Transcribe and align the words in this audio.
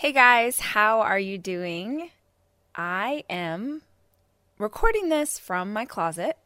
Hey 0.00 0.12
guys, 0.12 0.60
how 0.60 1.02
are 1.02 1.18
you 1.18 1.36
doing? 1.36 2.08
I 2.74 3.22
am 3.28 3.82
recording 4.56 5.10
this 5.10 5.38
from 5.38 5.74
my 5.74 5.84
closet. 5.84 6.38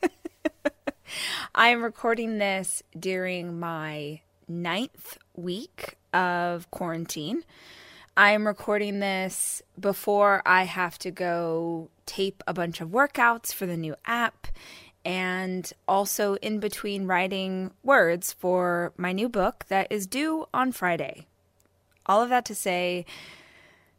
I 1.56 1.70
am 1.70 1.82
recording 1.82 2.38
this 2.38 2.84
during 2.96 3.58
my 3.58 4.20
ninth 4.46 5.18
week 5.34 5.96
of 6.14 6.70
quarantine. 6.70 7.42
I 8.16 8.30
am 8.30 8.46
recording 8.46 9.00
this 9.00 9.60
before 9.76 10.40
I 10.46 10.62
have 10.62 11.00
to 11.00 11.10
go 11.10 11.90
tape 12.06 12.44
a 12.46 12.54
bunch 12.54 12.80
of 12.80 12.90
workouts 12.90 13.52
for 13.52 13.66
the 13.66 13.76
new 13.76 13.96
app 14.06 14.46
and 15.04 15.72
also 15.88 16.34
in 16.36 16.60
between 16.60 17.08
writing 17.08 17.72
words 17.82 18.32
for 18.32 18.92
my 18.96 19.10
new 19.10 19.28
book 19.28 19.64
that 19.66 19.88
is 19.90 20.06
due 20.06 20.46
on 20.54 20.70
Friday. 20.70 21.26
All 22.06 22.22
of 22.22 22.28
that 22.30 22.44
to 22.46 22.54
say, 22.54 23.06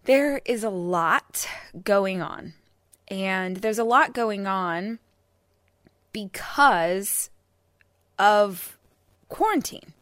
there 0.06 0.42
is 0.46 0.64
a 0.64 0.70
lot 0.70 1.48
going 1.84 2.22
on. 2.22 2.54
And 3.08 3.58
there's 3.58 3.80
a 3.80 3.84
lot 3.84 4.14
going 4.14 4.48
on 4.48 5.00
because 6.12 7.30
of 8.18 8.78
quarantine. 9.30 9.94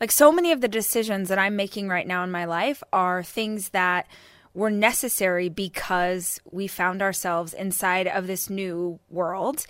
Like 0.00 0.12
so 0.12 0.30
many 0.30 0.52
of 0.52 0.60
the 0.60 0.68
decisions 0.68 1.28
that 1.28 1.38
I'm 1.38 1.56
making 1.56 1.88
right 1.88 2.06
now 2.06 2.22
in 2.22 2.30
my 2.30 2.44
life 2.44 2.82
are 2.92 3.22
things 3.22 3.70
that 3.70 4.06
were 4.54 4.70
necessary 4.70 5.48
because 5.48 6.40
we 6.50 6.66
found 6.66 7.02
ourselves 7.02 7.54
inside 7.54 8.06
of 8.06 8.26
this 8.26 8.48
new 8.48 8.98
world. 9.10 9.66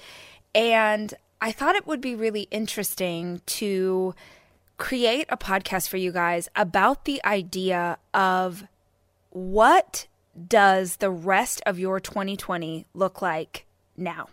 And 0.54 1.15
I 1.40 1.52
thought 1.52 1.77
it 1.77 1.87
would 1.87 2.01
be 2.01 2.15
really 2.15 2.48
interesting 2.51 3.40
to 3.46 4.15
create 4.78 5.27
a 5.28 5.37
podcast 5.37 5.88
for 5.88 5.96
you 5.96 6.12
guys 6.12 6.48
about 6.56 7.05
the 7.05 7.20
idea 7.24 7.98
of 8.14 8.64
what 9.30 10.06
does 10.46 10.96
the 10.96 11.10
rest 11.10 11.60
of 11.66 11.79
your 11.79 12.01
2020 12.01 12.87
look 12.95 13.21
like 13.21 13.66
now? 13.96 14.29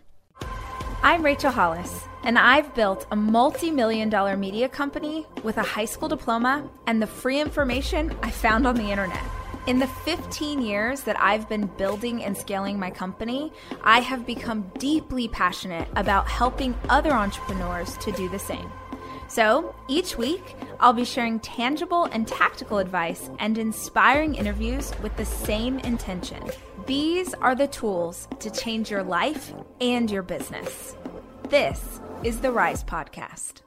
I'm 1.01 1.23
Rachel 1.23 1.51
Hollis, 1.51 2.07
and 2.23 2.39
I've 2.39 2.73
built 2.73 3.05
a 3.11 3.15
multi 3.15 3.69
million 3.69 4.09
dollar 4.09 4.37
media 4.37 4.69
company 4.69 5.25
with 5.43 5.57
a 5.57 5.63
high 5.63 5.85
school 5.85 6.09
diploma 6.09 6.69
and 6.87 7.01
the 7.01 7.07
free 7.07 7.39
information 7.39 8.15
I 8.21 8.31
found 8.31 8.65
on 8.65 8.75
the 8.75 8.89
internet. 8.89 9.23
In 9.67 9.79
the 9.79 9.87
15 9.87 10.61
years 10.61 11.01
that 11.01 11.19
I've 11.19 11.49
been 11.49 11.65
building 11.65 12.23
and 12.23 12.37
scaling 12.37 12.79
my 12.79 12.91
company, 12.91 13.51
I 13.83 13.99
have 13.99 14.25
become 14.25 14.71
deeply 14.77 15.27
passionate 15.27 15.87
about 15.95 16.27
helping 16.27 16.75
other 16.87 17.11
entrepreneurs 17.11 17.97
to 17.97 18.11
do 18.11 18.29
the 18.29 18.37
same. 18.37 18.71
So 19.27 19.75
each 19.87 20.17
week, 20.17 20.55
I'll 20.79 20.93
be 20.93 21.05
sharing 21.05 21.39
tangible 21.39 22.05
and 22.05 22.27
tactical 22.27 22.77
advice 22.77 23.29
and 23.39 23.57
inspiring 23.57 24.35
interviews 24.35 24.91
with 25.01 25.15
the 25.17 25.25
same 25.25 25.79
intention. 25.79 26.43
These 26.85 27.33
are 27.35 27.55
the 27.55 27.67
tools 27.67 28.27
to 28.39 28.49
change 28.49 28.91
your 28.91 29.03
life 29.03 29.53
and 29.81 30.09
your 30.09 30.23
business. 30.23 30.95
This 31.49 31.99
is 32.23 32.41
the 32.41 32.51
Rise 32.51 32.83
Podcast. 32.83 33.61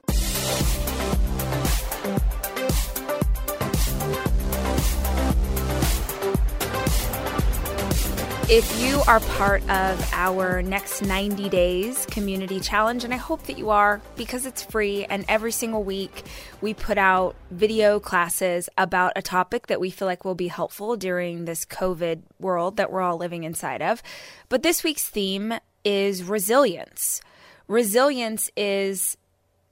If 8.51 8.81
you 8.81 8.99
are 9.07 9.19
part 9.19 9.61
of 9.69 10.11
our 10.11 10.63
next 10.63 11.03
90 11.03 11.49
days 11.49 12.07
community 12.07 12.59
challenge, 12.59 13.03
and 13.03 13.13
I 13.13 13.17
hope 13.17 13.43
that 13.43 13.59
you 13.59 13.69
are 13.69 14.01
because 14.15 14.47
it's 14.47 14.63
free, 14.63 15.05
and 15.05 15.23
every 15.27 15.51
single 15.51 15.83
week 15.83 16.23
we 16.59 16.73
put 16.73 16.97
out 16.97 17.35
video 17.51 17.99
classes 17.99 18.67
about 18.75 19.13
a 19.15 19.21
topic 19.21 19.67
that 19.67 19.79
we 19.79 19.91
feel 19.91 20.07
like 20.07 20.25
will 20.25 20.33
be 20.33 20.47
helpful 20.47 20.97
during 20.97 21.45
this 21.45 21.63
COVID 21.63 22.23
world 22.39 22.77
that 22.77 22.91
we're 22.91 23.01
all 23.01 23.17
living 23.17 23.43
inside 23.43 23.83
of. 23.83 24.01
But 24.49 24.63
this 24.63 24.83
week's 24.83 25.07
theme 25.07 25.53
is 25.83 26.23
resilience. 26.23 27.21
Resilience 27.67 28.49
is 28.57 29.15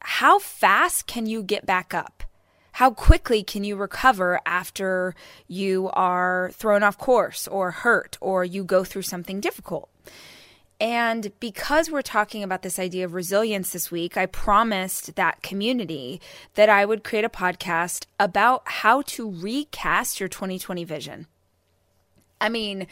how 0.02 0.38
fast 0.38 1.08
can 1.08 1.26
you 1.26 1.42
get 1.42 1.66
back 1.66 1.96
up? 1.96 2.27
How 2.78 2.92
quickly 2.92 3.42
can 3.42 3.64
you 3.64 3.76
recover 3.76 4.40
after 4.46 5.16
you 5.48 5.90
are 5.94 6.52
thrown 6.54 6.84
off 6.84 6.96
course 6.96 7.48
or 7.48 7.72
hurt 7.72 8.20
or 8.22 8.46
you 8.46 8.64
go 8.64 8.84
through 8.84 9.02
something 9.02 9.40
difficult? 9.40 9.90
And 10.80 11.32
because 11.40 11.90
we're 11.90 12.04
talking 12.04 12.44
about 12.44 12.62
this 12.62 12.78
idea 12.78 13.04
of 13.06 13.16
resilience 13.16 13.72
this 13.72 13.90
week, 13.90 14.16
I 14.16 14.28
promised 14.28 15.16
that 15.16 15.42
community 15.42 16.22
that 16.54 16.70
I 16.70 16.86
would 16.86 17.04
create 17.04 17.26
a 17.26 17.30
podcast 17.30 18.06
about 18.20 18.62
how 18.66 19.02
to 19.02 19.28
recast 19.28 20.20
your 20.20 20.30
2020 20.30 20.84
vision. 20.84 21.26
I 22.40 22.50
mean, 22.50 22.86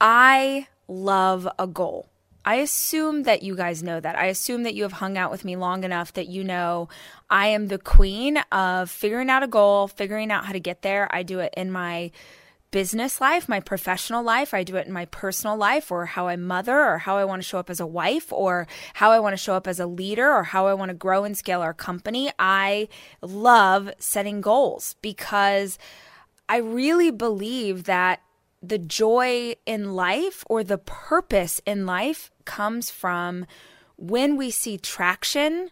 I 0.00 0.66
love 0.88 1.46
a 1.56 1.68
goal. 1.68 2.08
I 2.44 2.56
assume 2.56 3.24
that 3.24 3.42
you 3.42 3.54
guys 3.54 3.82
know 3.82 4.00
that. 4.00 4.18
I 4.18 4.26
assume 4.26 4.62
that 4.62 4.74
you 4.74 4.82
have 4.84 4.92
hung 4.92 5.18
out 5.18 5.30
with 5.30 5.44
me 5.44 5.56
long 5.56 5.84
enough 5.84 6.12
that 6.14 6.28
you 6.28 6.42
know 6.42 6.88
I 7.28 7.48
am 7.48 7.68
the 7.68 7.78
queen 7.78 8.38
of 8.50 8.90
figuring 8.90 9.28
out 9.28 9.42
a 9.42 9.48
goal, 9.48 9.88
figuring 9.88 10.30
out 10.30 10.46
how 10.46 10.52
to 10.52 10.60
get 10.60 10.82
there. 10.82 11.08
I 11.14 11.22
do 11.22 11.40
it 11.40 11.52
in 11.56 11.70
my 11.70 12.10
business 12.70 13.20
life, 13.20 13.48
my 13.48 13.60
professional 13.60 14.22
life. 14.22 14.54
I 14.54 14.62
do 14.62 14.76
it 14.76 14.86
in 14.86 14.92
my 14.92 15.06
personal 15.06 15.56
life, 15.56 15.90
or 15.90 16.06
how 16.06 16.28
I 16.28 16.36
mother, 16.36 16.78
or 16.78 16.98
how 16.98 17.16
I 17.16 17.24
want 17.24 17.42
to 17.42 17.48
show 17.48 17.58
up 17.58 17.68
as 17.68 17.80
a 17.80 17.86
wife, 17.86 18.32
or 18.32 18.66
how 18.94 19.10
I 19.10 19.18
want 19.18 19.32
to 19.32 19.42
show 19.42 19.54
up 19.54 19.66
as 19.66 19.80
a 19.80 19.86
leader, 19.86 20.30
or 20.30 20.44
how 20.44 20.66
I 20.66 20.74
want 20.74 20.90
to 20.90 20.94
grow 20.94 21.24
and 21.24 21.36
scale 21.36 21.60
our 21.60 21.74
company. 21.74 22.30
I 22.38 22.88
love 23.20 23.90
setting 23.98 24.40
goals 24.40 24.96
because 25.02 25.78
I 26.48 26.58
really 26.58 27.10
believe 27.10 27.84
that 27.84 28.20
the 28.62 28.78
joy 28.78 29.54
in 29.64 29.94
life 29.94 30.44
or 30.48 30.62
the 30.62 30.78
purpose 30.78 31.60
in 31.64 31.86
life 31.86 32.30
comes 32.44 32.90
from 32.90 33.46
when 33.96 34.36
we 34.36 34.50
see 34.50 34.76
traction 34.76 35.70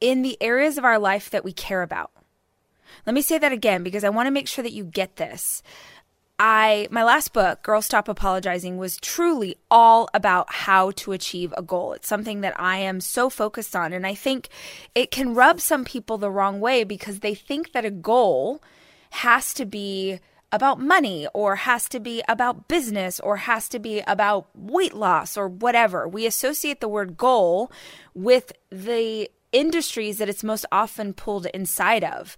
in 0.00 0.22
the 0.22 0.36
areas 0.40 0.78
of 0.78 0.84
our 0.84 0.98
life 0.98 1.30
that 1.30 1.44
we 1.44 1.52
care 1.52 1.82
about. 1.82 2.10
Let 3.06 3.14
me 3.14 3.22
say 3.22 3.38
that 3.38 3.52
again 3.52 3.82
because 3.82 4.04
I 4.04 4.10
want 4.10 4.26
to 4.26 4.32
make 4.32 4.48
sure 4.48 4.62
that 4.62 4.72
you 4.72 4.84
get 4.84 5.16
this. 5.16 5.62
I 6.38 6.88
my 6.90 7.04
last 7.04 7.32
book, 7.32 7.62
Girl 7.62 7.80
Stop 7.80 8.08
Apologizing, 8.08 8.76
was 8.76 8.96
truly 8.96 9.56
all 9.70 10.08
about 10.12 10.52
how 10.52 10.90
to 10.92 11.12
achieve 11.12 11.54
a 11.56 11.62
goal. 11.62 11.92
It's 11.92 12.08
something 12.08 12.40
that 12.40 12.58
I 12.58 12.78
am 12.78 13.00
so 13.00 13.30
focused 13.30 13.76
on 13.76 13.92
and 13.92 14.06
I 14.06 14.14
think 14.14 14.48
it 14.94 15.10
can 15.10 15.34
rub 15.34 15.60
some 15.60 15.84
people 15.84 16.18
the 16.18 16.30
wrong 16.30 16.60
way 16.60 16.82
because 16.82 17.20
they 17.20 17.34
think 17.34 17.72
that 17.72 17.84
a 17.84 17.90
goal 17.90 18.62
has 19.10 19.54
to 19.54 19.64
be 19.64 20.18
about 20.54 20.78
money 20.78 21.26
or 21.34 21.56
has 21.56 21.88
to 21.88 21.98
be 21.98 22.22
about 22.28 22.68
business 22.68 23.18
or 23.18 23.38
has 23.38 23.68
to 23.68 23.80
be 23.80 24.00
about 24.06 24.46
weight 24.54 24.94
loss 24.94 25.36
or 25.36 25.48
whatever. 25.48 26.06
We 26.06 26.26
associate 26.26 26.80
the 26.80 26.86
word 26.88 27.16
goal 27.16 27.72
with 28.14 28.52
the 28.70 29.28
industries 29.50 30.18
that 30.18 30.28
it's 30.28 30.44
most 30.44 30.64
often 30.70 31.12
pulled 31.12 31.46
inside 31.46 32.04
of. 32.04 32.36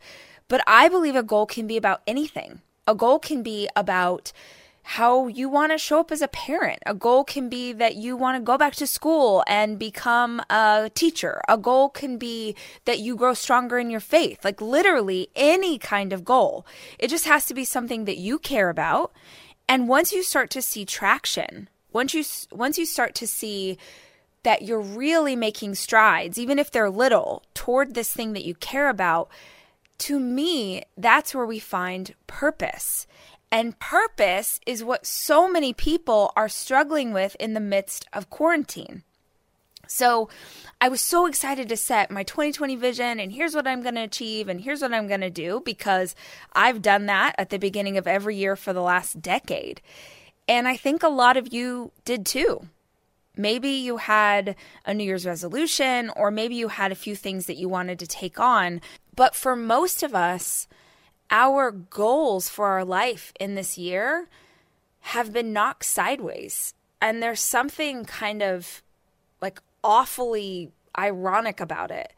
But 0.48 0.62
I 0.66 0.88
believe 0.88 1.14
a 1.14 1.22
goal 1.22 1.44
can 1.44 1.66
be 1.66 1.76
about 1.76 2.00
anything. 2.06 2.62
A 2.86 2.94
goal 2.94 3.18
can 3.18 3.42
be 3.42 3.68
about 3.76 4.32
how 4.90 5.26
you 5.26 5.48
want 5.48 5.72
to 5.72 5.78
show 5.78 5.98
up 5.98 6.12
as 6.12 6.22
a 6.22 6.28
parent. 6.28 6.78
A 6.86 6.94
goal 6.94 7.24
can 7.24 7.48
be 7.48 7.72
that 7.72 7.96
you 7.96 8.16
want 8.16 8.36
to 8.36 8.40
go 8.40 8.56
back 8.56 8.76
to 8.76 8.86
school 8.86 9.42
and 9.48 9.80
become 9.80 10.40
a 10.48 10.92
teacher. 10.94 11.40
A 11.48 11.58
goal 11.58 11.88
can 11.88 12.18
be 12.18 12.54
that 12.84 13.00
you 13.00 13.16
grow 13.16 13.34
stronger 13.34 13.80
in 13.80 13.90
your 13.90 13.98
faith. 13.98 14.44
Like 14.44 14.60
literally 14.60 15.28
any 15.34 15.76
kind 15.76 16.12
of 16.12 16.24
goal. 16.24 16.64
It 17.00 17.08
just 17.08 17.24
has 17.24 17.46
to 17.46 17.54
be 17.54 17.64
something 17.64 18.04
that 18.04 18.18
you 18.18 18.38
care 18.38 18.70
about. 18.70 19.12
And 19.68 19.88
once 19.88 20.12
you 20.12 20.22
start 20.22 20.50
to 20.50 20.62
see 20.62 20.84
traction, 20.84 21.68
once 21.92 22.14
you 22.14 22.22
once 22.52 22.78
you 22.78 22.86
start 22.86 23.16
to 23.16 23.26
see 23.26 23.78
that 24.44 24.62
you're 24.62 24.80
really 24.80 25.34
making 25.34 25.74
strides, 25.74 26.38
even 26.38 26.60
if 26.60 26.70
they're 26.70 26.90
little, 26.90 27.42
toward 27.54 27.94
this 27.94 28.12
thing 28.12 28.34
that 28.34 28.44
you 28.44 28.54
care 28.54 28.88
about, 28.88 29.28
to 29.98 30.20
me, 30.20 30.84
that's 30.96 31.34
where 31.34 31.46
we 31.46 31.58
find 31.58 32.14
purpose. 32.28 33.08
And 33.50 33.78
purpose 33.78 34.60
is 34.66 34.82
what 34.82 35.06
so 35.06 35.48
many 35.48 35.72
people 35.72 36.32
are 36.36 36.48
struggling 36.48 37.12
with 37.12 37.36
in 37.38 37.54
the 37.54 37.60
midst 37.60 38.06
of 38.12 38.30
quarantine. 38.30 39.02
So 39.88 40.28
I 40.80 40.88
was 40.88 41.00
so 41.00 41.26
excited 41.26 41.68
to 41.68 41.76
set 41.76 42.10
my 42.10 42.22
2020 42.22 42.76
vision 42.76 43.20
and 43.20 43.32
here's 43.32 43.54
what 43.54 43.66
I'm 43.66 43.82
going 43.82 43.94
to 43.94 44.02
achieve 44.02 44.48
and 44.48 44.60
here's 44.60 44.82
what 44.82 44.92
I'm 44.92 45.06
going 45.06 45.20
to 45.20 45.30
do 45.30 45.62
because 45.64 46.14
I've 46.52 46.82
done 46.82 47.06
that 47.06 47.34
at 47.38 47.50
the 47.50 47.58
beginning 47.58 47.96
of 47.96 48.06
every 48.06 48.36
year 48.36 48.56
for 48.56 48.72
the 48.72 48.82
last 48.82 49.22
decade. 49.22 49.80
And 50.48 50.68
I 50.68 50.76
think 50.76 51.02
a 51.02 51.08
lot 51.08 51.36
of 51.36 51.52
you 51.52 51.92
did 52.04 52.26
too. 52.26 52.68
Maybe 53.36 53.70
you 53.70 53.98
had 53.98 54.56
a 54.84 54.94
New 54.94 55.04
Year's 55.04 55.26
resolution 55.26 56.10
or 56.16 56.30
maybe 56.30 56.54
you 56.54 56.68
had 56.68 56.90
a 56.90 56.96
few 56.96 57.14
things 57.14 57.46
that 57.46 57.56
you 57.56 57.68
wanted 57.68 57.98
to 57.98 58.06
take 58.06 58.40
on. 58.40 58.80
But 59.14 59.34
for 59.34 59.54
most 59.54 60.02
of 60.02 60.14
us, 60.14 60.68
our 61.30 61.70
goals 61.70 62.48
for 62.48 62.66
our 62.66 62.84
life 62.84 63.32
in 63.38 63.54
this 63.54 63.76
year 63.76 64.28
have 65.00 65.32
been 65.32 65.52
knocked 65.52 65.84
sideways. 65.84 66.74
And 67.00 67.22
there's 67.22 67.40
something 67.40 68.04
kind 68.04 68.42
of 68.42 68.82
like 69.40 69.60
awfully 69.84 70.72
ironic 70.98 71.60
about 71.60 71.90
it 71.90 72.12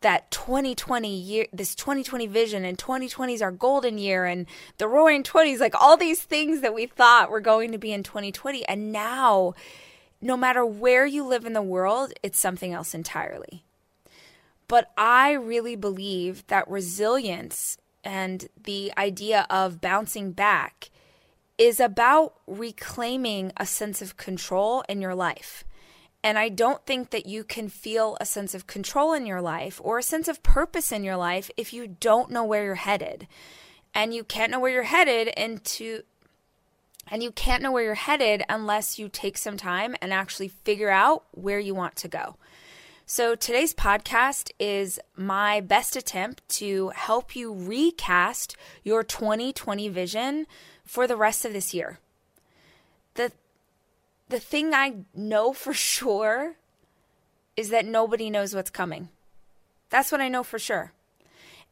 that 0.00 0.30
2020 0.30 1.14
year 1.14 1.46
this 1.52 1.74
2020 1.74 2.26
vision 2.26 2.64
and 2.64 2.78
2020 2.78 3.34
is 3.34 3.42
our 3.42 3.52
golden 3.52 3.98
year 3.98 4.24
and 4.24 4.46
the 4.78 4.88
roaring 4.88 5.22
20s 5.22 5.58
like 5.58 5.74
all 5.80 5.96
these 5.96 6.22
things 6.22 6.60
that 6.60 6.74
we 6.74 6.86
thought 6.86 7.30
were 7.30 7.40
going 7.40 7.72
to 7.72 7.78
be 7.78 7.92
in 7.92 8.02
2020 8.02 8.64
and 8.66 8.92
now 8.92 9.52
no 10.20 10.36
matter 10.36 10.64
where 10.64 11.04
you 11.04 11.24
live 11.24 11.44
in 11.44 11.52
the 11.52 11.62
world 11.62 12.12
it's 12.22 12.38
something 12.38 12.72
else 12.72 12.94
entirely 12.94 13.64
but 14.68 14.90
i 14.96 15.32
really 15.32 15.76
believe 15.76 16.46
that 16.46 16.68
resilience 16.70 17.76
and 18.04 18.48
the 18.62 18.92
idea 18.96 19.46
of 19.50 19.80
bouncing 19.80 20.32
back 20.32 20.90
is 21.58 21.80
about 21.80 22.34
reclaiming 22.46 23.52
a 23.56 23.66
sense 23.66 24.00
of 24.00 24.16
control 24.16 24.82
in 24.88 25.00
your 25.00 25.14
life 25.14 25.64
and 26.22 26.38
I 26.38 26.50
don't 26.50 26.84
think 26.84 27.10
that 27.10 27.26
you 27.26 27.44
can 27.44 27.68
feel 27.68 28.16
a 28.20 28.26
sense 28.26 28.54
of 28.54 28.66
control 28.66 29.14
in 29.14 29.24
your 29.24 29.40
life 29.40 29.80
or 29.82 29.98
a 29.98 30.02
sense 30.02 30.28
of 30.28 30.42
purpose 30.42 30.92
in 30.92 31.02
your 31.02 31.16
life 31.16 31.50
if 31.56 31.72
you 31.72 31.86
don't 31.86 32.30
know 32.30 32.44
where 32.44 32.64
you're 32.64 32.74
headed. 32.74 33.26
And 33.94 34.12
you 34.14 34.22
can't 34.22 34.52
know 34.52 34.60
where 34.60 34.70
you're 34.70 34.82
headed 34.84 35.28
into 35.28 36.02
and 37.08 37.22
you 37.22 37.32
can't 37.32 37.62
know 37.62 37.72
where 37.72 37.82
you're 37.82 37.94
headed 37.94 38.44
unless 38.48 38.98
you 38.98 39.08
take 39.08 39.36
some 39.36 39.56
time 39.56 39.96
and 40.00 40.12
actually 40.12 40.48
figure 40.48 40.90
out 40.90 41.24
where 41.32 41.58
you 41.58 41.74
want 41.74 41.96
to 41.96 42.08
go. 42.08 42.36
So, 43.12 43.34
today's 43.34 43.74
podcast 43.74 44.52
is 44.60 45.00
my 45.16 45.60
best 45.60 45.96
attempt 45.96 46.48
to 46.60 46.90
help 46.90 47.34
you 47.34 47.52
recast 47.52 48.56
your 48.84 49.02
2020 49.02 49.88
vision 49.88 50.46
for 50.84 51.08
the 51.08 51.16
rest 51.16 51.44
of 51.44 51.52
this 51.52 51.74
year. 51.74 51.98
The 53.14 53.32
the 54.28 54.38
thing 54.38 54.74
I 54.74 54.98
know 55.12 55.52
for 55.64 55.74
sure 55.74 56.54
is 57.56 57.70
that 57.70 57.84
nobody 57.84 58.30
knows 58.30 58.54
what's 58.54 58.70
coming. 58.70 59.08
That's 59.88 60.12
what 60.12 60.20
I 60.20 60.28
know 60.28 60.44
for 60.44 60.60
sure. 60.60 60.92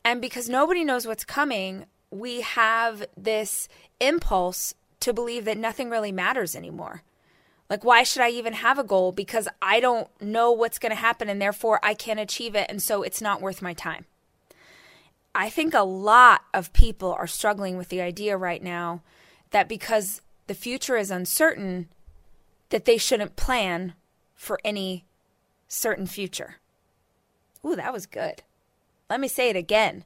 And 0.04 0.20
because 0.20 0.48
nobody 0.48 0.82
knows 0.82 1.06
what's 1.06 1.24
coming, 1.24 1.86
we 2.10 2.40
have 2.40 3.06
this 3.16 3.68
impulse 4.00 4.74
to 4.98 5.12
believe 5.12 5.44
that 5.44 5.56
nothing 5.56 5.88
really 5.88 6.10
matters 6.10 6.56
anymore. 6.56 7.04
Like, 7.68 7.84
why 7.84 8.02
should 8.02 8.22
I 8.22 8.30
even 8.30 8.54
have 8.54 8.78
a 8.78 8.84
goal? 8.84 9.12
Because 9.12 9.46
I 9.60 9.80
don't 9.80 10.08
know 10.20 10.52
what's 10.52 10.78
going 10.78 10.90
to 10.90 10.96
happen 10.96 11.28
and 11.28 11.40
therefore 11.40 11.80
I 11.82 11.94
can't 11.94 12.20
achieve 12.20 12.54
it. 12.54 12.66
And 12.70 12.82
so 12.82 13.02
it's 13.02 13.20
not 13.20 13.42
worth 13.42 13.60
my 13.60 13.74
time. 13.74 14.06
I 15.34 15.50
think 15.50 15.74
a 15.74 15.82
lot 15.82 16.42
of 16.54 16.72
people 16.72 17.12
are 17.12 17.26
struggling 17.26 17.76
with 17.76 17.90
the 17.90 18.00
idea 18.00 18.36
right 18.36 18.62
now 18.62 19.02
that 19.50 19.68
because 19.68 20.22
the 20.46 20.54
future 20.54 20.96
is 20.96 21.10
uncertain, 21.10 21.88
that 22.70 22.86
they 22.86 22.96
shouldn't 22.96 23.36
plan 23.36 23.92
for 24.34 24.58
any 24.64 25.04
certain 25.68 26.06
future. 26.06 26.56
Ooh, 27.64 27.76
that 27.76 27.92
was 27.92 28.06
good. 28.06 28.42
Let 29.10 29.20
me 29.20 29.28
say 29.28 29.50
it 29.50 29.56
again. 29.56 30.04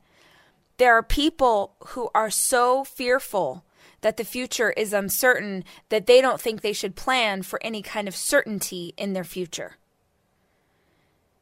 There 0.78 0.94
are 0.96 1.02
people 1.02 1.74
who 1.88 2.10
are 2.14 2.30
so 2.30 2.82
fearful 2.82 3.64
that 4.02 4.18
the 4.18 4.24
future 4.24 4.70
is 4.70 4.92
uncertain 4.92 5.64
that 5.88 6.06
they 6.06 6.20
don't 6.20 6.40
think 6.40 6.60
they 6.60 6.72
should 6.72 6.94
plan 6.94 7.42
for 7.42 7.58
any 7.64 7.82
kind 7.82 8.06
of 8.06 8.14
certainty 8.14 8.92
in 8.96 9.14
their 9.14 9.24
future. 9.24 9.78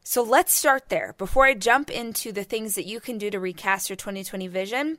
So 0.03 0.23
let's 0.23 0.53
start 0.53 0.89
there. 0.89 1.13
Before 1.17 1.45
I 1.45 1.53
jump 1.53 1.91
into 1.91 2.31
the 2.31 2.43
things 2.43 2.75
that 2.75 2.85
you 2.85 2.99
can 2.99 3.17
do 3.17 3.29
to 3.29 3.39
recast 3.39 3.89
your 3.89 3.97
2020 3.97 4.47
vision, 4.47 4.97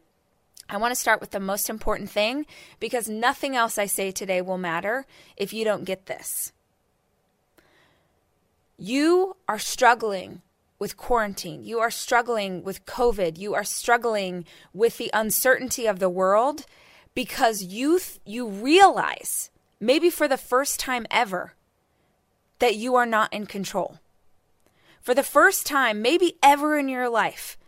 I 0.69 0.77
want 0.77 0.93
to 0.93 1.01
start 1.01 1.21
with 1.21 1.31
the 1.31 1.41
most 1.41 1.69
important 1.69 2.11
thing 2.11 2.47
because 2.79 3.09
nothing 3.09 3.57
else 3.57 3.79
I 3.79 3.87
say 3.87 4.11
today 4.11 4.41
will 4.41 4.59
matter 4.59 5.07
if 5.37 5.53
you 5.53 5.65
don't 5.65 5.85
get 5.85 6.07
this. 6.07 6.53
You 8.79 9.37
are 9.49 9.59
struggling 9.59 10.43
with 10.79 10.97
quarantine. 10.97 11.63
You 11.63 11.79
are 11.81 11.91
struggling 11.91 12.65
with 12.65 12.87
COVID. 12.87 13.39
You 13.39 13.55
are 13.55 13.65
struggling 13.65 14.45
with 14.73 14.99
the 14.99 15.11
uncertainty 15.13 15.87
of 15.87 15.99
the 15.99 16.09
world 16.09 16.65
because 17.15 17.63
you 17.63 17.99
th- 17.99 18.21
you 18.25 18.49
realize 18.49 19.51
maybe 19.81 20.11
for 20.11 20.29
the 20.29 20.37
first 20.37 20.81
time 20.81 21.07
ever 21.11 21.55
that 22.59 22.77
you 22.77 22.95
are 22.95 23.07
not 23.07 23.33
in 23.33 23.47
control. 23.47 23.99
For 25.01 25.15
the 25.15 25.23
first 25.23 25.67
time 25.67 26.01
maybe 26.01 26.37
ever 26.43 26.79
in 26.79 26.89
your 26.89 27.09
life, 27.09 27.59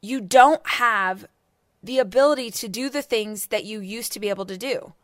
you 0.00 0.20
don't 0.20 0.66
have 0.66 1.26
the 1.82 1.98
ability 1.98 2.50
to 2.50 2.68
do 2.68 2.88
the 2.88 3.02
things 3.02 3.46
that 3.46 3.64
you 3.64 3.80
used 3.80 4.12
to 4.12 4.20
be 4.20 4.28
able 4.28 4.46
to 4.46 4.58
do. 4.58 4.94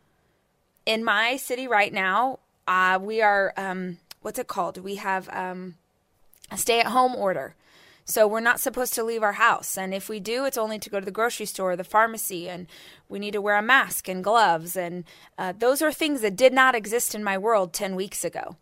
In 0.85 1.03
my 1.03 1.37
city 1.37 1.67
right 1.67 1.93
now, 1.93 2.39
uh, 2.67 2.99
we 3.01 3.21
are, 3.21 3.53
um, 3.55 3.97
what's 4.21 4.39
it 4.39 4.47
called? 4.47 4.77
We 4.79 4.95
have 4.95 5.29
um, 5.29 5.75
a 6.51 6.57
stay 6.57 6.79
at 6.79 6.87
home 6.87 7.15
order. 7.15 7.55
So 8.11 8.27
we're 8.27 8.41
not 8.41 8.59
supposed 8.59 8.93
to 8.95 9.03
leave 9.03 9.23
our 9.23 9.33
house. 9.33 9.77
And 9.77 9.93
if 9.93 10.09
we 10.09 10.19
do, 10.19 10.43
it's 10.45 10.57
only 10.57 10.77
to 10.79 10.89
go 10.89 10.99
to 10.99 11.05
the 11.05 11.11
grocery 11.11 11.45
store 11.45 11.71
or 11.71 11.75
the 11.75 11.83
pharmacy. 11.83 12.49
And 12.49 12.67
we 13.07 13.19
need 13.19 13.31
to 13.31 13.41
wear 13.41 13.55
a 13.55 13.61
mask 13.61 14.09
and 14.09 14.23
gloves. 14.23 14.75
And 14.75 15.05
uh, 15.37 15.53
those 15.57 15.81
are 15.81 15.93
things 15.93 16.21
that 16.21 16.35
did 16.35 16.53
not 16.53 16.75
exist 16.75 17.15
in 17.15 17.23
my 17.23 17.37
world 17.37 17.71
10 17.71 17.95
weeks 17.95 18.25
ago. 18.25 18.57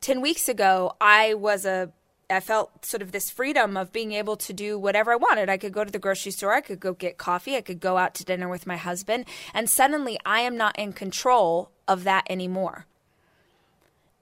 10 0.00 0.20
weeks 0.20 0.48
ago, 0.48 0.94
I 1.00 1.34
was 1.34 1.66
a 1.66 1.92
I 2.28 2.40
felt 2.40 2.84
sort 2.84 3.02
of 3.02 3.12
this 3.12 3.30
freedom 3.30 3.76
of 3.76 3.92
being 3.92 4.10
able 4.10 4.36
to 4.38 4.52
do 4.52 4.78
whatever 4.78 5.12
I 5.12 5.16
wanted. 5.16 5.48
I 5.48 5.58
could 5.58 5.72
go 5.72 5.84
to 5.84 5.92
the 5.92 6.00
grocery 6.00 6.32
store, 6.32 6.52
I 6.52 6.60
could 6.60 6.80
go 6.80 6.92
get 6.92 7.18
coffee, 7.18 7.56
I 7.56 7.60
could 7.60 7.78
go 7.78 7.98
out 7.98 8.16
to 8.16 8.24
dinner 8.24 8.48
with 8.48 8.66
my 8.66 8.76
husband, 8.76 9.26
and 9.54 9.70
suddenly 9.70 10.18
I 10.26 10.40
am 10.40 10.56
not 10.56 10.76
in 10.76 10.92
control 10.92 11.70
of 11.86 12.02
that 12.02 12.26
anymore. 12.28 12.86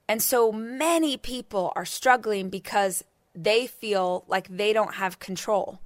And 0.07 0.23
so 0.23 0.53
many 0.53 1.17
people 1.17 1.73
are 1.75 1.87
struggling 1.87 2.51
because 2.51 3.05
they 3.35 3.67
feel 3.67 4.25
like 4.29 4.49
they 4.49 4.73
don't 4.73 4.95
have 4.95 5.19
control. 5.19 5.81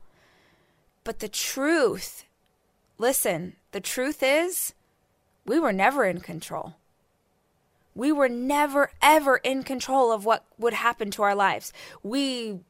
But 1.05 1.21
the 1.21 1.29
truth, 1.29 2.25
listen, 2.99 3.57
the 3.73 3.81
truth 3.81 4.23
is 4.23 4.75
we 5.47 5.59
were 5.59 5.73
never 5.73 6.05
in 6.05 6.21
control. 6.21 6.75
We 7.95 8.13
were 8.13 8.29
never, 8.29 8.93
ever 9.03 9.39
in 9.39 9.63
control 9.63 10.13
of 10.13 10.25
what 10.25 10.45
would 10.59 10.75
happen 10.75 11.11
to 11.13 11.23
our 11.23 11.35
lives. 11.35 11.73
We 12.03 12.61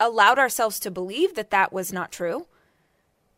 allowed 0.00 0.38
ourselves 0.38 0.78
to 0.80 0.90
believe 0.90 1.34
that 1.34 1.50
that 1.50 1.72
was 1.72 1.92
not 1.92 2.12
true. 2.12 2.46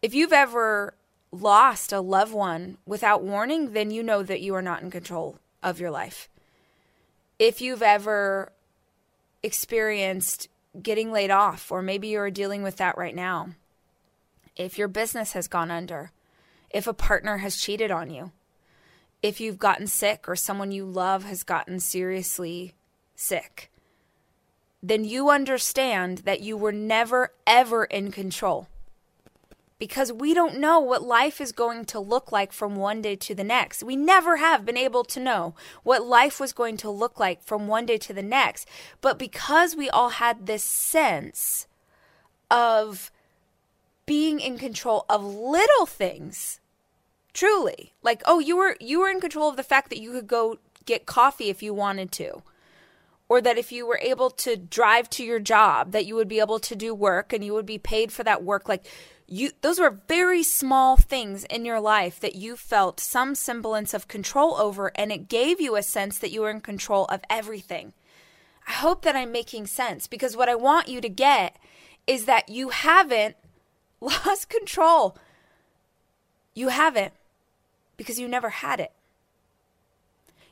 If 0.03 0.15
you've 0.15 0.33
ever 0.33 0.95
lost 1.33 1.93
a 1.93 2.01
loved 2.01 2.33
one 2.33 2.77
without 2.87 3.23
warning, 3.23 3.73
then 3.73 3.91
you 3.91 4.03
know 4.03 4.23
that 4.23 4.41
you 4.41 4.55
are 4.55 4.63
not 4.63 4.83
in 4.83 4.91
control 4.91 5.39
of 5.63 5.81
your 5.81 5.91
life. 5.91 6.29
If 7.39 7.61
you've 7.61 7.83
ever 7.83 8.53
experienced 9.43 10.49
getting 10.81 11.11
laid 11.13 11.31
off, 11.31 11.71
or 11.73 11.83
maybe 11.83 12.09
you're 12.09 12.31
dealing 12.31 12.63
with 12.63 12.77
that 12.77 12.97
right 12.97 13.15
now, 13.15 13.51
if 14.57 14.79
your 14.79 14.89
business 14.89 15.33
has 15.33 15.49
gone 15.49 15.71
under, 15.71 16.13
if 16.71 16.87
a 16.87 16.95
partner 16.95 17.39
has 17.39 17.57
cheated 17.57 17.91
on 17.91 18.11
you, 18.11 18.31
if 19.23 19.41
you've 19.41 19.59
gotten 19.59 19.87
sick 19.87 20.29
or 20.29 20.37
someone 20.37 20.73
you 20.73 20.85
love 20.85 21.25
has 21.25 21.43
gotten 21.43 21.81
seriously 21.81 22.75
sick, 23.15 23.71
then 24.83 25.05
you 25.05 25.29
understand 25.31 26.19
that 26.19 26.41
you 26.41 26.57
were 26.57 26.73
never, 26.73 27.33
ever 27.47 27.85
in 27.85 28.11
control. 28.11 28.69
Because 29.81 30.13
we 30.13 30.33
don't 30.33 30.61
know 30.61 30.79
what 30.79 31.03
life 31.03 31.41
is 31.41 31.51
going 31.51 31.85
to 31.87 31.99
look 31.99 32.31
like 32.31 32.53
from 32.53 32.77
one 32.77 33.03
day 33.03 33.17
to 33.17 33.35
the 33.35 33.43
next. 33.43 33.83
We 33.83 33.97
never 33.97 34.37
have 34.37 34.65
been 34.65 34.77
able 34.77 35.03
to 35.03 35.19
know 35.19 35.57
what 35.83 36.07
life 36.07 36.39
was 36.39 36.53
going 36.53 36.77
to 36.77 36.91
look 36.91 37.19
like 37.19 37.43
from 37.43 37.67
one 37.67 37.87
day 37.87 37.99
to 37.99 38.13
the 38.13 38.23
next. 38.23 38.69
But 39.01 39.19
because 39.19 39.75
we 39.75 39.91
all 39.91 40.11
had 40.11 40.47
this 40.47 40.63
sense 40.63 41.67
of 42.49 43.11
being 44.07 44.39
in 44.39 44.59
control 44.59 45.05
of 45.09 45.25
little 45.25 45.87
things, 45.87 46.61
Truly. 47.33 47.95
Like, 48.03 48.23
oh, 48.27 48.39
you 48.39 48.57
were 48.57 48.77
you 48.81 49.01
were 49.01 49.09
in 49.09 49.21
control 49.21 49.49
of 49.49 49.57
the 49.57 49.63
fact 49.63 49.91
that 49.91 50.01
you 50.01 50.13
could 50.13 50.27
go 50.27 50.59
get 50.85 51.07
coffee 51.07 51.49
if 51.49 51.63
you 51.63 51.73
wanted 51.73 52.11
to. 52.13 52.43
Or 53.29 53.41
that 53.41 53.59
if 53.59 53.71
you 53.71 53.87
were 53.87 54.01
able 54.03 54.31
to 54.31 54.57
drive 54.57 55.09
to 55.11 55.25
your 55.25 55.39
job, 55.39 55.93
that 55.93 56.05
you 56.05 56.17
would 56.17 56.27
be 56.27 56.41
able 56.41 56.59
to 56.59 56.75
do 56.75 56.93
work 56.93 57.33
and 57.33 57.45
you 57.45 57.53
would 57.55 57.67
be 57.67 57.79
paid 57.79 58.13
for 58.13 58.25
that 58.25 58.43
work. 58.43 58.69
Like 58.69 58.85
you 59.31 59.53
those 59.63 59.79
were 59.79 60.01
very 60.09 60.43
small 60.43 60.97
things 60.97 61.45
in 61.45 61.65
your 61.65 61.81
life 61.81 62.19
that 62.19 62.35
you 62.35 62.57
felt 62.57 62.99
some 62.99 63.37
semblance 63.37 63.95
of 63.95 64.09
control 64.09 64.57
over 64.57 64.91
and 64.97 65.13
it 65.13 65.29
gave 65.29 65.61
you 65.61 65.77
a 65.77 65.83
sense 65.83 66.19
that 66.19 66.33
you 66.33 66.41
were 66.41 66.51
in 66.51 66.61
control 66.61 67.05
of 67.07 67.23
everything. 67.31 67.93
I 68.67 68.73
hope 68.73 69.03
that 69.03 69.15
I'm 69.15 69.31
making 69.31 69.67
sense 69.69 70.09
because 70.09 70.37
what 70.37 70.49
I 70.49 70.57
want 70.57 70.89
you 70.89 71.01
to 71.01 71.09
get 71.09 71.57
is 72.09 72.25
that 72.25 72.49
you 72.49 72.71
haven't 72.71 73.37
lost 74.01 74.49
control. 74.49 75.17
You 76.53 76.69
haven't 76.69 77.13
because 77.97 78.19
you 78.19 78.27
never 78.27 78.51
had 78.51 78.81
it. 78.81 78.93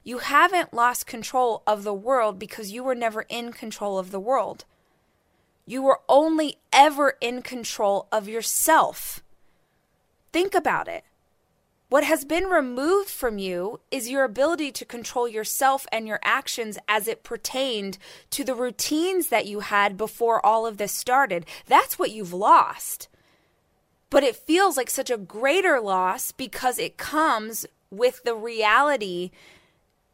You 0.04 0.18
haven't 0.18 0.72
lost 0.72 1.06
control 1.06 1.64
of 1.66 1.82
the 1.82 1.92
world 1.92 2.38
because 2.38 2.70
you 2.70 2.84
were 2.84 2.94
never 2.94 3.22
in 3.28 3.52
control 3.52 3.98
of 3.98 4.12
the 4.12 4.20
world. 4.20 4.64
You 5.68 5.82
were 5.82 6.00
only 6.08 6.56
ever 6.72 7.18
in 7.20 7.42
control 7.42 8.08
of 8.10 8.26
yourself. 8.26 9.22
Think 10.32 10.54
about 10.54 10.88
it. 10.88 11.04
What 11.90 12.04
has 12.04 12.24
been 12.24 12.44
removed 12.44 13.10
from 13.10 13.36
you 13.36 13.80
is 13.90 14.08
your 14.08 14.24
ability 14.24 14.72
to 14.72 14.86
control 14.86 15.28
yourself 15.28 15.86
and 15.92 16.08
your 16.08 16.20
actions 16.24 16.78
as 16.88 17.06
it 17.06 17.22
pertained 17.22 17.98
to 18.30 18.44
the 18.44 18.54
routines 18.54 19.28
that 19.28 19.44
you 19.44 19.60
had 19.60 19.98
before 19.98 20.44
all 20.44 20.64
of 20.64 20.78
this 20.78 20.92
started. 20.92 21.44
That's 21.66 21.98
what 21.98 22.12
you've 22.12 22.32
lost. 22.32 23.08
But 24.08 24.22
it 24.22 24.36
feels 24.36 24.78
like 24.78 24.88
such 24.88 25.10
a 25.10 25.18
greater 25.18 25.80
loss 25.80 26.32
because 26.32 26.78
it 26.78 26.96
comes 26.96 27.66
with 27.90 28.22
the 28.24 28.34
reality 28.34 29.32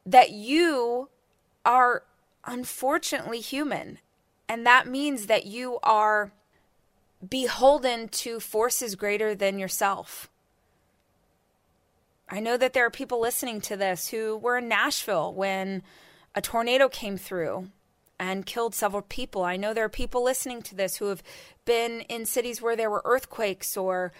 that 0.04 0.32
you 0.32 1.10
are 1.64 2.02
unfortunately 2.44 3.38
human. 3.38 4.00
And 4.48 4.66
that 4.66 4.86
means 4.86 5.26
that 5.26 5.46
you 5.46 5.78
are 5.82 6.32
beholden 7.28 8.08
to 8.08 8.40
forces 8.40 8.94
greater 8.94 9.34
than 9.34 9.58
yourself. 9.58 10.28
I 12.28 12.40
know 12.40 12.56
that 12.56 12.72
there 12.72 12.86
are 12.86 12.90
people 12.90 13.20
listening 13.20 13.60
to 13.62 13.76
this 13.76 14.08
who 14.08 14.36
were 14.36 14.58
in 14.58 14.68
Nashville 14.68 15.32
when 15.32 15.82
a 16.34 16.40
tornado 16.40 16.88
came 16.88 17.16
through 17.16 17.68
and 18.18 18.46
killed 18.46 18.74
several 18.74 19.02
people. 19.02 19.42
I 19.42 19.56
know 19.56 19.74
there 19.74 19.84
are 19.84 19.90
people 19.90 20.22
listening 20.22 20.62
to 20.62 20.74
this 20.74 20.96
who 20.96 21.06
have 21.06 21.22
been 21.64 22.00
in 22.02 22.26
cities 22.26 22.62
where 22.62 22.76
there 22.76 22.90
were 22.90 23.02
earthquakes 23.04 23.76
or 23.76 24.12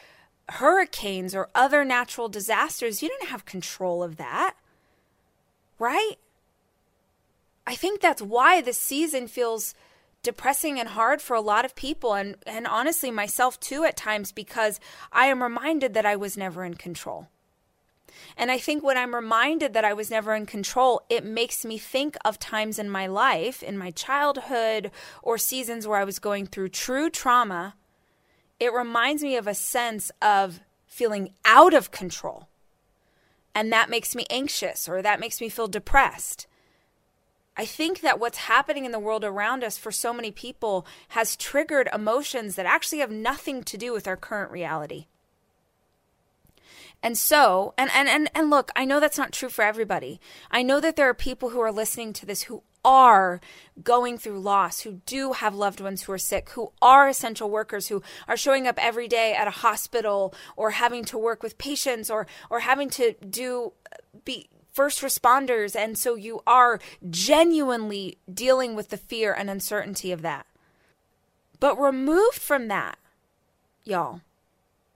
hurricanes 0.51 1.35
or 1.35 1.49
other 1.55 1.85
natural 1.85 2.29
disasters. 2.29 3.03
You 3.03 3.09
don't 3.09 3.29
have 3.29 3.45
control 3.45 4.03
of 4.03 4.17
that, 4.17 4.55
right? 5.79 6.17
I 7.67 7.75
think 7.75 8.01
that's 8.01 8.23
why 8.23 8.61
this 8.61 8.79
season 8.79 9.27
feels 9.27 9.75
depressing 10.25 10.81
and 10.81 10.89
hard 10.89 11.23
for 11.23 11.35
a 11.35 11.41
lot 11.41 11.65
of 11.65 11.77
people 11.77 12.15
and 12.15 12.37
and 12.47 12.67
honestly 12.67 13.13
myself 13.13 13.61
too 13.61 13.85
at 13.85 13.97
times 13.97 14.33
because 14.33 14.81
I 15.13 15.27
am 15.27 15.43
reminded 15.43 15.95
that 15.95 16.07
I 16.07 16.17
was 16.17 16.37
never 16.37 16.65
in 16.65 16.75
control. 16.75 17.29
And 18.37 18.51
I 18.51 18.59
think 18.59 18.83
when 18.83 18.97
I'm 18.97 19.15
reminded 19.15 19.75
that 19.75 19.85
I 19.85 19.93
was 19.93 20.11
never 20.11 20.35
in 20.35 20.47
control, 20.47 21.03
it 21.09 21.25
makes 21.25 21.65
me 21.65 21.79
think 21.79 22.17
of 22.25 22.39
times 22.39 22.79
in 22.79 22.89
my 22.89 23.07
life, 23.07 23.63
in 23.63 23.77
my 23.79 23.91
childhood, 23.91 24.91
or 25.23 25.39
seasons 25.39 25.87
where 25.87 25.99
I 25.99 26.05
was 26.05 26.19
going 26.19 26.47
through 26.47 26.71
true 26.71 27.11
trauma. 27.11 27.75
It 28.59 28.73
reminds 28.73 29.23
me 29.23 29.37
of 29.37 29.47
a 29.47 29.55
sense 29.55 30.11
of 30.23 30.61
feeling 30.87 31.35
out 31.45 31.75
of 31.75 31.91
control. 31.91 32.49
And 33.55 33.73
that 33.73 33.91
makes 33.91 34.15
me 34.15 34.27
anxious 34.31 34.89
or 34.89 35.03
that 35.03 35.21
makes 35.21 35.41
me 35.41 35.49
feel 35.49 35.69
depressed. 35.69 36.47
I 37.57 37.65
think 37.65 38.01
that 38.01 38.19
what's 38.19 38.39
happening 38.39 38.85
in 38.85 38.93
the 38.93 38.99
world 38.99 39.25
around 39.25 39.63
us 39.63 39.79
for 39.79 39.93
so 39.93 40.13
many 40.13 40.31
people 40.31 40.87
has 41.09 41.37
triggered 41.37 41.89
emotions 41.95 42.57
that 42.57 42.67
actually 42.67 42.99
have 42.99 43.13
nothing 43.13 43.63
to 43.65 43.79
do 43.79 43.93
with 43.93 44.09
our 44.09 44.17
current 44.17 44.51
reality. 44.51 45.07
And 47.03 47.19
so, 47.19 47.75
and, 47.77 47.91
and, 47.95 48.09
and, 48.09 48.31
and 48.35 48.51
look, 48.51 48.71
I 48.75 48.87
know 48.87 48.99
that's 48.99 49.19
not 49.19 49.31
true 49.31 49.51
for 49.51 49.63
everybody. 49.63 50.21
I 50.51 50.63
know 50.63 50.81
that 50.81 50.97
there 50.97 51.09
are 51.09 51.15
people 51.15 51.51
who 51.51 51.61
are 51.61 51.71
listening 51.71 52.13
to 52.15 52.27
this 52.27 52.45
who 52.45 52.63
are 52.83 53.41
going 53.83 54.19
through 54.19 54.41
loss, 54.41 54.81
who 54.81 55.01
do 55.07 55.33
have 55.33 55.55
loved 55.55 55.81
ones 55.81 56.03
who 56.03 56.13
are 56.13 56.19
sick, 56.19 56.51
who 56.51 56.73
are 56.83 57.09
essential 57.09 57.51
workers, 57.51 57.89
who 57.89 58.03
are 58.27 58.37
showing 58.37 58.67
up 58.67 58.83
every 58.83 59.07
day 59.07 59.35
at 59.35 59.47
a 59.47 59.53
hospital 59.53 60.35
or 60.57 60.71
having 60.71 61.05
to 61.05 61.19
work 61.19 61.43
with 61.43 61.59
patients 61.59 62.11
or, 62.11 62.27
or 62.51 62.61
having 62.61 62.91
to 62.91 63.15
do, 63.29 63.73
be, 64.25 64.49
first 64.75 65.01
responders. 65.01 65.75
And 65.75 65.97
so 65.97 66.17
you 66.17 66.43
are 66.47 66.81
genuinely 67.09 68.19
dealing 68.33 68.75
with 68.75 68.91
the 68.91 68.99
fear 68.99 69.33
and 69.33 69.49
uncertainty 69.49 70.13
of 70.13 70.21
that. 70.23 70.47
But 71.61 71.81
removed 71.81 72.39
from 72.39 72.69
that, 72.69 72.99
y'all, 73.85 74.21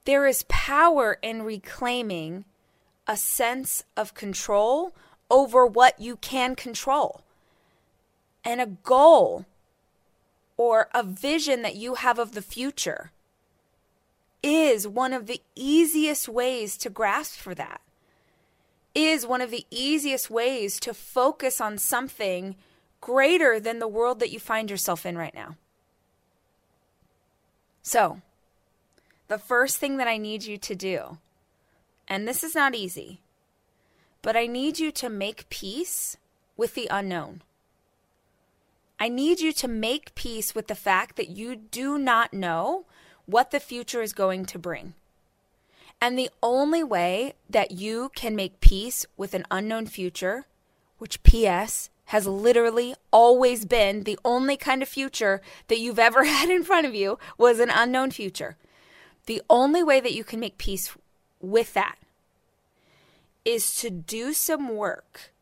there 0.05 0.27
is 0.27 0.45
power 0.49 1.19
in 1.23 1.43
reclaiming 1.43 2.45
a 3.07 3.17
sense 3.17 3.85
of 3.97 4.13
control 4.13 4.95
over 5.31 5.65
what 5.65 5.99
you 5.99 6.17
can 6.17 6.55
control 6.55 7.23
and 8.45 8.61
a 8.61 8.67
goal 8.67 9.47
or 10.57 10.89
a 10.93 11.03
vision 11.03 11.63
that 11.63 11.77
you 11.77 11.95
have 11.95 12.19
of 12.19 12.33
the 12.33 12.43
future 12.43 13.13
is 14.43 14.87
one 14.87 15.13
of 15.13 15.27
the 15.27 15.41
easiest 15.55 16.29
ways 16.29 16.77
to 16.79 16.91
grasp 16.91 17.39
for 17.39 17.55
that 17.55 17.81
is 18.95 19.27
one 19.27 19.41
of 19.41 19.51
the 19.51 19.67
easiest 19.71 20.31
ways 20.31 20.81
to 20.81 20.95
focus 20.95 21.61
on 21.61 21.79
something 21.79 22.57
greater 23.01 23.61
than 23.61 23.79
the 23.79 23.89
world 23.89 24.21
that 24.21 24.31
you 24.31 24.41
find 24.41 24.71
yourself 24.71 25.07
in 25.07 25.17
right 25.17 25.35
now. 25.35 25.57
So, 27.83 28.21
the 29.29 29.39
first 29.39 29.79
thing 29.79 29.97
that 29.99 30.09
I 30.09 30.17
need 30.17 30.45
you 30.45 30.59
to 30.59 30.75
do, 30.75 31.19
and 32.07 32.27
this 32.27 32.43
is 32.43 32.55
not 32.55 32.75
easy, 32.75 33.21
but 34.23 34.37
I 34.37 34.47
need 34.47 34.79
you 34.79 34.91
to 34.93 35.09
make 35.09 35.49
peace 35.49 36.17
with 36.57 36.75
the 36.75 36.89
unknown. 36.91 37.43
I 39.01 39.09
need 39.09 39.41
you 39.41 39.53
to 39.53 39.69
make 39.69 40.15
peace 40.15 40.55
with 40.55 40.67
the 40.67 40.75
fact 40.75 41.17
that 41.17 41.31
you 41.31 41.55
do 41.55 41.99
not 41.99 42.35
know 42.35 42.85
what 43.27 43.53
the 43.53 43.61
future 43.61 44.03
is 44.03 44.13
going 44.13 44.45
to 44.47 44.59
bring. 44.59 44.95
And 46.01 46.17
the 46.17 46.31
only 46.43 46.85
way 46.85 47.35
that 47.51 47.73
you 47.73 48.11
can 48.15 48.37
make 48.37 48.61
peace 48.61 49.05
with 49.17 49.35
an 49.35 49.45
unknown 49.51 49.87
future, 49.87 50.47
which 50.99 51.23
P.S. 51.25 51.91
has 52.07 52.27
literally 52.27 52.95
always 53.13 53.65
been 53.65 54.05
the 54.05 54.19
only 54.25 54.57
kind 54.57 54.81
of 54.81 54.89
future 54.89 55.41
that 55.67 55.81
you've 55.81 55.99
ever 55.99 56.25
had 56.37 56.51
in 56.51 56.63
front 56.63 56.87
of 56.87 56.95
you, 56.95 57.19
was 57.37 57.59
an 57.59 57.71
unknown 57.71 58.13
future. 58.13 58.57
The 59.27 59.43
only 59.51 59.83
way 59.83 59.99
that 60.01 60.15
you 60.15 60.23
can 60.23 60.39
make 60.41 60.57
peace 60.57 60.97
with 61.41 61.75
that 61.75 61.97
is 63.45 63.75
to 63.77 63.91
do 63.91 64.33
some 64.33 64.69
work. 64.69 65.33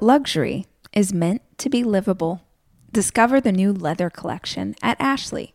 Luxury 0.00 0.66
is 0.92 1.12
meant 1.12 1.42
to 1.58 1.68
be 1.68 1.84
livable. 1.84 2.42
Discover 2.92 3.42
the 3.42 3.52
new 3.52 3.72
leather 3.72 4.08
collection 4.08 4.74
at 4.82 4.96
Ashley 4.98 5.54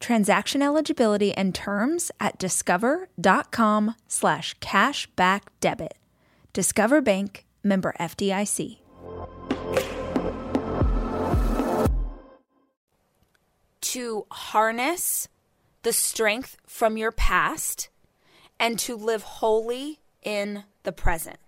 Transaction 0.00 0.62
eligibility 0.62 1.32
and 1.32 1.54
terms 1.54 2.10
at 2.20 2.38
discover.com 2.38 3.94
slash 4.06 4.56
cashback 4.58 5.42
debit. 5.60 5.94
Discover 6.52 7.02
Bank, 7.02 7.46
member 7.62 7.94
FDIC. 7.98 8.78
To 13.80 14.26
harness 14.30 15.28
the 15.82 15.92
strength 15.92 16.56
from 16.66 16.96
your 16.96 17.12
past 17.12 17.88
and 18.60 18.78
to 18.80 18.96
live 18.96 19.22
wholly 19.22 20.00
in 20.22 20.64
the 20.82 20.92
present. 20.92 21.38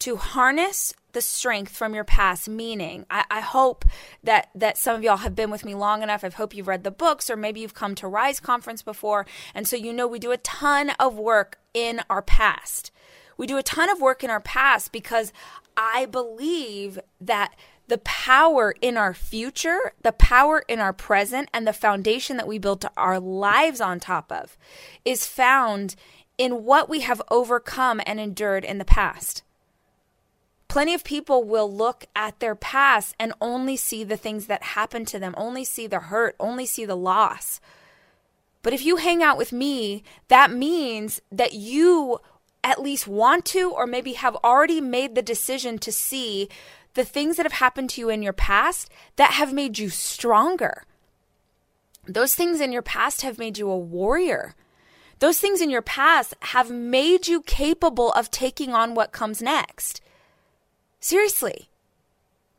To 0.00 0.16
harness 0.16 0.94
the 1.12 1.20
strength 1.20 1.74
from 1.76 1.94
your 1.94 2.04
past 2.04 2.48
meaning. 2.48 3.04
I, 3.10 3.24
I, 3.30 3.40
hope 3.40 3.84
that 4.22 4.50
that 4.54 4.76
some 4.76 4.94
of 4.94 5.02
y'all 5.02 5.16
have 5.16 5.34
been 5.34 5.50
with 5.50 5.64
me 5.64 5.74
long 5.74 6.02
enough. 6.02 6.22
I 6.22 6.28
hope 6.28 6.54
you've 6.54 6.68
read 6.68 6.84
the 6.84 6.90
books 6.90 7.30
or 7.30 7.36
maybe 7.36 7.60
you've 7.60 7.74
come 7.74 7.94
to 7.96 8.06
rise 8.06 8.38
conference 8.38 8.82
before. 8.82 9.26
And 9.54 9.66
so 9.66 9.74
you 9.74 9.92
know 9.92 10.06
we 10.06 10.18
do 10.18 10.30
a 10.30 10.36
ton 10.36 10.90
of 11.00 11.16
work 11.16 11.58
in 11.74 12.02
our 12.08 12.22
past. 12.22 12.92
We 13.36 13.46
do 13.46 13.56
a 13.56 13.62
ton 13.62 13.88
of 13.88 14.00
work 14.00 14.22
in 14.22 14.30
our 14.30 14.40
past 14.40 14.92
because 14.92 15.32
I 15.76 16.06
believe 16.06 16.98
that 17.20 17.54
the 17.86 17.98
power 17.98 18.74
in 18.82 18.96
our 18.96 19.14
future, 19.14 19.92
the 20.02 20.12
power 20.12 20.62
in 20.68 20.78
our 20.78 20.92
present, 20.92 21.48
and 21.54 21.66
the 21.66 21.72
foundation 21.72 22.36
that 22.36 22.46
we 22.46 22.58
build 22.58 22.84
our 22.96 23.18
lives 23.18 23.80
on 23.80 23.98
top 23.98 24.30
of 24.30 24.58
is 25.04 25.26
found 25.26 25.96
in 26.36 26.64
what 26.64 26.88
we 26.88 27.00
have 27.00 27.22
overcome 27.30 28.00
and 28.06 28.20
endured 28.20 28.64
in 28.64 28.78
the 28.78 28.84
past. 28.84 29.42
Plenty 30.68 30.92
of 30.92 31.02
people 31.02 31.44
will 31.44 31.72
look 31.72 32.04
at 32.14 32.40
their 32.40 32.54
past 32.54 33.14
and 33.18 33.32
only 33.40 33.76
see 33.76 34.04
the 34.04 34.18
things 34.18 34.46
that 34.46 34.62
happened 34.62 35.08
to 35.08 35.18
them, 35.18 35.34
only 35.36 35.64
see 35.64 35.86
the 35.86 35.98
hurt, 35.98 36.36
only 36.38 36.66
see 36.66 36.84
the 36.84 36.96
loss. 36.96 37.60
But 38.62 38.74
if 38.74 38.84
you 38.84 38.96
hang 38.96 39.22
out 39.22 39.38
with 39.38 39.50
me, 39.50 40.02
that 40.28 40.50
means 40.50 41.22
that 41.32 41.54
you 41.54 42.18
at 42.62 42.82
least 42.82 43.08
want 43.08 43.46
to, 43.46 43.70
or 43.70 43.86
maybe 43.86 44.12
have 44.12 44.36
already 44.44 44.80
made 44.80 45.14
the 45.14 45.22
decision 45.22 45.78
to 45.78 45.90
see 45.90 46.48
the 46.94 47.04
things 47.04 47.36
that 47.36 47.46
have 47.46 47.52
happened 47.52 47.88
to 47.90 48.00
you 48.00 48.10
in 48.10 48.22
your 48.22 48.32
past 48.34 48.90
that 49.16 49.32
have 49.32 49.54
made 49.54 49.78
you 49.78 49.88
stronger. 49.88 50.84
Those 52.06 52.34
things 52.34 52.60
in 52.60 52.72
your 52.72 52.82
past 52.82 53.22
have 53.22 53.38
made 53.38 53.56
you 53.56 53.70
a 53.70 53.78
warrior. 53.78 54.54
Those 55.20 55.38
things 55.38 55.60
in 55.60 55.70
your 55.70 55.82
past 55.82 56.34
have 56.40 56.70
made 56.70 57.26
you 57.26 57.40
capable 57.42 58.12
of 58.12 58.30
taking 58.30 58.74
on 58.74 58.94
what 58.94 59.12
comes 59.12 59.40
next. 59.40 60.00
Seriously. 61.00 61.68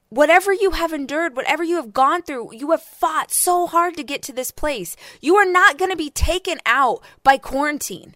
Whatever 0.10 0.52
you 0.52 0.72
have 0.72 0.92
endured, 0.92 1.36
whatever 1.36 1.64
you 1.64 1.76
have 1.76 1.94
gone 1.94 2.24
through, 2.24 2.56
you 2.56 2.72
have 2.72 2.82
fought 2.82 3.32
so 3.32 3.68
hard 3.68 3.96
to 3.98 4.04
get 4.04 4.24
to 4.24 4.34
this 4.34 4.50
place. 4.50 4.96
You 5.22 5.36
are 5.36 5.46
not 5.46 5.78
going 5.78 5.92
to 5.92 5.98
be 5.98 6.10
taken 6.10 6.60
out 6.66 7.04
by 7.24 7.38
quarantine. 7.38 8.16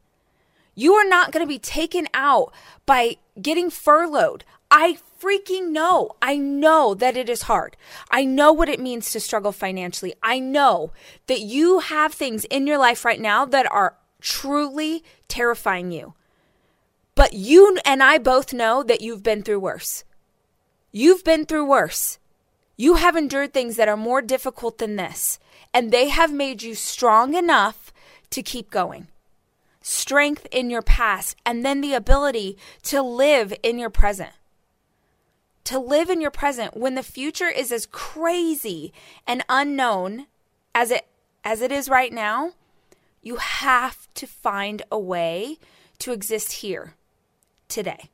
You 0.76 0.94
are 0.94 1.08
not 1.08 1.32
going 1.32 1.44
to 1.44 1.48
be 1.48 1.60
taken 1.60 2.08
out 2.14 2.52
by 2.86 3.18
getting 3.40 3.70
furloughed. 3.70 4.44
I 4.72 4.98
freaking 5.22 5.70
know. 5.70 6.12
I 6.20 6.36
know 6.36 6.96
that 6.96 7.16
it 7.16 7.30
is 7.30 7.44
hard. 7.44 7.78
I 8.10 8.26
know 8.26 8.52
what 8.52 8.70
it 8.70 8.80
means 8.80 9.12
to 9.12 9.20
struggle 9.20 9.52
financially. 9.52 10.16
I 10.24 10.40
know 10.40 10.92
that 11.28 11.42
you 11.42 11.80
have 11.80 12.14
things 12.14 12.46
in 12.46 12.66
your 12.66 12.80
life 12.80 13.06
right 13.06 13.22
now 13.22 13.46
that 13.46 13.72
are 13.72 13.98
truly 14.20 15.04
terrifying 15.28 15.92
you. 15.92 16.16
But 17.14 17.34
you 17.34 17.78
and 17.86 18.02
I 18.02 18.18
both 18.18 18.52
know 18.52 18.82
that 18.82 19.02
you've 19.02 19.22
been 19.22 19.44
through 19.44 19.60
worse. 19.60 20.04
You've 20.96 21.24
been 21.24 21.48
through 21.48 21.66
worse. 21.66 22.20
You 22.78 22.96
have 22.96 23.16
endured 23.16 23.52
things 23.52 23.78
that 23.78 23.88
are 23.88 23.98
more 23.98 24.22
difficult 24.22 24.78
than 24.78 24.96
this, 24.96 25.40
and 25.74 25.90
they 25.90 26.10
have 26.10 26.32
made 26.32 26.62
you 26.62 26.76
strong 26.76 27.34
enough 27.34 27.92
to 28.30 28.44
keep 28.44 28.70
going. 28.70 29.08
Strength 29.82 30.46
in 30.52 30.70
your 30.70 30.84
past, 30.84 31.36
and 31.44 31.66
then 31.66 31.82
the 31.82 31.96
ability 31.96 32.60
to 32.84 33.02
live 33.02 33.56
in 33.64 33.80
your 33.80 33.90
present. 33.90 34.34
To 35.64 35.80
live 35.80 36.12
in 36.12 36.22
your 36.22 36.30
present 36.30 36.78
when 36.78 36.94
the 36.94 37.02
future 37.02 37.50
is 37.50 37.72
as 37.72 37.88
crazy 37.88 38.94
and 39.26 39.44
unknown 39.50 40.28
as 40.76 40.92
it 40.92 41.08
as 41.44 41.62
it 41.62 41.72
is 41.72 41.90
right 41.90 42.14
now, 42.14 42.52
you 43.24 43.38
have 43.38 44.08
to 44.14 44.28
find 44.28 44.84
a 44.92 45.00
way 45.00 45.58
to 45.98 46.12
exist 46.12 46.54
here 46.54 46.94
today. 47.68 48.12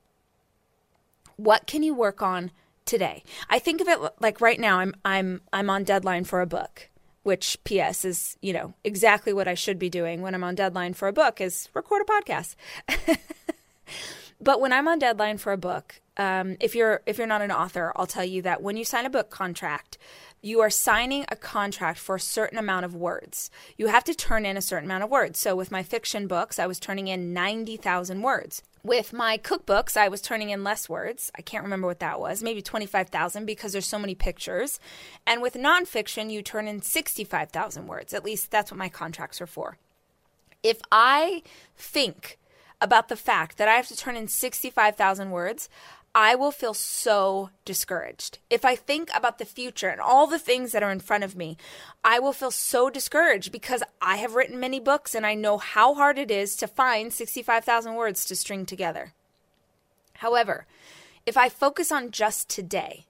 What 1.36 1.67
can 1.67 1.83
you 1.83 1.93
work 1.93 2.21
on 2.21 2.51
today. 2.89 3.24
I 3.50 3.60
think 3.60 3.81
of 3.81 3.88
it 3.88 4.00
like 4.19 4.41
right 4.41 4.60
now 4.60 4.79
I'm 4.79 4.96
I'm 5.05 5.41
I'm 5.53 5.69
on 5.69 5.84
deadline 5.84 6.24
for 6.24 6.41
a 6.41 6.48
book, 6.48 6.89
which 7.24 7.58
PS 7.63 8.03
is, 8.03 8.36
you 8.41 8.51
know, 8.51 8.74
exactly 8.84 9.31
what 9.31 9.48
I 9.48 9.53
should 9.53 9.77
be 9.77 9.89
doing 9.89 10.22
when 10.22 10.34
I'm 10.34 10.43
on 10.43 10.55
deadline 10.55 10.96
for 10.96 11.08
a 11.08 11.13
book 11.13 11.39
is 11.39 11.69
record 11.74 12.01
a 12.01 12.05
podcast. 12.05 12.55
but 14.41 14.62
when 14.62 14.72
I'm 14.72 14.88
on 14.88 15.00
deadline 15.00 15.38
for 15.38 15.51
a 15.51 15.58
book, 15.58 16.01
um, 16.17 16.58
if 16.60 16.75
you're 16.75 17.01
if 17.05 17.17
you're 17.17 17.27
not 17.27 17.41
an 17.41 17.51
author, 17.51 17.93
I'll 17.96 18.05
tell 18.05 18.25
you 18.25 18.41
that 18.41 18.62
when 18.62 18.77
you 18.77 18.84
sign 18.84 19.05
a 19.05 19.10
book 19.10 19.29
contract, 19.29 19.98
you 20.41 20.62
are 20.62 20.69
signing 20.69 21.25
a 21.29 21.36
contract 21.36 22.00
for 22.00 22.15
a 22.15 22.19
certain 22.19 22.58
amount 22.58 22.86
of 22.86 22.96
words. 22.96 23.51
You 23.77 23.88
have 23.88 24.05
to 24.05 24.13
turn 24.13 24.46
in 24.46 24.55
a 24.55 24.62
certain 24.62 24.86
amount 24.86 25.03
of 25.03 25.10
words. 25.10 25.39
So 25.39 25.55
with 25.55 25.72
my 25.72 25.84
fiction 25.84 26.27
books, 26.27 26.60
I 26.60 26.67
was 26.67 26.79
turning 26.79 27.08
in 27.08 27.34
90,000 27.34 28.22
words. 28.22 28.63
With 28.81 29.12
my 29.12 29.38
cookbooks, 29.38 29.98
I 29.98 30.08
was 30.08 30.22
turning 30.22 30.50
in 30.50 30.63
less 30.63 30.88
words. 30.88 31.29
I 31.38 31.41
can't 31.41 31.63
remember 31.65 31.88
what 31.88 32.00
that 32.00 32.22
was, 32.22 32.41
maybe 32.41 32.62
25,000 32.62 33.46
because 33.46 33.74
there's 33.74 33.86
so 33.86 34.00
many 34.00 34.15
pictures. 34.15 34.79
And 35.28 35.41
with 35.41 35.56
nonfiction, 35.56 36.32
you 36.32 36.41
turn 36.41 36.67
in 36.69 36.82
65,000 36.82 37.88
words. 37.88 38.13
At 38.13 38.23
least 38.23 38.49
that's 38.49 38.71
what 38.71 38.78
my 38.78 38.88
contracts 38.88 39.41
are 39.41 39.47
for. 39.47 39.78
If 40.63 40.80
I 40.91 41.43
think 41.75 42.38
about 42.82 43.10
the 43.10 43.15
fact 43.15 43.58
that 43.58 43.68
I 43.68 43.76
have 43.76 43.88
to 43.88 43.96
turn 43.96 44.15
in 44.15 44.28
65,000 44.28 45.32
words, 45.32 45.70
I 46.15 46.34
will 46.36 46.52
feel 46.52 46.74
so 46.74 47.52
discouraged. 47.65 48.39
If 48.50 48.65
I 48.65 48.76
think 48.76 49.10
about 49.13 49.38
the 49.38 49.46
future 49.46 49.89
and 49.89 50.02
all 50.02 50.26
the 50.26 50.39
things 50.39 50.72
that 50.72 50.82
are 50.82 50.92
in 50.92 51.00
front 51.00 51.24
of 51.24 51.36
me, 51.36 51.58
I 52.04 52.20
will 52.20 52.34
feel 52.34 52.52
so 52.52 52.89
discouraged 52.89 53.52
because 53.52 53.84
I 54.02 54.18
have 54.18 54.36
written 54.36 54.60
many 54.60 54.80
books 54.80 55.13
and 55.13 55.26
I 55.26 55.36
know 55.36 55.58
how 55.58 55.94
hard 55.94 56.18
it 56.18 56.32
is 56.32 56.56
to 56.58 56.68
find 56.68 57.13
65,000 57.13 57.94
words 57.94 58.26
to 58.26 58.36
string 58.36 58.65
together. 58.65 59.13
However, 60.13 60.65
if 61.26 61.38
I 61.38 61.48
focus 61.48 61.92
on 61.92 62.12
just 62.12 62.50
today, 62.50 63.06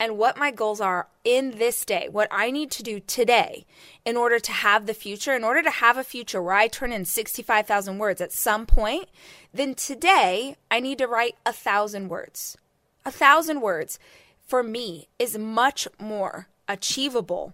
and 0.00 0.16
what 0.16 0.38
my 0.38 0.50
goals 0.50 0.80
are 0.80 1.08
in 1.24 1.58
this 1.58 1.84
day, 1.84 2.08
what 2.10 2.26
I 2.30 2.50
need 2.50 2.70
to 2.72 2.82
do 2.82 3.00
today 3.00 3.66
in 4.06 4.16
order 4.16 4.40
to 4.40 4.50
have 4.50 4.86
the 4.86 4.94
future, 4.94 5.36
in 5.36 5.44
order 5.44 5.62
to 5.62 5.70
have 5.70 5.98
a 5.98 6.02
future 6.02 6.42
where 6.42 6.54
I 6.54 6.68
turn 6.68 6.90
in 6.90 7.04
65,000 7.04 7.98
words 7.98 8.22
at 8.22 8.32
some 8.32 8.64
point, 8.64 9.10
then 9.52 9.74
today 9.74 10.56
I 10.70 10.80
need 10.80 10.96
to 10.98 11.06
write 11.06 11.36
a 11.44 11.52
thousand 11.52 12.08
words. 12.08 12.56
A 13.04 13.10
thousand 13.10 13.60
words 13.60 13.98
for 14.46 14.62
me 14.62 15.08
is 15.18 15.36
much 15.36 15.86
more 16.00 16.48
achievable 16.66 17.52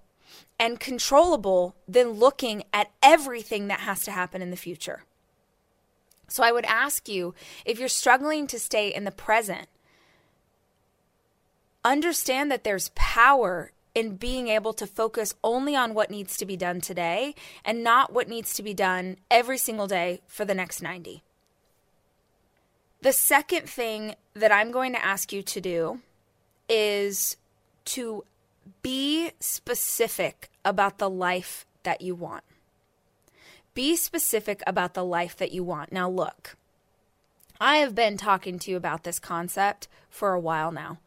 and 0.58 0.78
controllable 0.78 1.74
than 1.88 2.10
looking 2.10 2.62
at 2.72 2.92
everything 3.02 3.66
that 3.66 3.80
has 3.80 4.04
to 4.04 4.12
happen 4.12 4.40
in 4.40 4.50
the 4.50 4.56
future. 4.56 5.02
So 6.28 6.44
I 6.44 6.52
would 6.52 6.64
ask 6.64 7.08
you 7.08 7.34
if 7.64 7.78
you're 7.78 7.88
struggling 7.88 8.46
to 8.48 8.58
stay 8.58 8.88
in 8.88 9.04
the 9.04 9.10
present, 9.10 9.68
understand 11.86 12.50
that 12.50 12.64
there's 12.64 12.90
power 12.94 13.72
in 13.94 14.16
being 14.16 14.48
able 14.48 14.74
to 14.74 14.86
focus 14.86 15.34
only 15.42 15.74
on 15.74 15.94
what 15.94 16.10
needs 16.10 16.36
to 16.36 16.44
be 16.44 16.56
done 16.56 16.80
today 16.80 17.34
and 17.64 17.82
not 17.82 18.12
what 18.12 18.28
needs 18.28 18.52
to 18.54 18.62
be 18.62 18.74
done 18.74 19.16
every 19.30 19.56
single 19.56 19.86
day 19.86 20.20
for 20.26 20.44
the 20.44 20.54
next 20.54 20.82
90. 20.82 21.22
The 23.00 23.12
second 23.12 23.68
thing 23.70 24.14
that 24.34 24.52
I'm 24.52 24.70
going 24.70 24.92
to 24.92 25.04
ask 25.04 25.32
you 25.32 25.42
to 25.42 25.60
do 25.60 26.00
is 26.68 27.36
to 27.86 28.24
be 28.82 29.30
specific 29.40 30.50
about 30.64 30.98
the 30.98 31.08
life 31.08 31.64
that 31.84 32.02
you 32.02 32.14
want. 32.14 32.44
Be 33.74 33.96
specific 33.96 34.62
about 34.66 34.94
the 34.94 35.04
life 35.04 35.36
that 35.36 35.52
you 35.52 35.62
want. 35.62 35.92
Now, 35.92 36.10
look, 36.10 36.56
I 37.60 37.76
have 37.76 37.94
been 37.94 38.16
talking 38.16 38.58
to 38.58 38.70
you 38.70 38.76
about 38.76 39.04
this 39.04 39.18
concept 39.18 39.88
for 40.10 40.32
a 40.32 40.40
while 40.40 40.72
now. 40.72 40.98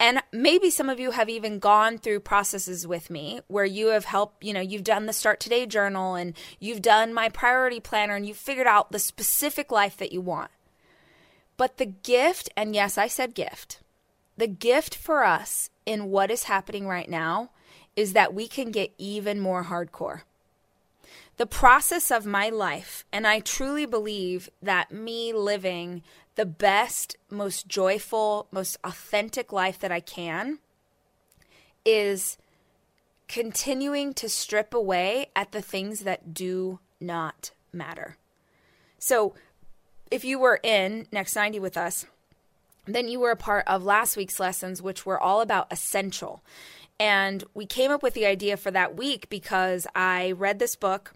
And 0.00 0.22
maybe 0.32 0.70
some 0.70 0.90
of 0.90 0.98
you 0.98 1.12
have 1.12 1.28
even 1.28 1.58
gone 1.58 1.98
through 1.98 2.20
processes 2.20 2.86
with 2.86 3.10
me 3.10 3.40
where 3.46 3.64
you 3.64 3.88
have 3.88 4.04
helped, 4.04 4.42
you 4.44 4.52
know, 4.52 4.60
you've 4.60 4.84
done 4.84 5.06
the 5.06 5.12
Start 5.12 5.40
Today 5.40 5.66
journal 5.66 6.14
and 6.14 6.36
you've 6.58 6.82
done 6.82 7.14
my 7.14 7.28
priority 7.28 7.80
planner 7.80 8.16
and 8.16 8.26
you've 8.26 8.36
figured 8.36 8.66
out 8.66 8.90
the 8.90 8.98
specific 8.98 9.70
life 9.70 9.96
that 9.98 10.12
you 10.12 10.20
want. 10.20 10.50
But 11.56 11.76
the 11.76 11.86
gift, 11.86 12.50
and 12.56 12.74
yes, 12.74 12.98
I 12.98 13.06
said 13.06 13.34
gift, 13.34 13.80
the 14.36 14.48
gift 14.48 14.96
for 14.96 15.24
us 15.24 15.70
in 15.86 16.10
what 16.10 16.30
is 16.30 16.44
happening 16.44 16.88
right 16.88 17.08
now 17.08 17.50
is 17.94 18.12
that 18.12 18.34
we 18.34 18.48
can 18.48 18.72
get 18.72 18.92
even 18.98 19.38
more 19.38 19.64
hardcore. 19.64 20.22
The 21.36 21.46
process 21.46 22.10
of 22.10 22.26
my 22.26 22.48
life, 22.48 23.04
and 23.12 23.26
I 23.26 23.40
truly 23.40 23.86
believe 23.86 24.48
that 24.62 24.92
me 24.92 25.32
living 25.32 26.02
the 26.36 26.46
best, 26.46 27.16
most 27.30 27.68
joyful, 27.68 28.48
most 28.50 28.76
authentic 28.84 29.52
life 29.52 29.78
that 29.78 29.92
I 29.92 30.00
can 30.00 30.58
is 31.84 32.38
continuing 33.28 34.14
to 34.14 34.28
strip 34.28 34.74
away 34.74 35.30
at 35.34 35.52
the 35.52 35.62
things 35.62 36.00
that 36.00 36.34
do 36.34 36.80
not 37.00 37.52
matter. 37.72 38.16
So, 38.98 39.34
if 40.10 40.24
you 40.24 40.38
were 40.38 40.60
in 40.62 41.06
Next 41.10 41.34
90 41.34 41.58
with 41.58 41.76
us, 41.76 42.06
then 42.86 43.08
you 43.08 43.20
were 43.20 43.30
a 43.30 43.36
part 43.36 43.66
of 43.66 43.84
last 43.84 44.16
week's 44.16 44.38
lessons, 44.38 44.82
which 44.82 45.06
were 45.06 45.20
all 45.20 45.40
about 45.40 45.72
essential. 45.72 46.42
And 47.00 47.42
we 47.54 47.66
came 47.66 47.90
up 47.90 48.02
with 48.02 48.14
the 48.14 48.26
idea 48.26 48.56
for 48.56 48.70
that 48.70 48.96
week 48.96 49.28
because 49.28 49.86
I 49.94 50.32
read 50.32 50.58
this 50.58 50.76
book 50.76 51.14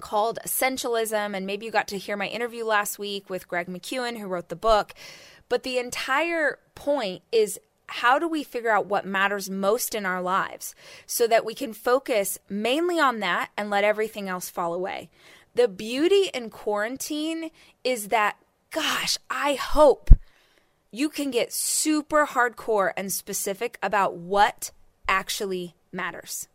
called 0.00 0.38
Essentialism. 0.44 1.36
And 1.36 1.46
maybe 1.46 1.66
you 1.66 1.72
got 1.72 1.88
to 1.88 1.98
hear 1.98 2.16
my 2.16 2.26
interview 2.26 2.64
last 2.64 2.98
week 2.98 3.30
with 3.30 3.48
Greg 3.48 3.66
McKeown, 3.66 4.18
who 4.18 4.26
wrote 4.26 4.48
the 4.48 4.56
book. 4.56 4.94
But 5.48 5.62
the 5.62 5.78
entire 5.78 6.58
point 6.74 7.22
is 7.30 7.58
how 7.86 8.18
do 8.18 8.26
we 8.26 8.42
figure 8.42 8.70
out 8.70 8.86
what 8.86 9.04
matters 9.04 9.50
most 9.50 9.94
in 9.94 10.06
our 10.06 10.22
lives 10.22 10.74
so 11.06 11.26
that 11.26 11.44
we 11.44 11.54
can 11.54 11.74
focus 11.74 12.38
mainly 12.48 12.98
on 12.98 13.20
that 13.20 13.50
and 13.56 13.68
let 13.68 13.84
everything 13.84 14.28
else 14.28 14.48
fall 14.48 14.72
away? 14.72 15.10
The 15.54 15.68
beauty 15.68 16.30
in 16.32 16.48
quarantine 16.48 17.50
is 17.84 18.08
that 18.08 18.36
gosh, 18.70 19.18
I 19.30 19.54
hope 19.54 20.10
you 20.90 21.10
can 21.10 21.30
get 21.30 21.52
super 21.52 22.26
hardcore 22.26 22.92
and 22.96 23.12
specific 23.12 23.78
about 23.82 24.16
what 24.16 24.70
actually 25.06 25.74
matters. 25.92 26.48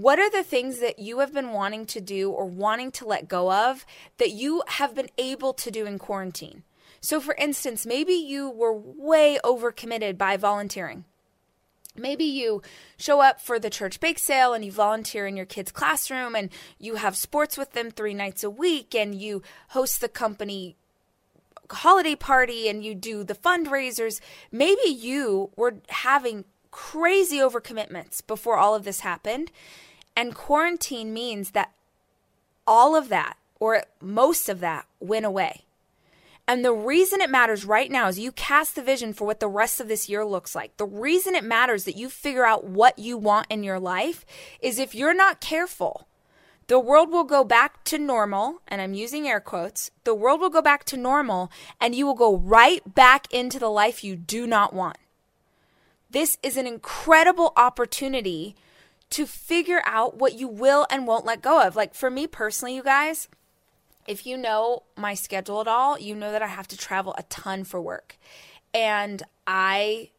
What 0.00 0.20
are 0.20 0.30
the 0.30 0.44
things 0.44 0.78
that 0.78 1.00
you 1.00 1.18
have 1.18 1.34
been 1.34 1.50
wanting 1.50 1.84
to 1.86 2.00
do 2.00 2.30
or 2.30 2.46
wanting 2.46 2.92
to 2.92 3.04
let 3.04 3.26
go 3.26 3.50
of 3.50 3.84
that 4.18 4.30
you 4.30 4.62
have 4.68 4.94
been 4.94 5.08
able 5.18 5.52
to 5.54 5.72
do 5.72 5.86
in 5.86 5.98
quarantine? 5.98 6.62
So, 7.00 7.20
for 7.20 7.34
instance, 7.34 7.84
maybe 7.84 8.12
you 8.12 8.48
were 8.48 8.72
way 8.72 9.40
overcommitted 9.42 10.16
by 10.16 10.36
volunteering. 10.36 11.04
Maybe 11.96 12.22
you 12.22 12.62
show 12.96 13.20
up 13.20 13.40
for 13.40 13.58
the 13.58 13.70
church 13.70 13.98
bake 13.98 14.20
sale 14.20 14.52
and 14.52 14.64
you 14.64 14.70
volunteer 14.70 15.26
in 15.26 15.36
your 15.36 15.46
kid's 15.46 15.72
classroom 15.72 16.36
and 16.36 16.50
you 16.78 16.94
have 16.94 17.16
sports 17.16 17.58
with 17.58 17.72
them 17.72 17.90
three 17.90 18.14
nights 18.14 18.44
a 18.44 18.50
week 18.50 18.94
and 18.94 19.16
you 19.16 19.42
host 19.70 20.00
the 20.00 20.08
company 20.08 20.76
holiday 21.72 22.14
party 22.14 22.68
and 22.68 22.84
you 22.84 22.94
do 22.94 23.24
the 23.24 23.34
fundraisers. 23.34 24.20
Maybe 24.52 24.88
you 24.88 25.50
were 25.56 25.78
having 25.88 26.44
crazy 26.70 27.38
overcommitments 27.38 28.24
before 28.24 28.58
all 28.58 28.76
of 28.76 28.84
this 28.84 29.00
happened. 29.00 29.50
And 30.18 30.34
quarantine 30.34 31.12
means 31.12 31.52
that 31.52 31.70
all 32.66 32.96
of 32.96 33.08
that, 33.08 33.36
or 33.60 33.84
most 34.00 34.48
of 34.48 34.58
that, 34.58 34.84
went 34.98 35.24
away. 35.24 35.62
And 36.48 36.64
the 36.64 36.72
reason 36.72 37.20
it 37.20 37.30
matters 37.30 37.64
right 37.64 37.88
now 37.88 38.08
is 38.08 38.18
you 38.18 38.32
cast 38.32 38.74
the 38.74 38.82
vision 38.82 39.12
for 39.12 39.28
what 39.28 39.38
the 39.38 39.46
rest 39.46 39.78
of 39.78 39.86
this 39.86 40.08
year 40.08 40.24
looks 40.24 40.56
like. 40.56 40.76
The 40.76 40.86
reason 40.86 41.36
it 41.36 41.44
matters 41.44 41.84
that 41.84 41.96
you 41.96 42.08
figure 42.08 42.44
out 42.44 42.64
what 42.64 42.98
you 42.98 43.16
want 43.16 43.46
in 43.48 43.62
your 43.62 43.78
life 43.78 44.26
is 44.60 44.80
if 44.80 44.92
you're 44.92 45.14
not 45.14 45.40
careful, 45.40 46.08
the 46.66 46.80
world 46.80 47.12
will 47.12 47.22
go 47.22 47.44
back 47.44 47.84
to 47.84 47.96
normal, 47.96 48.60
and 48.66 48.82
I'm 48.82 48.94
using 48.94 49.28
air 49.28 49.38
quotes. 49.38 49.92
The 50.02 50.16
world 50.16 50.40
will 50.40 50.50
go 50.50 50.60
back 50.60 50.82
to 50.86 50.96
normal, 50.96 51.52
and 51.80 51.94
you 51.94 52.06
will 52.06 52.14
go 52.14 52.36
right 52.36 52.82
back 52.92 53.32
into 53.32 53.60
the 53.60 53.70
life 53.70 54.02
you 54.02 54.16
do 54.16 54.48
not 54.48 54.74
want. 54.74 54.98
This 56.10 56.38
is 56.42 56.56
an 56.56 56.66
incredible 56.66 57.52
opportunity 57.56 58.56
to 59.10 59.26
figure 59.26 59.82
out 59.84 60.16
what 60.16 60.34
you 60.34 60.48
will 60.48 60.86
and 60.90 61.06
won't 61.06 61.24
let 61.24 61.42
go 61.42 61.62
of. 61.62 61.76
Like 61.76 61.94
for 61.94 62.10
me 62.10 62.26
personally, 62.26 62.74
you 62.74 62.82
guys, 62.82 63.28
if 64.06 64.26
you 64.26 64.36
know 64.36 64.82
my 64.96 65.14
schedule 65.14 65.60
at 65.60 65.68
all, 65.68 65.98
you 65.98 66.14
know 66.14 66.32
that 66.32 66.42
I 66.42 66.46
have 66.46 66.68
to 66.68 66.76
travel 66.76 67.14
a 67.18 67.22
ton 67.24 67.64
for 67.64 67.80
work. 67.80 68.18
And 68.74 69.22
I 69.46 70.10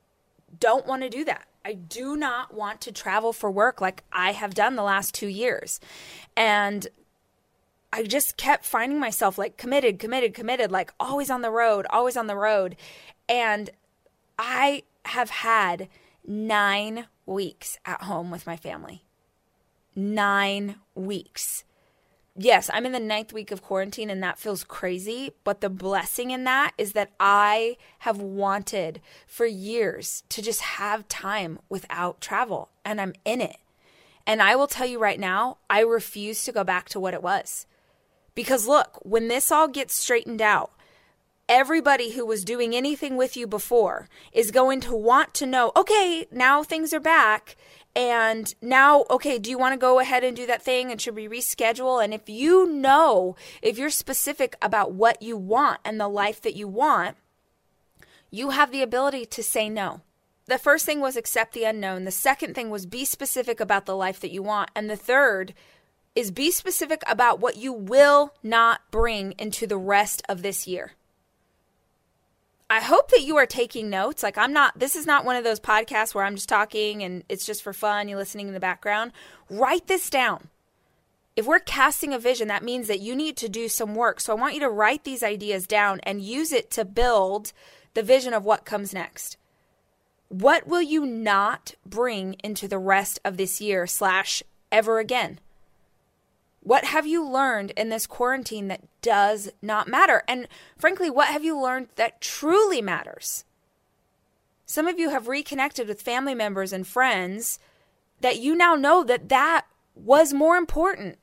don't 0.60 0.86
want 0.86 1.04
to 1.04 1.10
do 1.10 1.24
that. 1.26 1.48
I 1.64 1.74
do 1.74 2.16
not 2.16 2.54
want 2.54 2.82
to 2.82 2.92
travel 2.92 3.34
for 3.34 3.52
work 3.52 3.82
like 3.82 4.04
I 4.12 4.32
have 4.32 4.54
done 4.54 4.76
the 4.76 4.84
last 4.84 5.14
two 5.14 5.28
years. 5.28 5.80
And 6.36 6.88
I 7.92 8.04
just 8.04 8.38
kept 8.38 8.66
finding 8.66 9.00
myself 9.00 9.38
like 9.38 9.58
committed, 9.58 10.00
committed, 10.00 10.34
committed, 10.34 10.72
like 10.72 10.94
always 11.00 11.30
on 11.30 11.42
the 11.42 11.52
road, 11.52 11.86
always 11.90 12.16
on 12.16 12.28
the 12.28 12.36
road. 12.36 12.76
And 13.28 13.70
I 14.38 14.84
have 15.06 15.30
had 15.30 15.90
nine 16.30 17.08
weeks 17.26 17.78
at 17.86 18.04
home 18.04 18.32
with 18.32 18.48
my 18.48 18.56
family. 18.56 19.04
Nine 19.96 20.76
weeks 20.96 21.66
yes, 22.40 22.70
I'm 22.74 22.86
in 22.86 22.94
the 22.94 23.00
ninth 23.00 23.34
week 23.34 23.52
of 23.52 23.62
quarantine 23.62 24.10
and 24.10 24.24
that 24.24 24.40
feels 24.40 24.64
crazy. 24.64 25.32
But 25.44 25.62
the 25.62 25.70
blessing 25.70 26.32
in 26.32 26.46
that 26.46 26.72
is 26.78 26.94
that 26.94 27.12
I 27.20 27.78
have 28.00 28.20
wanted 28.20 29.02
for 29.28 29.46
years 29.46 30.24
to 30.30 30.42
just 30.42 30.62
have 30.62 31.08
time 31.08 31.60
without 31.68 32.22
travel 32.22 32.70
and 32.86 33.00
I'm 33.00 33.14
in 33.26 33.42
it. 33.42 33.58
And 34.26 34.42
I 34.42 34.56
will 34.56 34.68
tell 34.68 34.88
you 34.88 35.00
right 35.00 35.20
now, 35.20 35.58
I 35.70 35.82
refuse 35.82 36.44
to 36.46 36.52
go 36.52 36.64
back 36.64 36.88
to 36.90 37.00
what 37.00 37.14
it 37.14 37.24
was. 37.24 37.66
Because 38.36 38.68
look, 38.68 39.00
when 39.04 39.28
this 39.28 39.52
all 39.52 39.68
gets 39.68 39.96
straightened 39.96 40.42
out, 40.42 40.72
everybody 41.50 42.12
who 42.12 42.26
was 42.26 42.46
doing 42.46 42.76
anything 42.76 43.18
with 43.18 43.36
you 43.36 43.48
before 43.48 44.08
is 44.32 44.52
going 44.52 44.80
to 44.82 44.96
want 44.96 45.34
to 45.34 45.46
know 45.46 45.74
okay, 45.76 46.28
now 46.32 46.64
things 46.64 46.94
are 46.94 47.00
back. 47.00 47.58
And 47.96 48.54
now, 48.62 49.06
okay, 49.10 49.40
do 49.40 49.50
you 49.50 49.58
want 49.58 49.74
to 49.74 49.78
go 49.78 50.00
ahead 50.00 50.24
and 50.24 50.38
do 50.38 50.46
that 50.46 50.62
thing? 50.62 50.92
And 50.92 51.02
should 51.02 51.16
we 51.16 51.28
reschedule? 51.28 52.02
And 52.02 52.14
if 52.14 52.30
you 52.30 52.68
know, 52.68 53.36
if 53.64 53.80
you're 53.80 53.90
specific 53.90 54.56
about 54.62 54.94
what 54.94 55.24
you 55.24 55.36
want 55.36 55.80
and 55.84 56.00
the 56.00 56.08
life 56.08 56.40
that 56.44 56.56
you 56.56 56.68
want, 56.68 57.18
you 58.30 58.52
have 58.52 58.72
the 58.72 58.84
ability 58.84 59.26
to 59.26 59.44
say 59.44 59.70
no. 59.70 60.02
The 60.46 60.60
first 60.60 60.86
thing 60.86 61.00
was 61.00 61.18
accept 61.18 61.54
the 61.54 61.64
unknown. 61.64 62.06
The 62.06 62.12
second 62.12 62.54
thing 62.54 62.70
was 62.70 62.86
be 62.86 63.06
specific 63.06 63.60
about 63.60 63.86
the 63.86 63.96
life 63.96 64.20
that 64.20 64.32
you 64.32 64.44
want. 64.44 64.70
And 64.76 64.90
the 64.90 64.96
third 64.96 65.54
is 66.16 66.32
be 66.32 66.52
specific 66.52 67.02
about 67.08 67.40
what 67.40 67.58
you 67.58 67.74
will 67.74 68.34
not 68.44 68.82
bring 68.92 69.34
into 69.34 69.66
the 69.66 69.78
rest 69.78 70.22
of 70.30 70.42
this 70.42 70.68
year. 70.68 70.94
I 72.70 72.82
hope 72.82 73.10
that 73.10 73.24
you 73.24 73.38
are 73.38 73.48
taking 73.48 73.90
notes. 73.90 74.22
Like, 74.22 74.38
I'm 74.38 74.54
not, 74.54 74.78
this 74.78 74.96
is 74.96 75.08
not 75.08 75.26
one 75.26 75.36
of 75.36 75.44
those 75.44 75.60
podcasts 75.60 76.14
where 76.14 76.24
I'm 76.24 76.36
just 76.36 76.50
talking 76.50 77.02
and 77.02 77.24
it's 77.28 77.46
just 77.46 77.64
for 77.64 77.74
fun, 77.74 78.08
you're 78.08 78.20
listening 78.20 78.48
in 78.48 78.54
the 78.54 78.60
background. 78.60 79.12
Write 79.50 79.88
this 79.88 80.10
down. 80.10 80.50
If 81.36 81.48
we're 81.48 81.60
casting 81.60 82.14
a 82.14 82.20
vision, 82.20 82.48
that 82.50 82.64
means 82.64 82.88
that 82.88 83.00
you 83.00 83.16
need 83.16 83.38
to 83.38 83.50
do 83.50 83.70
some 83.70 83.96
work. 83.96 84.20
So 84.20 84.34
I 84.34 84.40
want 84.40 84.54
you 84.54 84.60
to 84.60 84.70
write 84.70 85.04
these 85.04 85.24
ideas 85.24 85.66
down 85.66 86.00
and 86.04 86.22
use 86.22 86.52
it 86.52 86.70
to 86.72 86.86
build 86.86 87.54
the 87.96 88.04
vision 88.04 88.34
of 88.34 88.46
what 88.46 88.66
comes 88.66 88.94
next. 88.94 89.38
What 90.28 90.68
will 90.68 90.82
you 90.82 91.06
not 91.06 91.74
bring 91.86 92.36
into 92.44 92.68
the 92.68 92.78
rest 92.78 93.20
of 93.26 93.38
this 93.38 93.60
year 93.60 93.88
slash 93.88 94.44
ever 94.72 95.00
again? 95.00 95.40
What 96.62 96.86
have 96.86 97.08
you 97.08 97.28
learned 97.28 97.72
in 97.72 97.90
this 97.90 98.06
quarantine 98.06 98.68
that 98.68 98.84
does 99.02 99.50
not 99.62 99.88
matter? 99.88 100.24
And 100.28 100.48
frankly, 100.78 101.10
what 101.10 101.30
have 101.30 101.44
you 101.44 101.60
learned 101.60 101.88
that 101.96 102.22
truly 102.22 102.82
matters? 102.82 103.46
Some 104.66 104.88
of 104.88 105.00
you 105.00 105.10
have 105.10 105.28
reconnected 105.28 105.88
with 105.88 106.02
family 106.02 106.36
members 106.36 106.74
and 106.74 106.86
friends 106.86 107.60
that 108.22 108.40
you 108.40 108.56
now 108.56 108.76
know 108.76 109.04
that 109.04 109.30
that 109.30 109.66
was 109.96 110.34
more 110.34 110.58
important. 110.58 111.18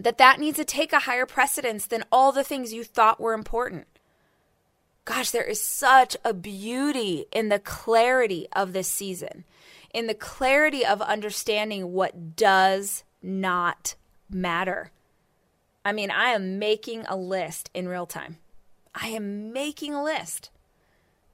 That 0.00 0.18
that 0.18 0.38
needs 0.38 0.56
to 0.58 0.64
take 0.64 0.92
a 0.92 1.00
higher 1.00 1.26
precedence 1.26 1.86
than 1.86 2.04
all 2.12 2.30
the 2.32 2.44
things 2.44 2.72
you 2.72 2.84
thought 2.84 3.20
were 3.20 3.34
important. 3.34 3.86
Gosh, 5.04 5.30
there 5.30 5.44
is 5.44 5.60
such 5.60 6.16
a 6.24 6.32
beauty 6.32 7.26
in 7.32 7.48
the 7.48 7.58
clarity 7.58 8.46
of 8.54 8.72
this 8.72 8.88
season, 8.88 9.44
in 9.92 10.06
the 10.06 10.14
clarity 10.14 10.86
of 10.86 11.02
understanding 11.02 11.92
what 11.92 12.36
does 12.36 13.04
not 13.22 13.94
matter. 14.30 14.90
I 15.84 15.92
mean, 15.92 16.10
I 16.10 16.30
am 16.30 16.58
making 16.58 17.04
a 17.06 17.16
list 17.16 17.70
in 17.72 17.88
real 17.88 18.06
time. 18.06 18.38
I 18.94 19.08
am 19.08 19.52
making 19.52 19.94
a 19.94 20.02
list. 20.02 20.50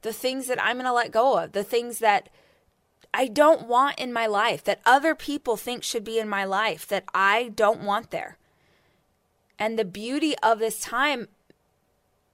The 0.02 0.12
things 0.12 0.46
that 0.46 0.62
I'm 0.62 0.76
going 0.76 0.86
to 0.86 0.92
let 0.92 1.10
go 1.10 1.38
of, 1.38 1.52
the 1.52 1.64
things 1.64 1.98
that 1.98 2.28
I 3.12 3.26
don't 3.26 3.68
want 3.68 3.98
in 3.98 4.12
my 4.12 4.26
life, 4.26 4.64
that 4.64 4.80
other 4.84 5.14
people 5.14 5.56
think 5.56 5.82
should 5.82 6.04
be 6.04 6.18
in 6.18 6.28
my 6.28 6.44
life, 6.44 6.86
that 6.88 7.04
I 7.14 7.52
don't 7.54 7.82
want 7.82 8.10
there. 8.10 8.38
And 9.58 9.78
the 9.78 9.84
beauty 9.84 10.34
of 10.42 10.58
this 10.58 10.80
time, 10.80 11.28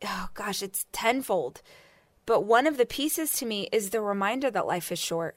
oh 0.04 0.28
gosh, 0.34 0.62
it's 0.62 0.86
tenfold. 0.90 1.62
But 2.26 2.44
one 2.44 2.66
of 2.66 2.76
the 2.76 2.86
pieces 2.86 3.32
to 3.34 3.46
me 3.46 3.68
is 3.72 3.90
the 3.90 4.00
reminder 4.00 4.50
that 4.50 4.66
life 4.66 4.90
is 4.90 4.98
short. 4.98 5.36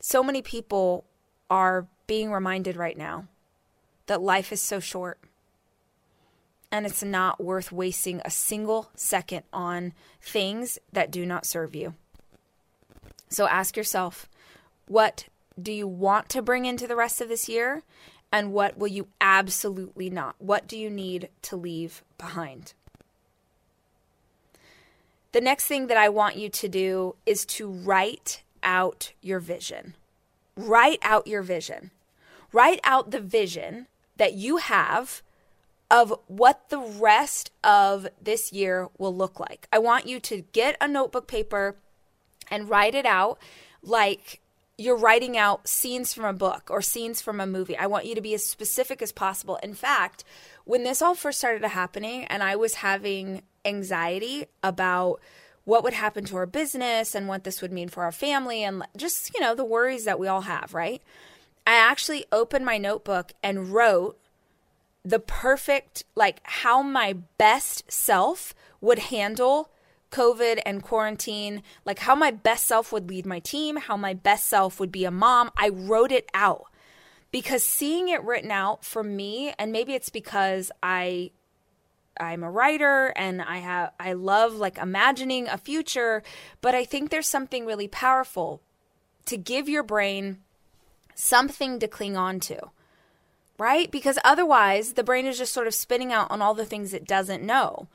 So 0.00 0.22
many 0.22 0.42
people 0.42 1.04
are 1.48 1.86
being 2.12 2.30
reminded 2.30 2.76
right 2.76 2.98
now 2.98 3.24
that 4.04 4.20
life 4.20 4.52
is 4.52 4.60
so 4.60 4.78
short 4.78 5.18
and 6.70 6.84
it's 6.84 7.02
not 7.02 7.42
worth 7.42 7.72
wasting 7.72 8.20
a 8.22 8.28
single 8.30 8.90
second 8.94 9.42
on 9.50 9.94
things 10.20 10.78
that 10.92 11.10
do 11.10 11.24
not 11.24 11.46
serve 11.46 11.74
you. 11.74 11.94
So 13.30 13.48
ask 13.48 13.78
yourself, 13.78 14.28
what 14.86 15.24
do 15.58 15.72
you 15.72 15.88
want 15.88 16.28
to 16.28 16.42
bring 16.42 16.66
into 16.66 16.86
the 16.86 16.96
rest 16.96 17.22
of 17.22 17.30
this 17.30 17.48
year? 17.48 17.82
And 18.30 18.52
what 18.52 18.76
will 18.76 18.88
you 18.88 19.08
absolutely 19.18 20.10
not? 20.10 20.34
What 20.38 20.68
do 20.68 20.76
you 20.76 20.90
need 20.90 21.30
to 21.40 21.56
leave 21.56 22.04
behind? 22.18 22.74
The 25.32 25.40
next 25.40 25.64
thing 25.64 25.86
that 25.86 25.96
I 25.96 26.10
want 26.10 26.36
you 26.36 26.50
to 26.50 26.68
do 26.68 27.14
is 27.24 27.46
to 27.46 27.70
write 27.70 28.42
out 28.62 29.14
your 29.22 29.40
vision. 29.40 29.94
Write 30.58 30.98
out 31.00 31.26
your 31.26 31.40
vision. 31.40 31.90
Write 32.52 32.80
out 32.84 33.10
the 33.10 33.20
vision 33.20 33.86
that 34.16 34.34
you 34.34 34.58
have 34.58 35.22
of 35.90 36.14
what 36.26 36.70
the 36.70 36.78
rest 36.78 37.50
of 37.62 38.08
this 38.20 38.52
year 38.52 38.88
will 38.98 39.14
look 39.14 39.38
like. 39.38 39.68
I 39.72 39.78
want 39.78 40.06
you 40.06 40.20
to 40.20 40.42
get 40.52 40.76
a 40.80 40.88
notebook 40.88 41.26
paper 41.26 41.76
and 42.50 42.68
write 42.68 42.94
it 42.94 43.06
out 43.06 43.38
like 43.82 44.40
you're 44.78 44.96
writing 44.96 45.36
out 45.36 45.68
scenes 45.68 46.14
from 46.14 46.24
a 46.24 46.32
book 46.32 46.68
or 46.70 46.80
scenes 46.80 47.20
from 47.20 47.40
a 47.40 47.46
movie. 47.46 47.76
I 47.76 47.86
want 47.86 48.06
you 48.06 48.14
to 48.14 48.20
be 48.20 48.34
as 48.34 48.44
specific 48.44 49.02
as 49.02 49.12
possible. 49.12 49.58
In 49.62 49.74
fact, 49.74 50.24
when 50.64 50.82
this 50.82 51.02
all 51.02 51.14
first 51.14 51.38
started 51.38 51.64
happening 51.66 52.24
and 52.24 52.42
I 52.42 52.56
was 52.56 52.74
having 52.74 53.42
anxiety 53.64 54.46
about 54.62 55.20
what 55.64 55.84
would 55.84 55.92
happen 55.92 56.24
to 56.24 56.36
our 56.36 56.46
business 56.46 57.14
and 57.14 57.28
what 57.28 57.44
this 57.44 57.62
would 57.62 57.70
mean 57.70 57.88
for 57.88 58.02
our 58.02 58.12
family 58.12 58.64
and 58.64 58.82
just, 58.96 59.32
you 59.34 59.40
know, 59.40 59.54
the 59.54 59.64
worries 59.64 60.04
that 60.04 60.18
we 60.18 60.26
all 60.26 60.40
have, 60.42 60.74
right? 60.74 61.02
I 61.66 61.74
actually 61.74 62.24
opened 62.32 62.64
my 62.64 62.78
notebook 62.78 63.32
and 63.42 63.72
wrote 63.72 64.18
the 65.04 65.18
perfect, 65.18 66.04
like 66.14 66.40
how 66.44 66.82
my 66.82 67.14
best 67.38 67.90
self 67.90 68.54
would 68.80 68.98
handle 68.98 69.70
COVID 70.10 70.60
and 70.66 70.82
quarantine, 70.82 71.62
like 71.84 72.00
how 72.00 72.14
my 72.14 72.30
best 72.30 72.66
self 72.66 72.92
would 72.92 73.08
lead 73.08 73.26
my 73.26 73.40
team, 73.40 73.76
how 73.76 73.96
my 73.96 74.14
best 74.14 74.46
self 74.46 74.78
would 74.78 74.92
be 74.92 75.04
a 75.04 75.10
mom. 75.10 75.50
I 75.56 75.70
wrote 75.70 76.12
it 76.12 76.28
out 76.34 76.66
because 77.32 77.64
seeing 77.64 78.08
it 78.08 78.22
written 78.22 78.50
out 78.50 78.84
for 78.84 79.02
me, 79.02 79.54
and 79.58 79.72
maybe 79.72 79.94
it's 79.94 80.10
because 80.10 80.70
I 80.82 81.30
I'm 82.20 82.42
a 82.42 82.50
writer 82.50 83.12
and 83.16 83.40
I 83.40 83.58
have 83.58 83.92
I 83.98 84.12
love 84.12 84.54
like 84.54 84.78
imagining 84.78 85.48
a 85.48 85.56
future, 85.56 86.22
but 86.60 86.74
I 86.74 86.84
think 86.84 87.10
there's 87.10 87.28
something 87.28 87.64
really 87.64 87.88
powerful 87.88 88.60
to 89.26 89.36
give 89.36 89.68
your 89.68 89.82
brain 89.82 90.40
something 91.14 91.78
to 91.78 91.88
cling 91.88 92.16
on 92.16 92.40
to. 92.40 92.70
Right? 93.58 93.90
Because 93.90 94.18
otherwise 94.24 94.94
the 94.94 95.04
brain 95.04 95.26
is 95.26 95.38
just 95.38 95.52
sort 95.52 95.66
of 95.66 95.74
spinning 95.74 96.12
out 96.12 96.30
on 96.30 96.42
all 96.42 96.54
the 96.54 96.64
things 96.64 96.92
it 96.92 97.06
doesn't 97.06 97.42
know. 97.42 97.88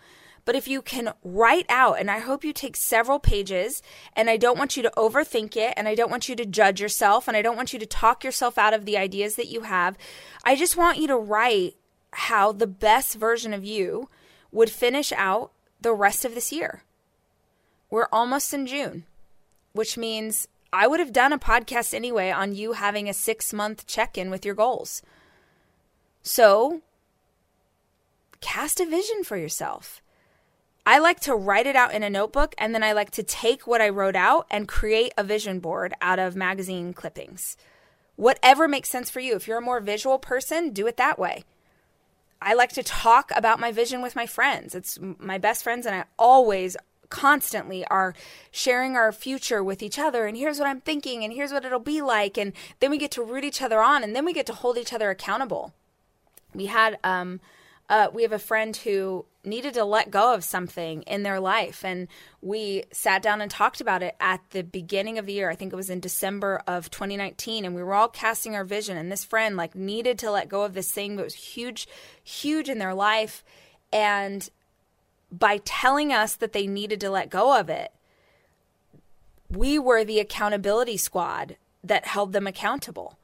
But 0.46 0.56
if 0.56 0.66
you 0.66 0.82
can 0.82 1.14
write 1.26 1.66
out, 1.68 2.00
and 2.00 2.10
I 2.10 2.20
hope 2.20 2.46
you 2.46 2.54
take 2.54 2.78
several 2.78 3.20
pages, 3.20 3.82
and 4.14 4.30
I 4.30 4.38
don't 4.38 4.58
want 4.58 4.78
you 4.78 4.84
to 4.84 4.94
overthink 4.96 5.58
it, 5.58 5.74
and 5.76 5.90
I 5.90 5.94
don't 5.94 6.10
want 6.10 6.30
you 6.30 6.38
to 6.38 6.46
judge 6.46 6.80
yourself, 6.80 7.28
and 7.28 7.36
I 7.36 7.42
don't 7.42 7.58
want 7.58 7.74
you 7.74 7.80
to 7.80 7.86
talk 7.86 8.24
yourself 8.24 8.58
out 8.58 8.74
of 8.74 8.86
the 8.86 8.98
ideas 8.98 9.36
that 9.36 9.50
you 9.50 9.64
have. 9.64 9.98
I 10.46 10.56
just 10.56 10.78
want 10.78 11.00
you 11.00 11.08
to 11.08 11.18
write 11.18 11.76
how 12.14 12.54
the 12.54 12.66
best 12.66 13.16
version 13.16 13.54
of 13.54 13.66
you 13.66 14.08
would 14.54 14.70
finish 14.70 15.12
out 15.12 15.52
the 15.82 15.94
rest 15.94 16.24
of 16.24 16.34
this 16.34 16.54
year. 16.54 16.84
We're 17.90 18.08
almost 18.10 18.54
in 18.54 18.68
June, 18.68 19.04
which 19.74 19.98
means 19.98 20.48
I 20.72 20.88
would 20.88 21.00
have 21.00 21.14
done 21.14 21.34
a 21.34 21.40
podcast 21.40 21.94
anyway 21.94 22.32
on 22.32 22.56
you 22.56 22.74
having 22.74 23.08
a 23.08 23.14
six 23.14 23.54
month 23.54 23.88
check 23.88 24.18
in 24.18 24.30
with 24.30 24.46
your 24.46 24.56
goals. 24.56 25.02
So, 26.22 26.82
cast 28.42 28.80
a 28.80 28.86
vision 28.86 29.24
for 29.24 29.38
yourself. 29.38 30.02
I 30.86 31.00
like 31.00 31.20
to 31.22 31.36
write 31.36 31.68
it 31.68 31.76
out 31.76 31.94
in 31.94 32.04
a 32.04 32.10
notebook 32.10 32.56
and 32.58 32.74
then 32.74 32.84
I 32.84 32.94
like 32.94 33.12
to 33.12 33.24
take 33.24 33.68
what 33.68 33.82
I 33.82 33.90
wrote 33.90 34.16
out 34.16 34.48
and 34.50 34.68
create 34.68 35.14
a 35.18 35.24
vision 35.24 35.60
board 35.60 35.94
out 36.02 36.20
of 36.20 36.36
magazine 36.36 36.94
clippings. 36.94 37.58
Whatever 38.16 38.68
makes 38.68 38.90
sense 38.90 39.10
for 39.10 39.20
you. 39.20 39.36
If 39.36 39.48
you're 39.48 39.58
a 39.60 39.62
more 39.62 39.80
visual 39.80 40.18
person, 40.18 40.72
do 40.72 40.88
it 40.88 40.98
that 40.98 41.20
way. 41.20 41.44
I 42.42 42.54
like 42.54 42.72
to 42.74 42.84
talk 42.84 43.32
about 43.36 43.60
my 43.60 43.72
vision 43.72 44.02
with 44.02 44.16
my 44.16 44.26
friends. 44.26 44.76
It's 44.76 45.00
my 45.02 45.38
best 45.38 45.64
friends, 45.64 45.86
and 45.86 45.96
I 45.96 46.06
always 46.20 46.78
constantly 47.10 47.86
are 47.88 48.14
sharing 48.52 48.96
our 48.96 49.12
future 49.12 49.64
with 49.64 49.82
each 49.82 49.98
other 49.98 50.26
and 50.26 50.38
here's 50.38 50.60
what 50.60 50.68
I'm 50.68 50.82
thinking 50.82 51.24
and 51.24 51.34
here's 51.34 51.52
what 51.52 51.66
it'll 51.66 51.80
be 51.80 52.02
like 52.02 52.38
and 52.38 52.54
then 52.80 52.92
we 52.92 52.98
get 52.98 53.12
to 53.12 53.24
root 53.24 53.44
each 53.44 53.62
other 53.62 53.82
on 53.82 54.04
and 54.04 54.16
then 54.16 54.26
we 54.26 54.34
get 54.34 54.46
to 54.48 54.54
hold 54.54 54.78
each 54.78 54.94
other 54.94 55.10
accountable. 55.10 55.74
We 56.54 56.68
had 56.68 56.98
um 57.04 57.40
uh, 57.90 58.10
we 58.14 58.24
have 58.24 58.34
a 58.34 58.40
friend 58.40 58.76
who 58.76 59.26
needed 59.46 59.74
to 59.74 59.86
let 59.86 60.12
go 60.12 60.34
of 60.34 60.44
something 60.44 61.04
in 61.04 61.24
their 61.24 61.40
life. 61.40 61.86
And 61.86 62.08
we 62.42 62.84
sat 62.92 63.22
down 63.22 63.42
and 63.42 63.50
talked 63.50 63.80
about 63.80 64.04
it 64.04 64.16
at 64.20 64.42
the 64.52 64.62
beginning 64.62 65.18
of 65.18 65.26
the 65.26 65.34
year. 65.34 65.50
I 65.50 65.56
think 65.56 65.72
it 65.72 65.78
was 65.78 65.90
in 65.90 66.02
December 66.02 66.62
of 66.68 66.92
2019. 66.92 67.64
And 67.64 67.74
we 67.74 67.84
were 67.84 67.94
all 67.94 68.10
casting 68.10 68.56
our 68.56 68.66
vision. 68.66 68.98
And 68.98 69.12
this 69.12 69.24
friend, 69.24 69.56
like, 69.56 69.74
needed 69.74 70.20
to 70.20 70.32
let 70.32 70.50
go 70.50 70.64
of 70.64 70.74
this 70.74 70.92
thing 70.92 71.16
that 71.16 71.24
was 71.24 71.34
huge, 71.34 71.88
huge 72.22 72.68
in 72.68 72.78
their 72.78 72.94
life. 72.94 73.44
And 73.94 74.48
by 75.32 75.60
telling 75.66 76.14
us 76.14 76.36
that 76.36 76.54
they 76.54 76.68
needed 76.68 77.02
to 77.02 77.10
let 77.10 77.30
go 77.30 77.58
of 77.60 77.70
it, 77.70 77.92
we 79.50 79.80
were 79.80 80.04
the 80.04 80.20
accountability 80.20 80.98
squad 80.98 81.58
that 81.84 82.06
held 82.06 82.34
them 82.34 82.48
accountable. 82.48 83.18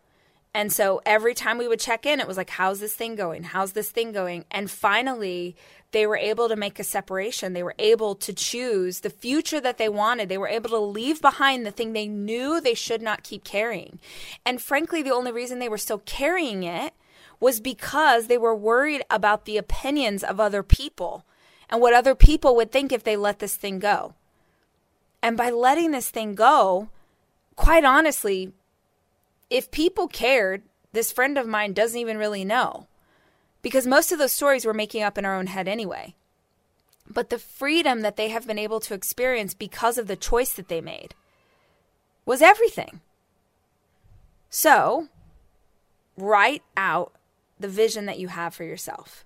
And 0.54 0.72
so 0.72 1.02
every 1.06 1.34
time 1.34 1.58
we 1.58 1.68
would 1.68 1.80
check 1.80 2.06
in, 2.06 2.20
it 2.20 2.28
was 2.28 2.38
like, 2.38 2.52
how's 2.52 2.80
this 2.80 2.94
thing 2.94 3.16
going? 3.16 3.44
How's 3.44 3.72
this 3.72 3.90
thing 3.90 4.12
going? 4.12 4.46
And 4.52 4.70
finally, 4.70 5.56
they 5.92 6.06
were 6.06 6.18
able 6.18 6.48
to 6.48 6.56
make 6.56 6.80
a 6.80 6.84
separation. 6.84 7.54
They 7.54 7.64
were 7.64 7.76
able 7.80 8.14
to 8.16 8.34
choose 8.34 9.00
the 9.00 9.10
future 9.10 9.60
that 9.62 9.80
they 9.80 9.90
wanted. 9.90 10.30
They 10.30 10.38
were 10.38 10.48
able 10.48 10.70
to 10.72 10.78
leave 10.78 11.22
behind 11.22 11.66
the 11.66 11.72
thing 11.72 11.94
they 11.94 12.08
knew 12.08 12.62
they 12.62 12.76
should 12.76 13.02
not 13.02 13.24
keep 13.24 13.44
carrying. 13.44 14.00
And 14.46 14.62
frankly, 14.62 15.02
the 15.02 15.14
only 15.14 15.32
reason 15.32 15.58
they 15.58 15.70
were 15.70 15.78
still 15.78 16.04
carrying 16.06 16.64
it 16.64 16.94
was 17.40 17.60
because 17.60 18.28
they 18.28 18.38
were 18.38 18.56
worried 18.56 19.04
about 19.10 19.46
the 19.46 19.58
opinions 19.58 20.24
of 20.24 20.40
other 20.40 20.62
people 20.62 21.26
and 21.74 21.82
what 21.82 21.96
other 21.96 22.14
people 22.14 22.56
would 22.56 22.72
think 22.72 22.92
if 22.92 23.04
they 23.04 23.18
let 23.18 23.40
this 23.40 23.56
thing 23.56 23.80
go. 23.80 24.14
And 25.24 25.36
by 25.36 25.50
letting 25.50 25.90
this 25.90 26.12
thing 26.12 26.36
go, 26.36 26.90
quite 27.56 27.84
honestly, 27.84 28.54
if 29.50 29.72
people 29.72 30.08
cared, 30.08 30.62
this 30.92 31.12
friend 31.12 31.36
of 31.36 31.48
mine 31.48 31.74
doesn't 31.74 32.00
even 32.00 32.20
really 32.20 32.46
know. 32.46 32.86
Because 33.64 33.88
most 33.88 34.12
of 34.12 34.20
those 34.20 34.32
stories 34.32 34.68
we're 34.68 34.74
making 34.74 35.02
up 35.02 35.18
in 35.18 35.26
our 35.26 35.36
own 35.36 35.48
head 35.48 35.68
anyway. 35.68 36.14
But 37.10 37.32
the 37.32 37.40
freedom 37.40 38.02
that 38.02 38.18
they 38.18 38.30
have 38.30 38.46
been 38.46 38.60
able 38.60 38.80
to 38.82 38.94
experience 38.94 39.56
because 39.56 39.98
of 39.98 40.06
the 40.06 40.16
choice 40.16 40.54
that 40.54 40.68
they 40.68 40.80
made 40.80 41.16
was 42.24 42.44
everything. 42.44 43.02
So, 44.52 45.08
write 46.18 46.62
out 46.78 47.14
the 47.60 47.68
vision 47.68 48.06
that 48.06 48.20
you 48.20 48.28
have 48.28 48.54
for 48.54 48.64
yourself. 48.64 49.26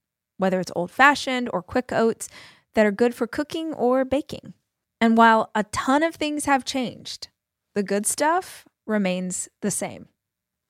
whether 0.41 0.59
it's 0.59 0.71
old 0.75 0.91
fashioned 0.91 1.49
or 1.53 1.61
quick 1.61 1.91
oats 1.93 2.27
that 2.73 2.85
are 2.85 2.91
good 2.91 3.13
for 3.13 3.27
cooking 3.27 3.73
or 3.73 4.03
baking. 4.03 4.53
And 4.99 5.15
while 5.15 5.51
a 5.55 5.63
ton 5.65 6.03
of 6.03 6.15
things 6.15 6.45
have 6.45 6.65
changed, 6.65 7.29
the 7.75 7.83
good 7.83 8.05
stuff 8.05 8.65
remains 8.85 9.47
the 9.61 9.71
same. 9.71 10.07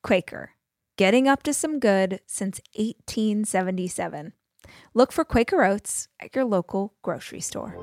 Quaker, 0.03 0.51
getting 0.97 1.27
up 1.27 1.43
to 1.43 1.53
some 1.53 1.79
good 1.79 2.19
since 2.27 2.59
1877. 2.75 4.33
Look 4.93 5.11
for 5.11 5.23
Quaker 5.23 5.63
Oats 5.63 6.07
at 6.19 6.35
your 6.35 6.45
local 6.45 6.93
grocery 7.01 7.41
store. 7.41 7.75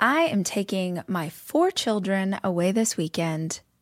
I 0.00 0.24
am 0.24 0.44
taking 0.44 1.02
my 1.06 1.30
four 1.30 1.70
children 1.70 2.38
away 2.44 2.72
this 2.72 2.96
weekend 2.96 3.60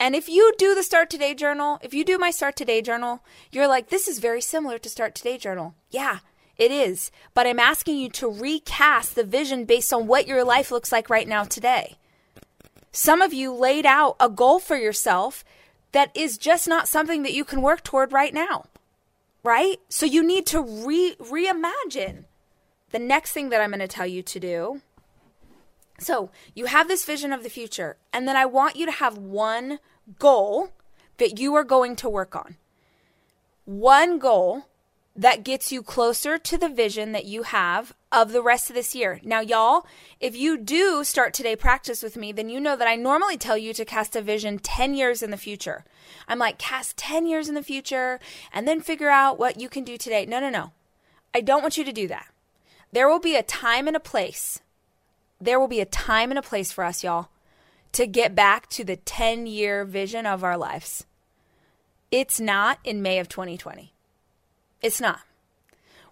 And 0.00 0.16
if 0.16 0.30
you 0.30 0.54
do 0.56 0.74
the 0.74 0.82
Start 0.82 1.10
Today 1.10 1.34
journal, 1.34 1.78
if 1.82 1.92
you 1.92 2.06
do 2.06 2.16
my 2.16 2.30
Start 2.30 2.56
Today 2.56 2.80
journal, 2.80 3.22
you're 3.52 3.68
like, 3.68 3.90
this 3.90 4.08
is 4.08 4.18
very 4.18 4.40
similar 4.40 4.78
to 4.78 4.88
Start 4.88 5.14
Today 5.14 5.36
journal. 5.36 5.74
Yeah, 5.90 6.20
it 6.56 6.72
is. 6.72 7.10
But 7.34 7.46
I'm 7.46 7.58
asking 7.58 7.98
you 7.98 8.08
to 8.08 8.30
recast 8.30 9.14
the 9.14 9.24
vision 9.24 9.66
based 9.66 9.92
on 9.92 10.06
what 10.06 10.26
your 10.26 10.42
life 10.42 10.70
looks 10.70 10.90
like 10.90 11.10
right 11.10 11.28
now 11.28 11.44
today. 11.44 11.98
Some 12.92 13.20
of 13.20 13.34
you 13.34 13.52
laid 13.52 13.84
out 13.84 14.16
a 14.18 14.30
goal 14.30 14.58
for 14.58 14.76
yourself 14.76 15.44
that 15.92 16.10
is 16.16 16.38
just 16.38 16.66
not 16.66 16.88
something 16.88 17.22
that 17.22 17.34
you 17.34 17.44
can 17.44 17.60
work 17.60 17.84
toward 17.84 18.10
right 18.10 18.32
now. 18.32 18.64
Right? 19.44 19.80
So 19.90 20.06
you 20.06 20.22
need 20.22 20.46
to 20.46 20.62
re 20.62 21.14
reimagine. 21.20 22.24
The 22.90 22.98
next 22.98 23.32
thing 23.32 23.50
that 23.50 23.60
I'm 23.60 23.70
going 23.70 23.80
to 23.80 23.86
tell 23.86 24.06
you 24.06 24.22
to 24.22 24.40
do 24.40 24.80
so 26.00 26.30
you 26.54 26.66
have 26.66 26.88
this 26.88 27.04
vision 27.04 27.32
of 27.32 27.42
the 27.42 27.50
future, 27.50 27.96
and 28.12 28.26
then 28.26 28.36
I 28.36 28.46
want 28.46 28.76
you 28.76 28.86
to 28.86 28.92
have 28.92 29.18
one 29.18 29.78
goal 30.18 30.72
that 31.18 31.38
you 31.38 31.54
are 31.54 31.64
going 31.64 31.94
to 31.96 32.08
work 32.08 32.34
on. 32.34 32.56
One 33.66 34.18
goal 34.18 34.64
that 35.14 35.44
gets 35.44 35.70
you 35.70 35.82
closer 35.82 36.38
to 36.38 36.56
the 36.56 36.68
vision 36.68 37.12
that 37.12 37.26
you 37.26 37.42
have 37.42 37.94
of 38.10 38.32
the 38.32 38.42
rest 38.42 38.70
of 38.70 38.74
this 38.74 38.94
year. 38.94 39.20
Now, 39.22 39.40
y'all, 39.40 39.86
if 40.18 40.34
you 40.34 40.56
do 40.56 41.04
start 41.04 41.34
today 41.34 41.54
practice 41.56 42.02
with 42.02 42.16
me, 42.16 42.32
then 42.32 42.48
you 42.48 42.58
know 42.58 42.74
that 42.74 42.88
I 42.88 42.96
normally 42.96 43.36
tell 43.36 43.58
you 43.58 43.74
to 43.74 43.84
cast 43.84 44.16
a 44.16 44.22
vision 44.22 44.58
10 44.58 44.94
years 44.94 45.22
in 45.22 45.30
the 45.30 45.36
future. 45.36 45.84
I'm 46.26 46.38
like, 46.38 46.58
cast 46.58 46.96
10 46.96 47.26
years 47.26 47.48
in 47.48 47.54
the 47.54 47.62
future 47.62 48.18
and 48.52 48.66
then 48.66 48.80
figure 48.80 49.10
out 49.10 49.38
what 49.38 49.60
you 49.60 49.68
can 49.68 49.84
do 49.84 49.98
today. 49.98 50.24
No, 50.24 50.40
no, 50.40 50.48
no. 50.48 50.72
I 51.34 51.42
don't 51.42 51.62
want 51.62 51.76
you 51.76 51.84
to 51.84 51.92
do 51.92 52.08
that. 52.08 52.28
There 52.92 53.08
will 53.08 53.20
be 53.20 53.36
a 53.36 53.42
time 53.42 53.86
and 53.86 53.96
a 53.96 54.00
place 54.00 54.60
there 55.40 55.58
will 55.58 55.68
be 55.68 55.80
a 55.80 55.86
time 55.86 56.30
and 56.30 56.38
a 56.38 56.42
place 56.42 56.72
for 56.72 56.84
us, 56.84 57.02
y'all, 57.02 57.28
to 57.92 58.06
get 58.06 58.34
back 58.34 58.68
to 58.70 58.84
the 58.84 58.96
10 58.96 59.46
year 59.46 59.84
vision 59.84 60.26
of 60.26 60.44
our 60.44 60.56
lives. 60.56 61.06
It's 62.10 62.40
not 62.40 62.78
in 62.84 63.02
May 63.02 63.18
of 63.18 63.28
2020. 63.28 63.92
It's 64.82 65.00
not. 65.00 65.20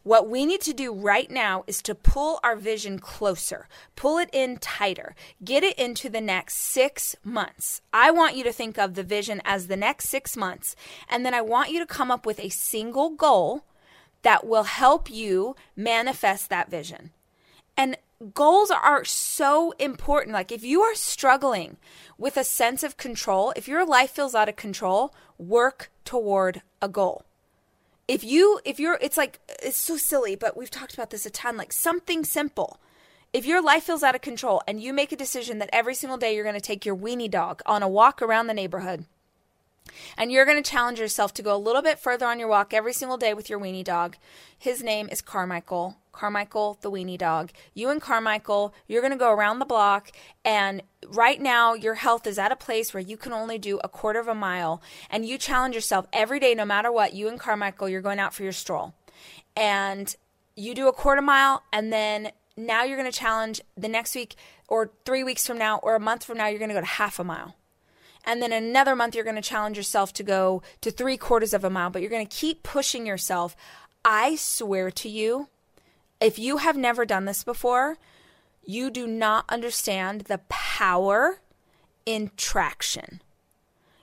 What 0.04 0.30
we 0.30 0.46
need 0.46 0.60
to 0.62 0.72
do 0.72 0.92
right 0.92 1.30
now 1.30 1.64
is 1.66 1.82
to 1.82 1.94
pull 1.94 2.40
our 2.42 2.56
vision 2.56 2.98
closer, 2.98 3.68
pull 3.94 4.16
it 4.16 4.30
in 4.32 4.56
tighter, 4.56 5.14
get 5.44 5.64
it 5.64 5.78
into 5.78 6.08
the 6.08 6.20
next 6.20 6.54
six 6.54 7.14
months. 7.24 7.82
I 7.92 8.10
want 8.10 8.36
you 8.36 8.44
to 8.44 8.52
think 8.52 8.78
of 8.78 8.94
the 8.94 9.02
vision 9.02 9.42
as 9.44 9.66
the 9.66 9.76
next 9.76 10.08
six 10.08 10.36
months, 10.36 10.76
and 11.10 11.26
then 11.26 11.34
I 11.34 11.42
want 11.42 11.72
you 11.72 11.78
to 11.80 11.86
come 11.86 12.10
up 12.10 12.24
with 12.24 12.40
a 12.40 12.48
single 12.48 13.10
goal 13.10 13.64
that 14.22 14.46
will 14.46 14.64
help 14.64 15.10
you 15.10 15.56
manifest 15.76 16.48
that 16.48 16.70
vision. 16.70 17.10
And 17.76 17.96
goals 18.34 18.70
are 18.70 19.04
so 19.04 19.72
important. 19.78 20.34
Like 20.34 20.52
if 20.52 20.64
you 20.64 20.82
are 20.82 20.94
struggling 20.94 21.76
with 22.16 22.36
a 22.36 22.44
sense 22.44 22.82
of 22.82 22.96
control, 22.96 23.52
if 23.56 23.68
your 23.68 23.86
life 23.86 24.10
feels 24.10 24.34
out 24.34 24.48
of 24.48 24.56
control, 24.56 25.14
work 25.38 25.90
toward 26.04 26.62
a 26.82 26.88
goal. 26.88 27.24
If 28.06 28.24
you 28.24 28.60
if 28.64 28.80
you're 28.80 28.98
it's 29.00 29.16
like 29.16 29.38
it's 29.62 29.76
so 29.76 29.96
silly, 29.96 30.34
but 30.34 30.56
we've 30.56 30.70
talked 30.70 30.94
about 30.94 31.10
this 31.10 31.26
a 31.26 31.30
ton 31.30 31.56
like 31.56 31.72
something 31.72 32.24
simple. 32.24 32.80
If 33.32 33.44
your 33.44 33.62
life 33.62 33.84
feels 33.84 34.02
out 34.02 34.14
of 34.14 34.22
control 34.22 34.62
and 34.66 34.80
you 34.80 34.94
make 34.94 35.12
a 35.12 35.16
decision 35.16 35.58
that 35.58 35.68
every 35.70 35.94
single 35.94 36.16
day 36.16 36.34
you're 36.34 36.44
going 36.44 36.54
to 36.54 36.60
take 36.62 36.86
your 36.86 36.96
weenie 36.96 37.30
dog 37.30 37.60
on 37.66 37.82
a 37.82 37.88
walk 37.88 38.22
around 38.22 38.46
the 38.46 38.54
neighborhood, 38.54 39.04
and 40.16 40.30
you're 40.30 40.44
going 40.44 40.62
to 40.62 40.70
challenge 40.70 40.98
yourself 41.00 41.34
to 41.34 41.42
go 41.42 41.54
a 41.54 41.58
little 41.58 41.82
bit 41.82 41.98
further 41.98 42.26
on 42.26 42.38
your 42.38 42.48
walk 42.48 42.72
every 42.72 42.92
single 42.92 43.16
day 43.16 43.34
with 43.34 43.50
your 43.50 43.58
weenie 43.58 43.84
dog. 43.84 44.16
His 44.58 44.82
name 44.82 45.08
is 45.10 45.20
Carmichael. 45.20 45.96
Carmichael, 46.12 46.78
the 46.80 46.90
weenie 46.90 47.16
dog. 47.16 47.50
You 47.74 47.90
and 47.90 48.00
Carmichael, 48.00 48.74
you're 48.88 49.02
going 49.02 49.12
to 49.12 49.18
go 49.18 49.32
around 49.32 49.60
the 49.60 49.64
block. 49.64 50.10
And 50.44 50.82
right 51.06 51.40
now, 51.40 51.74
your 51.74 51.94
health 51.94 52.26
is 52.26 52.38
at 52.38 52.50
a 52.50 52.56
place 52.56 52.92
where 52.92 53.02
you 53.02 53.16
can 53.16 53.32
only 53.32 53.56
do 53.56 53.78
a 53.84 53.88
quarter 53.88 54.18
of 54.18 54.26
a 54.26 54.34
mile. 54.34 54.82
And 55.10 55.24
you 55.24 55.38
challenge 55.38 55.76
yourself 55.76 56.06
every 56.12 56.40
day, 56.40 56.54
no 56.54 56.64
matter 56.64 56.90
what. 56.90 57.14
You 57.14 57.28
and 57.28 57.38
Carmichael, 57.38 57.88
you're 57.88 58.00
going 58.00 58.18
out 58.18 58.34
for 58.34 58.42
your 58.42 58.52
stroll. 58.52 58.94
And 59.56 60.14
you 60.56 60.74
do 60.74 60.88
a 60.88 60.92
quarter 60.92 61.22
mile. 61.22 61.62
And 61.72 61.92
then 61.92 62.32
now 62.56 62.82
you're 62.82 62.98
going 62.98 63.10
to 63.10 63.16
challenge 63.16 63.60
the 63.76 63.88
next 63.88 64.16
week 64.16 64.34
or 64.68 64.90
three 65.04 65.24
weeks 65.24 65.46
from 65.46 65.58
now 65.58 65.78
or 65.78 65.94
a 65.94 66.00
month 66.00 66.24
from 66.24 66.38
now, 66.38 66.48
you're 66.48 66.58
going 66.58 66.68
to 66.68 66.74
go 66.74 66.80
to 66.80 66.86
half 66.86 67.18
a 67.18 67.24
mile. 67.24 67.54
And 68.28 68.42
then 68.42 68.52
another 68.52 68.94
month, 68.94 69.14
you're 69.14 69.24
going 69.24 69.36
to 69.36 69.42
challenge 69.42 69.78
yourself 69.78 70.12
to 70.12 70.22
go 70.22 70.62
to 70.82 70.90
three 70.90 71.16
quarters 71.16 71.54
of 71.54 71.64
a 71.64 71.70
mile, 71.70 71.88
but 71.88 72.02
you're 72.02 72.10
going 72.10 72.26
to 72.26 72.36
keep 72.36 72.62
pushing 72.62 73.06
yourself. 73.06 73.56
I 74.04 74.36
swear 74.36 74.90
to 74.90 75.08
you, 75.08 75.48
if 76.20 76.38
you 76.38 76.58
have 76.58 76.76
never 76.76 77.06
done 77.06 77.24
this 77.24 77.42
before, 77.42 77.96
you 78.62 78.90
do 78.90 79.06
not 79.06 79.46
understand 79.48 80.22
the 80.22 80.42
power 80.50 81.40
in 82.04 82.30
traction. 82.36 83.22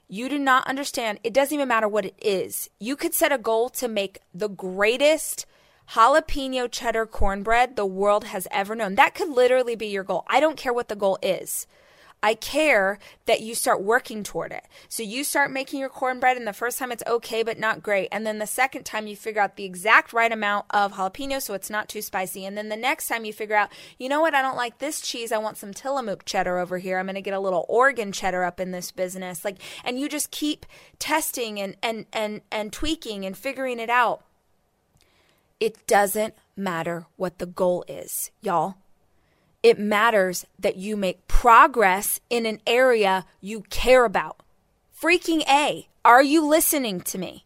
You 0.08 0.28
do 0.28 0.40
not 0.40 0.68
understand. 0.68 1.20
It 1.24 1.34
doesn't 1.34 1.54
even 1.54 1.68
matter 1.68 1.88
what 1.88 2.06
it 2.06 2.16
is. 2.20 2.72
You 2.80 2.96
could 2.96 3.14
set 3.14 3.32
a 3.32 3.38
goal 3.38 3.70
to 3.70 3.88
make 3.88 4.22
the 4.34 4.50
greatest 4.50 5.46
jalapeno 5.92 6.72
cheddar 6.72 7.06
cornbread 7.06 7.76
the 7.76 7.86
world 7.86 8.24
has 8.24 8.48
ever 8.50 8.74
known. 8.74 8.96
That 8.96 9.14
could 9.14 9.30
literally 9.30 9.76
be 9.76 9.86
your 9.86 10.04
goal. 10.04 10.24
I 10.28 10.40
don't 10.40 10.58
care 10.58 10.74
what 10.74 10.88
the 10.88 10.96
goal 10.96 11.20
is. 11.22 11.68
I 12.26 12.34
care 12.34 12.98
that 13.28 13.42
you 13.42 13.54
start 13.54 13.84
working 13.84 14.24
toward 14.24 14.52
it. 14.52 14.64
So 14.90 15.04
you 15.04 15.24
start 15.24 15.52
making 15.52 15.80
your 15.80 15.90
cornbread, 15.90 16.38
and 16.38 16.48
the 16.48 16.54
first 16.54 16.80
time 16.80 16.92
it's 16.92 17.04
okay, 17.06 17.44
but 17.44 17.60
not 17.60 17.84
great. 17.84 18.08
And 18.12 18.26
then 18.26 18.40
the 18.40 18.48
second 18.48 18.84
time 18.84 19.06
you 19.06 19.16
figure 19.16 19.44
out 19.44 19.58
the 19.58 19.64
exact 19.64 20.12
right 20.12 20.32
amount 20.32 20.66
of 20.72 20.94
jalapeno 20.94 21.40
so 21.40 21.54
it's 21.54 21.70
not 21.70 21.88
too 21.88 22.02
spicy. 22.02 22.44
And 22.44 22.58
then 22.58 22.70
the 22.70 22.76
next 22.76 23.10
time 23.10 23.26
you 23.26 23.32
figure 23.32 23.56
out, 23.56 23.70
you 24.00 24.10
know 24.10 24.22
what, 24.22 24.34
I 24.34 24.42
don't 24.42 24.58
like 24.58 24.80
this 24.80 25.02
cheese. 25.02 25.32
I 25.32 25.38
want 25.38 25.58
some 25.58 25.72
Tillamook 25.72 26.26
cheddar 26.26 26.58
over 26.58 26.80
here. 26.80 26.98
I'm 26.98 27.06
going 27.06 27.14
to 27.14 27.22
get 27.22 27.36
a 27.36 27.40
little 27.40 27.64
Oregon 27.70 28.12
cheddar 28.12 28.44
up 28.44 28.60
in 28.60 28.72
this 28.72 28.90
business. 28.90 29.46
Like, 29.46 29.58
and 29.84 30.00
you 30.00 30.10
just 30.10 30.32
keep 30.32 30.66
testing 30.98 31.60
and, 31.60 31.78
and, 31.84 32.08
and, 32.12 32.42
and 32.52 32.74
tweaking 32.74 33.24
and 33.24 33.38
figuring 33.38 33.78
it 33.78 33.92
out. 33.92 34.26
It 35.60 35.86
doesn't 35.86 36.34
matter 36.58 37.06
what 37.18 37.38
the 37.38 37.46
goal 37.46 37.86
is, 37.88 38.32
y'all 38.42 38.78
it 39.66 39.80
matters 39.80 40.46
that 40.60 40.76
you 40.76 40.96
make 40.96 41.28
progress 41.28 42.20
in 42.30 42.46
an 42.46 42.60
area 42.68 43.26
you 43.42 43.62
care 43.72 44.06
about. 44.06 44.40
Freaking 44.96 45.42
A, 45.50 45.88
are 46.06 46.22
you 46.22 46.46
listening 46.46 47.02
to 47.02 47.18
me? 47.18 47.46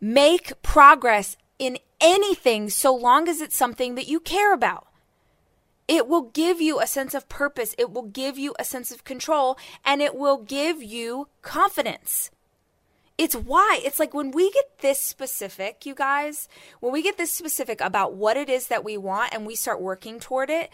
Make 0.00 0.60
progress 0.62 1.36
in 1.56 1.78
anything 2.00 2.70
so 2.70 2.92
long 2.92 3.28
as 3.28 3.40
it's 3.40 3.56
something 3.56 3.94
that 3.94 4.08
you 4.08 4.18
care 4.18 4.52
about. 4.52 4.88
It 5.86 6.08
will 6.08 6.22
give 6.22 6.60
you 6.60 6.80
a 6.80 6.88
sense 6.88 7.14
of 7.14 7.28
purpose, 7.28 7.72
it 7.78 7.92
will 7.92 8.02
give 8.02 8.36
you 8.36 8.56
a 8.58 8.64
sense 8.64 8.90
of 8.90 9.04
control, 9.04 9.56
and 9.84 10.02
it 10.02 10.16
will 10.16 10.38
give 10.38 10.82
you 10.82 11.28
confidence. 11.42 12.32
It's 13.16 13.36
why 13.36 13.80
it's 13.84 14.00
like 14.00 14.12
when 14.12 14.32
we 14.32 14.50
get 14.50 14.78
this 14.80 15.00
specific, 15.00 15.86
you 15.86 15.94
guys, 15.94 16.48
when 16.80 16.92
we 16.92 17.02
get 17.02 17.16
this 17.16 17.32
specific 17.32 17.80
about 17.80 18.14
what 18.14 18.36
it 18.36 18.48
is 18.48 18.66
that 18.68 18.84
we 18.84 18.96
want 18.96 19.32
and 19.32 19.46
we 19.46 19.54
start 19.54 19.80
working 19.80 20.18
toward 20.18 20.50
it, 20.50 20.70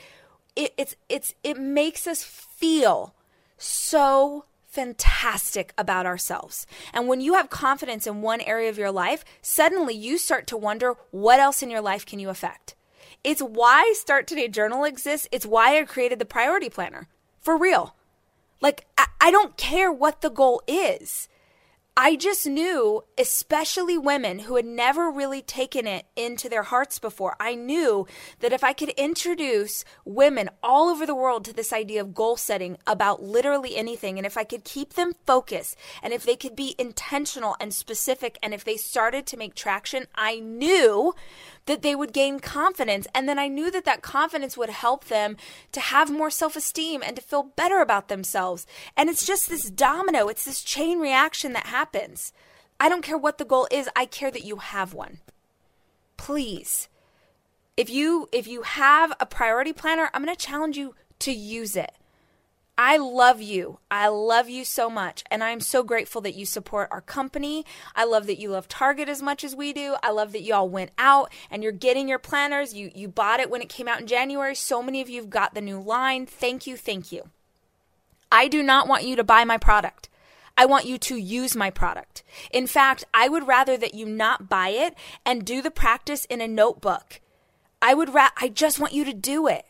it, 0.56 0.72
it's 0.76 0.96
it's 1.08 1.34
it 1.42 1.58
makes 1.58 2.06
us 2.06 2.22
feel 2.22 3.14
so 3.58 4.44
fantastic 4.66 5.72
about 5.78 6.04
ourselves. 6.04 6.66
And 6.92 7.06
when 7.06 7.20
you 7.20 7.34
have 7.34 7.48
confidence 7.48 8.06
in 8.06 8.22
one 8.22 8.40
area 8.40 8.68
of 8.68 8.78
your 8.78 8.90
life, 8.90 9.24
suddenly 9.40 9.94
you 9.94 10.18
start 10.18 10.46
to 10.48 10.56
wonder 10.56 10.94
what 11.12 11.38
else 11.38 11.62
in 11.62 11.70
your 11.70 11.80
life 11.80 12.04
can 12.04 12.18
you 12.18 12.28
affect. 12.28 12.74
It's 13.22 13.40
why 13.40 13.94
Start 13.96 14.26
Today 14.26 14.48
Journal 14.48 14.84
exists. 14.84 15.28
It's 15.30 15.46
why 15.46 15.78
I 15.78 15.84
created 15.84 16.18
the 16.18 16.24
priority 16.24 16.68
planner. 16.68 17.08
For 17.40 17.56
real. 17.56 17.94
Like, 18.60 18.86
I, 18.98 19.06
I 19.20 19.30
don't 19.30 19.56
care 19.56 19.92
what 19.92 20.20
the 20.20 20.28
goal 20.28 20.62
is. 20.66 21.28
I 21.96 22.16
just 22.16 22.44
knew, 22.44 23.04
especially 23.16 23.96
women 23.96 24.40
who 24.40 24.56
had 24.56 24.64
never 24.64 25.12
really 25.12 25.42
taken 25.42 25.86
it 25.86 26.06
into 26.16 26.48
their 26.48 26.64
hearts 26.64 26.98
before, 26.98 27.36
I 27.38 27.54
knew 27.54 28.08
that 28.40 28.52
if 28.52 28.64
I 28.64 28.72
could 28.72 28.88
introduce 28.90 29.84
women 30.04 30.50
all 30.60 30.88
over 30.88 31.06
the 31.06 31.14
world 31.14 31.44
to 31.44 31.52
this 31.52 31.72
idea 31.72 32.00
of 32.00 32.12
goal 32.12 32.36
setting 32.36 32.78
about 32.84 33.22
literally 33.22 33.76
anything, 33.76 34.18
and 34.18 34.26
if 34.26 34.36
I 34.36 34.42
could 34.42 34.64
keep 34.64 34.94
them 34.94 35.12
focused, 35.24 35.76
and 36.02 36.12
if 36.12 36.24
they 36.24 36.34
could 36.34 36.56
be 36.56 36.74
intentional 36.78 37.54
and 37.60 37.72
specific, 37.72 38.40
and 38.42 38.52
if 38.52 38.64
they 38.64 38.76
started 38.76 39.24
to 39.26 39.36
make 39.36 39.54
traction, 39.54 40.08
I 40.16 40.40
knew 40.40 41.14
that 41.66 41.82
they 41.82 41.94
would 41.94 42.12
gain 42.12 42.40
confidence. 42.40 43.06
And 43.14 43.28
then 43.28 43.38
I 43.38 43.48
knew 43.48 43.70
that 43.70 43.84
that 43.84 44.02
confidence 44.02 44.56
would 44.56 44.70
help 44.70 45.06
them 45.06 45.36
to 45.72 45.80
have 45.80 46.10
more 46.10 46.30
self 46.30 46.56
esteem 46.56 47.02
and 47.04 47.16
to 47.16 47.22
feel 47.22 47.42
better 47.42 47.80
about 47.80 48.08
themselves. 48.08 48.66
And 48.96 49.08
it's 49.08 49.26
just 49.26 49.48
this 49.48 49.70
domino, 49.70 50.28
it's 50.28 50.44
this 50.44 50.62
chain 50.62 51.00
reaction 51.00 51.52
that 51.52 51.66
happens. 51.66 52.32
I 52.78 52.88
don't 52.88 53.02
care 53.02 53.18
what 53.18 53.38
the 53.38 53.44
goal 53.44 53.68
is, 53.70 53.88
I 53.96 54.06
care 54.06 54.30
that 54.30 54.44
you 54.44 54.56
have 54.56 54.94
one. 54.94 55.18
Please. 56.16 56.88
If 57.76 57.90
you 57.90 58.28
if 58.30 58.46
you 58.46 58.62
have 58.62 59.12
a 59.18 59.26
priority 59.26 59.72
planner, 59.72 60.10
I'm 60.14 60.24
going 60.24 60.34
to 60.34 60.46
challenge 60.46 60.76
you 60.76 60.94
to 61.20 61.32
use 61.32 61.76
it. 61.76 61.92
I 62.76 62.96
love 62.96 63.40
you. 63.40 63.78
I 63.88 64.08
love 64.08 64.48
you 64.48 64.64
so 64.64 64.90
much. 64.90 65.22
And 65.30 65.44
I'm 65.44 65.60
so 65.60 65.84
grateful 65.84 66.20
that 66.22 66.34
you 66.34 66.44
support 66.44 66.88
our 66.90 67.00
company. 67.00 67.64
I 67.94 68.04
love 68.04 68.26
that 68.26 68.40
you 68.40 68.50
love 68.50 68.66
Target 68.66 69.08
as 69.08 69.22
much 69.22 69.44
as 69.44 69.54
we 69.54 69.72
do. 69.72 69.94
I 70.02 70.10
love 70.10 70.32
that 70.32 70.42
you 70.42 70.54
all 70.54 70.68
went 70.68 70.90
out 70.98 71.32
and 71.50 71.62
you're 71.62 71.70
getting 71.72 72.08
your 72.08 72.18
planners. 72.18 72.74
You 72.74 72.90
you 72.94 73.06
bought 73.06 73.38
it 73.38 73.48
when 73.48 73.62
it 73.62 73.68
came 73.68 73.86
out 73.86 74.00
in 74.00 74.08
January. 74.08 74.56
So 74.56 74.82
many 74.82 75.00
of 75.00 75.08
you've 75.08 75.30
got 75.30 75.54
the 75.54 75.60
new 75.60 75.80
line. 75.80 76.26
Thank 76.26 76.66
you. 76.66 76.76
Thank 76.76 77.12
you. 77.12 77.30
I 78.32 78.48
do 78.48 78.62
not 78.62 78.88
want 78.88 79.04
you 79.04 79.14
to 79.16 79.24
buy 79.24 79.44
my 79.44 79.58
product. 79.58 80.08
I 80.56 80.66
want 80.66 80.86
you 80.86 80.98
to 80.98 81.16
use 81.16 81.54
my 81.54 81.70
product. 81.70 82.24
In 82.50 82.66
fact, 82.66 83.04
I 83.12 83.28
would 83.28 83.46
rather 83.46 83.76
that 83.76 83.94
you 83.94 84.06
not 84.06 84.48
buy 84.48 84.68
it 84.68 84.94
and 85.24 85.44
do 85.44 85.62
the 85.62 85.70
practice 85.70 86.24
in 86.26 86.40
a 86.40 86.48
notebook. 86.48 87.20
I 87.80 87.94
would 87.94 88.14
ra- 88.14 88.30
I 88.40 88.48
just 88.48 88.80
want 88.80 88.92
you 88.92 89.04
to 89.04 89.12
do 89.12 89.46
it 89.46 89.64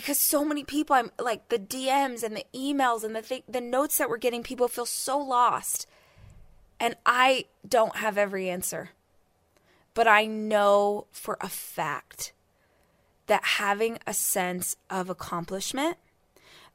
because 0.00 0.18
so 0.18 0.44
many 0.44 0.64
people 0.64 0.94
i'm 0.94 1.10
like 1.18 1.48
the 1.48 1.58
dms 1.58 2.22
and 2.22 2.36
the 2.36 2.46
emails 2.54 3.02
and 3.04 3.16
the 3.16 3.22
th- 3.22 3.44
the 3.48 3.60
notes 3.60 3.98
that 3.98 4.08
we're 4.08 4.16
getting 4.16 4.42
people 4.42 4.68
feel 4.68 4.86
so 4.86 5.18
lost. 5.18 5.86
And 6.80 6.94
i 7.04 7.46
don't 7.68 7.96
have 7.96 8.16
every 8.16 8.48
answer. 8.48 8.90
But 9.94 10.06
i 10.06 10.26
know 10.26 11.06
for 11.10 11.36
a 11.40 11.48
fact 11.48 12.32
that 13.26 13.44
having 13.44 13.98
a 14.06 14.14
sense 14.14 14.76
of 14.88 15.10
accomplishment 15.10 15.98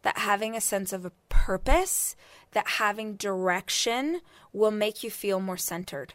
that 0.03 0.17
having 0.17 0.55
a 0.55 0.61
sense 0.61 0.93
of 0.93 1.05
a 1.05 1.11
purpose 1.29 2.15
that 2.51 2.67
having 2.67 3.15
direction 3.15 4.21
will 4.51 4.71
make 4.71 5.03
you 5.03 5.09
feel 5.09 5.39
more 5.39 5.57
centered. 5.57 6.13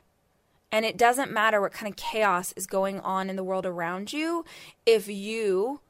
And 0.70 0.84
it 0.84 0.98
doesn't 0.98 1.32
matter 1.32 1.60
what 1.60 1.72
kind 1.72 1.90
of 1.90 1.96
chaos 1.96 2.52
is 2.52 2.66
going 2.66 3.00
on 3.00 3.30
in 3.30 3.36
the 3.36 3.44
world 3.44 3.64
around 3.64 4.12
you 4.12 4.44
if 4.84 5.08
you 5.08 5.80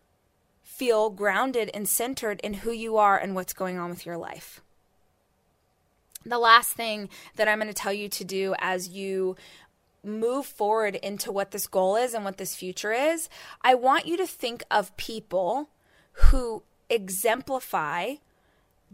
feel 0.78 1.10
grounded 1.10 1.68
and 1.74 1.88
centered 1.88 2.40
in 2.44 2.54
who 2.54 2.70
you 2.70 2.96
are 2.96 3.18
and 3.18 3.34
what's 3.34 3.52
going 3.52 3.78
on 3.78 3.90
with 3.90 4.06
your 4.06 4.16
life. 4.16 4.60
The 6.24 6.38
last 6.38 6.72
thing 6.72 7.08
that 7.34 7.48
I'm 7.48 7.58
going 7.58 7.66
to 7.66 7.74
tell 7.74 7.92
you 7.92 8.08
to 8.10 8.24
do 8.24 8.54
as 8.60 8.88
you 8.88 9.34
move 10.04 10.46
forward 10.46 10.94
into 10.94 11.32
what 11.32 11.50
this 11.50 11.66
goal 11.66 11.96
is 11.96 12.14
and 12.14 12.24
what 12.24 12.36
this 12.36 12.54
future 12.54 12.92
is, 12.92 13.28
I 13.62 13.74
want 13.74 14.06
you 14.06 14.16
to 14.18 14.26
think 14.26 14.62
of 14.70 14.96
people 14.96 15.68
who 16.12 16.62
exemplify 16.88 18.14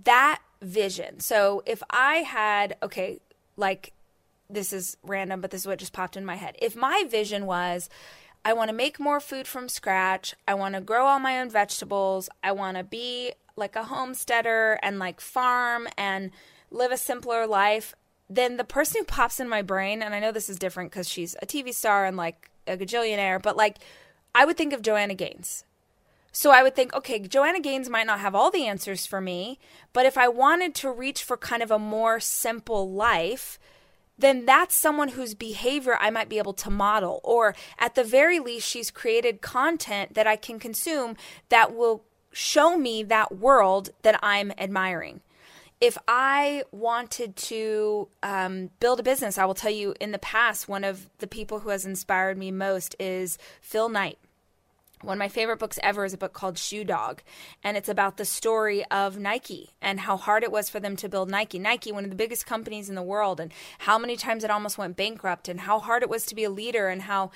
that 0.03 0.41
vision. 0.63 1.21
So 1.21 1.63
if 1.67 1.83
I 1.91 2.17
had, 2.17 2.77
okay, 2.83 3.21
like 3.59 3.93
this 4.49 4.73
is 4.73 4.97
random, 5.03 5.43
but 5.43 5.51
this 5.51 5.63
is 5.63 5.67
what 5.67 5.79
just 5.79 5.93
popped 5.93 6.17
in 6.17 6.25
my 6.25 6.37
head. 6.37 6.57
If 6.63 6.77
my 6.77 7.05
vision 7.09 7.45
was, 7.45 7.91
I 8.45 8.53
want 8.53 8.69
to 8.69 8.77
make 8.77 9.01
more 9.01 9.21
food 9.21 9.47
from 9.47 9.69
scratch. 9.69 10.35
I 10.47 10.55
want 10.55 10.75
to 10.75 10.81
grow 10.81 11.07
all 11.07 11.19
my 11.19 11.41
own 11.41 11.49
vegetables. 11.49 12.29
I 12.43 12.53
want 12.53 12.77
to 12.77 12.85
be 12.85 13.33
like 13.57 13.75
a 13.75 13.85
homesteader 13.85 14.79
and 14.83 14.99
like 14.99 15.21
farm 15.21 15.89
and 15.97 16.31
live 16.71 16.93
a 16.93 16.97
simpler 16.97 17.47
life. 17.47 17.95
Then 18.29 18.57
the 18.57 18.65
person 18.65 19.01
who 19.01 19.05
pops 19.05 19.41
in 19.41 19.49
my 19.49 19.63
brain, 19.63 20.03
and 20.03 20.15
I 20.15 20.21
know 20.21 20.33
this 20.33 20.51
is 20.51 20.59
different 20.59 20.91
because 20.91 21.09
she's 21.09 21.37
a 21.41 21.47
TV 21.47 21.73
star 21.73 22.05
and 22.05 22.17
like 22.17 22.51
a 22.67 22.77
gajillionaire, 22.77 23.41
but 23.41 23.57
like 23.57 23.79
I 24.35 24.45
would 24.45 24.57
think 24.57 24.73
of 24.73 24.83
Joanna 24.83 25.15
Gaines. 25.15 25.65
So 26.33 26.51
I 26.51 26.65
would 26.65 26.75
think, 26.75 26.93
okay, 26.95 27.21
Joanna 27.21 27.61
Gaines 27.61 27.89
might 27.89 28.09
not 28.09 28.19
have 28.19 28.35
all 28.35 28.51
the 28.51 28.67
answers 28.67 29.07
for 29.07 29.21
me, 29.21 29.61
but 29.93 30.05
if 30.05 30.19
I 30.19 30.27
wanted 30.27 30.75
to 30.77 30.91
reach 30.91 31.23
for 31.23 31.37
kind 31.37 31.63
of 31.63 31.71
a 31.71 31.79
more 31.79 32.19
simple 32.19 32.91
life, 32.91 33.59
then 34.19 34.47
that's 34.47 34.75
someone 34.75 35.09
whose 35.09 35.35
behavior 35.35 35.97
I 36.01 36.11
might 36.11 36.29
be 36.29 36.39
able 36.39 36.53
to 36.55 36.71
model. 36.71 37.21
Or 37.25 37.55
at 37.79 37.95
the 37.95 38.05
very 38.05 38.39
least, 38.39 38.69
she's 38.69 38.91
created 38.91 39.41
content 39.41 40.15
that 40.15 40.27
I 40.27 40.37
can 40.37 40.59
consume 40.59 41.17
that 41.49 41.75
will 41.75 42.05
show 42.33 42.77
me 42.77 43.03
that 43.05 43.37
world 43.37 43.91
that 44.03 44.19
I'm 44.23 44.53
admiring. 44.59 45.21
If 45.81 45.99
I 46.09 46.65
wanted 46.71 47.37
to 47.37 48.09
um, 48.23 48.71
build 48.81 49.01
a 49.01 49.03
business, 49.03 49.39
I 49.39 49.45
will 49.45 49.55
tell 49.55 49.73
you 49.73 49.95
in 50.01 50.13
the 50.13 50.19
past, 50.19 50.69
one 50.69 50.85
of 50.85 51.11
the 51.19 51.27
people 51.27 51.61
who 51.61 51.71
has 51.71 51.85
inspired 51.85 52.39
me 52.39 52.51
most 52.51 52.95
is 52.99 53.39
Phil 53.61 53.89
Knight. 53.89 54.19
One 55.05 55.19
of 55.19 55.19
my 55.19 55.29
favorite 55.29 55.59
books 55.59 55.79
ever 55.83 56.07
is 56.07 56.15
a 56.15 56.19
book 56.19 56.33
called 56.33 56.57
Shoe 56.57 56.83
Dog, 56.83 57.23
and 57.63 57.77
it's 57.77 57.91
about 57.91 58.17
the 58.17 58.25
story 58.25 58.87
of 58.87 59.19
Nike 59.19 59.75
and 59.83 60.01
how 60.01 60.17
hard 60.17 60.43
it 60.43 60.51
was 60.51 60.71
for 60.71 60.81
them 60.81 60.97
to 60.97 61.11
build 61.11 61.29
Nike. 61.29 61.59
Nike, 61.59 61.93
one 61.93 62.05
of 62.05 62.11
the 62.11 62.17
biggest 62.17 62.47
companies 62.47 62.89
in 62.89 62.95
the 62.95 63.03
world, 63.03 63.39
and 63.39 63.53
how 63.81 63.99
many 63.99 64.17
times 64.17 64.45
it 64.45 64.51
almost 64.51 64.79
went 64.79 64.97
bankrupt, 64.97 65.47
and 65.47 65.61
how 65.61 65.79
hard 65.79 66.03
it 66.03 66.09
was 66.09 66.25
to 66.27 66.35
be 66.35 66.45
a 66.45 66.51
leader, 66.51 66.89
and 66.89 67.03
how 67.03 67.31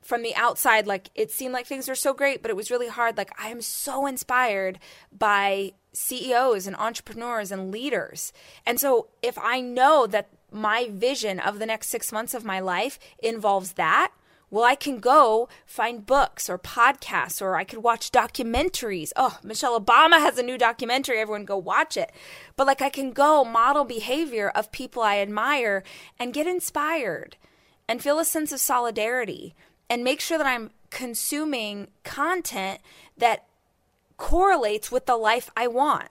from 0.00 0.22
the 0.22 0.34
outside, 0.34 0.86
like 0.86 1.10
it 1.14 1.30
seemed 1.30 1.52
like 1.52 1.66
things 1.66 1.86
were 1.86 1.94
so 1.94 2.14
great, 2.14 2.40
but 2.40 2.50
it 2.50 2.56
was 2.56 2.70
really 2.70 2.88
hard. 2.88 3.18
Like, 3.18 3.30
I 3.38 3.48
am 3.48 3.60
so 3.60 4.06
inspired 4.06 4.78
by 5.16 5.72
CEOs 5.92 6.66
and 6.66 6.74
entrepreneurs 6.76 7.52
and 7.52 7.70
leaders. 7.70 8.32
And 8.64 8.80
so, 8.80 9.08
if 9.22 9.36
I 9.38 9.60
know 9.60 10.06
that 10.06 10.30
my 10.50 10.88
vision 10.90 11.38
of 11.38 11.58
the 11.58 11.66
next 11.66 11.88
six 11.88 12.10
months 12.10 12.32
of 12.32 12.44
my 12.44 12.58
life 12.58 12.98
involves 13.22 13.72
that, 13.72 14.12
well, 14.52 14.64
I 14.64 14.74
can 14.74 15.00
go 15.00 15.48
find 15.64 16.04
books 16.04 16.50
or 16.50 16.58
podcasts 16.58 17.40
or 17.40 17.56
I 17.56 17.64
could 17.64 17.82
watch 17.82 18.12
documentaries. 18.12 19.10
Oh, 19.16 19.38
Michelle 19.42 19.80
Obama 19.80 20.20
has 20.20 20.36
a 20.36 20.42
new 20.42 20.58
documentary. 20.58 21.18
Everyone 21.18 21.46
go 21.46 21.56
watch 21.56 21.96
it. 21.96 22.12
But 22.54 22.66
like 22.66 22.82
I 22.82 22.90
can 22.90 23.12
go 23.12 23.44
model 23.44 23.84
behavior 23.84 24.50
of 24.50 24.70
people 24.70 25.02
I 25.02 25.20
admire 25.20 25.82
and 26.18 26.34
get 26.34 26.46
inspired 26.46 27.36
and 27.88 28.02
feel 28.02 28.18
a 28.18 28.26
sense 28.26 28.52
of 28.52 28.60
solidarity 28.60 29.54
and 29.88 30.04
make 30.04 30.20
sure 30.20 30.36
that 30.36 30.46
I'm 30.46 30.70
consuming 30.90 31.88
content 32.04 32.82
that 33.16 33.46
correlates 34.18 34.92
with 34.92 35.06
the 35.06 35.16
life 35.16 35.50
I 35.56 35.66
want. 35.66 36.10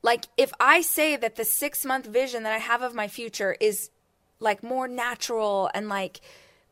Like 0.00 0.24
if 0.38 0.54
I 0.58 0.80
say 0.80 1.16
that 1.16 1.36
the 1.36 1.44
6 1.44 1.84
month 1.84 2.06
vision 2.06 2.44
that 2.44 2.54
I 2.54 2.58
have 2.58 2.80
of 2.80 2.94
my 2.94 3.08
future 3.08 3.54
is 3.60 3.90
like 4.40 4.62
more 4.62 4.88
natural 4.88 5.70
and 5.74 5.90
like 5.90 6.22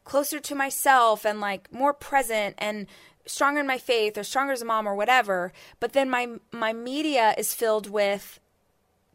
closer 0.05 0.39
to 0.39 0.55
myself 0.55 1.25
and 1.25 1.41
like 1.41 1.73
more 1.73 1.93
present 1.93 2.55
and 2.59 2.87
stronger 3.27 3.61
in 3.61 3.67
my 3.67 3.79
faith 3.79 4.17
or 4.19 4.23
stronger 4.23 4.53
as 4.53 4.63
a 4.63 4.65
mom 4.65 4.87
or 4.87 4.95
whatever. 4.95 5.53
But 5.81 5.93
then 5.93 6.09
my 6.09 6.29
my 6.53 6.73
media 6.73 7.35
is 7.37 7.55
filled 7.55 7.91
with 7.91 8.41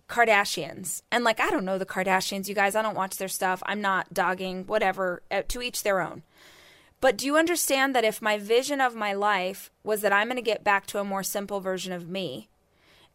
Kardashians. 0.07 1.03
And 1.11 1.23
like 1.23 1.39
I 1.39 1.49
don't 1.49 1.65
know 1.65 1.77
the 1.77 1.85
Kardashians 1.85 2.47
you 2.47 2.55
guys. 2.55 2.75
I 2.75 2.81
don't 2.81 2.97
watch 2.97 3.17
their 3.17 3.27
stuff. 3.27 3.63
I'm 3.65 3.81
not 3.81 4.13
dogging 4.13 4.65
whatever 4.65 5.21
uh, 5.31 5.43
to 5.47 5.61
each 5.61 5.83
their 5.83 6.01
own. 6.01 6.23
But 7.01 7.17
do 7.17 7.25
you 7.25 7.37
understand 7.37 7.95
that 7.95 8.03
if 8.03 8.21
my 8.21 8.37
vision 8.37 8.81
of 8.81 8.93
my 8.93 9.13
life 9.13 9.71
was 9.83 10.01
that 10.01 10.11
I'm 10.11 10.27
going 10.27 10.35
to 10.35 10.41
get 10.41 10.65
back 10.65 10.85
to 10.87 10.99
a 10.99 11.05
more 11.05 11.23
simple 11.23 11.61
version 11.61 11.93
of 11.93 12.09
me 12.09 12.49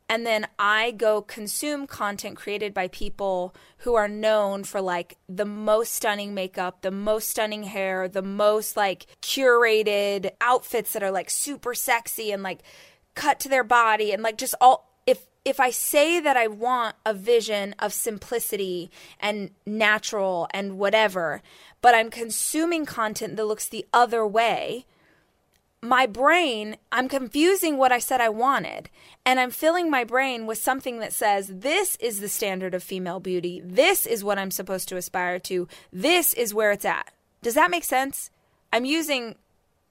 and 0.08 0.26
then 0.26 0.46
I 0.58 0.90
go 0.90 1.22
consume 1.22 1.86
content 1.86 2.36
created 2.36 2.74
by 2.74 2.88
people 2.88 3.54
who 3.78 3.94
are 3.94 4.08
known 4.08 4.64
for 4.64 4.80
like 4.80 5.16
the 5.28 5.46
most 5.46 5.92
stunning 5.92 6.34
makeup, 6.34 6.82
the 6.82 6.90
most 6.90 7.30
stunning 7.30 7.64
hair, 7.64 8.06
the 8.06 8.22
most 8.22 8.76
like 8.76 9.06
curated 9.22 10.30
outfits 10.40 10.92
that 10.92 11.02
are 11.02 11.10
like 11.10 11.30
super 11.30 11.74
sexy 11.74 12.30
and 12.32 12.42
like 12.42 12.60
cut 13.14 13.40
to 13.40 13.48
their 13.48 13.64
body 13.64 14.12
and 14.12 14.22
like 14.22 14.36
just 14.36 14.54
all 14.60 14.90
if 15.06 15.26
if 15.44 15.58
I 15.58 15.70
say 15.70 16.20
that 16.20 16.36
I 16.36 16.48
want 16.48 16.96
a 17.06 17.14
vision 17.14 17.74
of 17.78 17.92
simplicity 17.92 18.90
and 19.20 19.50
natural 19.66 20.48
and 20.52 20.78
whatever, 20.78 21.42
but 21.80 21.94
I'm 21.94 22.10
consuming 22.10 22.84
content 22.86 23.36
that 23.36 23.44
looks 23.46 23.68
the 23.68 23.86
other 23.92 24.26
way, 24.26 24.86
my 25.84 26.06
brain, 26.06 26.76
I'm 26.90 27.08
confusing 27.08 27.76
what 27.76 27.92
I 27.92 27.98
said 27.98 28.20
I 28.20 28.30
wanted. 28.30 28.88
And 29.26 29.38
I'm 29.38 29.50
filling 29.50 29.90
my 29.90 30.02
brain 30.02 30.46
with 30.46 30.58
something 30.58 30.98
that 30.98 31.12
says, 31.12 31.48
this 31.48 31.96
is 31.96 32.20
the 32.20 32.28
standard 32.28 32.74
of 32.74 32.82
female 32.82 33.20
beauty. 33.20 33.60
This 33.64 34.06
is 34.06 34.24
what 34.24 34.38
I'm 34.38 34.50
supposed 34.50 34.88
to 34.88 34.96
aspire 34.96 35.38
to. 35.40 35.68
This 35.92 36.32
is 36.32 36.54
where 36.54 36.72
it's 36.72 36.84
at. 36.84 37.12
Does 37.42 37.54
that 37.54 37.70
make 37.70 37.84
sense? 37.84 38.30
I'm 38.72 38.84
using 38.84 39.36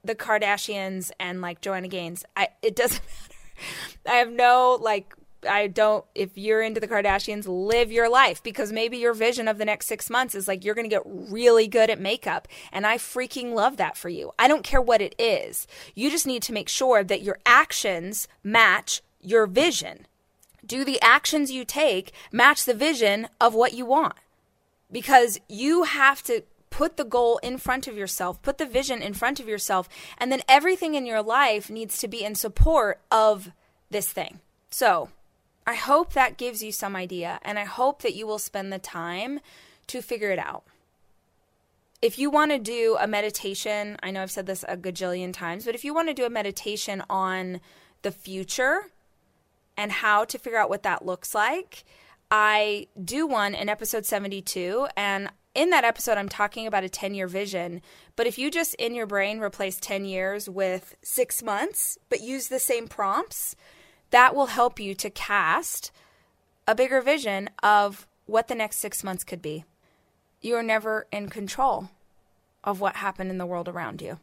the 0.03 0.15
Kardashians 0.15 1.11
and 1.19 1.41
like 1.41 1.61
Joanna 1.61 1.87
Gaines. 1.87 2.25
I, 2.35 2.49
it 2.61 2.75
doesn't 2.75 3.01
matter. 4.07 4.15
I 4.15 4.15
have 4.15 4.31
no 4.31 4.77
like 4.81 5.13
I 5.45 5.67
don't, 5.67 6.05
if 6.15 6.37
you're 6.37 6.61
into 6.61 6.79
the 6.79 6.87
Kardashians, 6.87 7.45
live 7.47 7.91
your 7.91 8.09
life 8.09 8.41
because 8.43 8.71
maybe 8.71 8.97
your 8.97 9.13
vision 9.13 9.47
of 9.47 9.57
the 9.57 9.65
next 9.65 9.87
six 9.87 10.09
months 10.09 10.35
is 10.35 10.47
like 10.47 10.63
you're 10.63 10.75
going 10.75 10.89
to 10.89 10.95
get 10.95 11.03
really 11.05 11.67
good 11.67 11.89
at 11.89 11.99
makeup. 11.99 12.47
And 12.71 12.85
I 12.85 12.97
freaking 12.97 13.53
love 13.53 13.77
that 13.77 13.97
for 13.97 14.09
you. 14.09 14.31
I 14.37 14.47
don't 14.47 14.63
care 14.63 14.81
what 14.81 15.01
it 15.01 15.15
is. 15.17 15.67
You 15.95 16.09
just 16.09 16.27
need 16.27 16.43
to 16.43 16.53
make 16.53 16.69
sure 16.69 17.03
that 17.03 17.21
your 17.21 17.39
actions 17.45 18.27
match 18.43 19.01
your 19.21 19.45
vision. 19.47 20.07
Do 20.65 20.85
the 20.85 21.01
actions 21.01 21.51
you 21.51 21.65
take 21.65 22.13
match 22.31 22.65
the 22.65 22.73
vision 22.73 23.27
of 23.39 23.53
what 23.53 23.73
you 23.73 23.85
want? 23.85 24.15
Because 24.91 25.39
you 25.49 25.83
have 25.83 26.23
to 26.23 26.43
put 26.69 26.97
the 26.97 27.03
goal 27.03 27.37
in 27.43 27.57
front 27.57 27.87
of 27.87 27.95
yourself, 27.95 28.41
put 28.41 28.57
the 28.57 28.65
vision 28.65 29.01
in 29.01 29.13
front 29.13 29.39
of 29.39 29.47
yourself, 29.47 29.87
and 30.17 30.31
then 30.31 30.41
everything 30.49 30.95
in 30.95 31.05
your 31.05 31.21
life 31.21 31.69
needs 31.69 31.99
to 31.99 32.07
be 32.07 32.23
in 32.23 32.33
support 32.33 32.99
of 33.11 33.51
this 33.91 34.11
thing. 34.11 34.39
So, 34.71 35.09
I 35.65 35.75
hope 35.75 36.13
that 36.13 36.37
gives 36.37 36.61
you 36.61 36.71
some 36.71 36.95
idea, 36.95 37.39
and 37.43 37.57
I 37.57 37.63
hope 37.63 38.01
that 38.01 38.15
you 38.15 38.27
will 38.27 38.39
spend 38.39 38.71
the 38.71 38.79
time 38.79 39.39
to 39.87 40.01
figure 40.01 40.31
it 40.31 40.39
out. 40.39 40.63
If 42.01 42.19
you 42.19 42.29
want 42.29 42.51
to 42.51 42.59
do 42.59 42.97
a 42.99 43.07
meditation, 43.07 43.97
I 44.03 44.11
know 44.11 44.21
I've 44.21 44.31
said 44.31 44.45
this 44.45 44.65
a 44.67 44.75
gajillion 44.75 45.31
times, 45.31 45.65
but 45.65 45.75
if 45.75 45.85
you 45.85 45.93
want 45.93 46.09
to 46.09 46.13
do 46.13 46.25
a 46.25 46.29
meditation 46.29 47.01
on 47.09 47.61
the 48.01 48.11
future 48.11 48.89
and 49.77 49.91
how 49.91 50.25
to 50.25 50.37
figure 50.37 50.59
out 50.59 50.69
what 50.69 50.83
that 50.83 51.05
looks 51.05 51.33
like, 51.33 51.85
I 52.29 52.87
do 53.01 53.25
one 53.25 53.55
in 53.55 53.69
episode 53.69 54.05
72, 54.05 54.87
and 54.97 55.29
in 55.55 55.69
that 55.69 55.83
episode, 55.83 56.17
I'm 56.17 56.29
talking 56.29 56.67
about 56.67 56.83
a 56.83 56.89
10 56.89 57.13
year 57.13 57.27
vision. 57.27 57.81
But 58.15 58.27
if 58.27 58.37
you 58.37 58.49
just 58.49 58.73
in 58.75 58.95
your 58.95 59.05
brain 59.05 59.39
replace 59.39 59.77
10 59.77 60.05
years 60.05 60.49
with 60.49 60.95
six 61.03 61.43
months, 61.43 61.97
but 62.09 62.21
use 62.21 62.47
the 62.47 62.59
same 62.59 62.87
prompts, 62.87 63.55
that 64.13 64.35
will 64.35 64.45
help 64.45 64.79
you 64.79 64.93
to 64.93 65.09
cast 65.09 65.91
a 66.67 66.75
bigger 66.75 67.01
vision 67.01 67.49
of 67.63 68.07
what 68.27 68.47
the 68.47 68.53
next 68.53 68.77
six 68.77 69.03
months 69.03 69.23
could 69.23 69.41
be. 69.41 69.65
You 70.39 70.53
are 70.55 70.61
never 70.61 71.07
in 71.11 71.29
control 71.29 71.89
of 72.63 72.79
what 72.79 72.97
happened 72.97 73.31
in 73.31 73.39
the 73.39 73.45
world 73.47 73.67
around 73.67 74.03
you, 74.03 74.19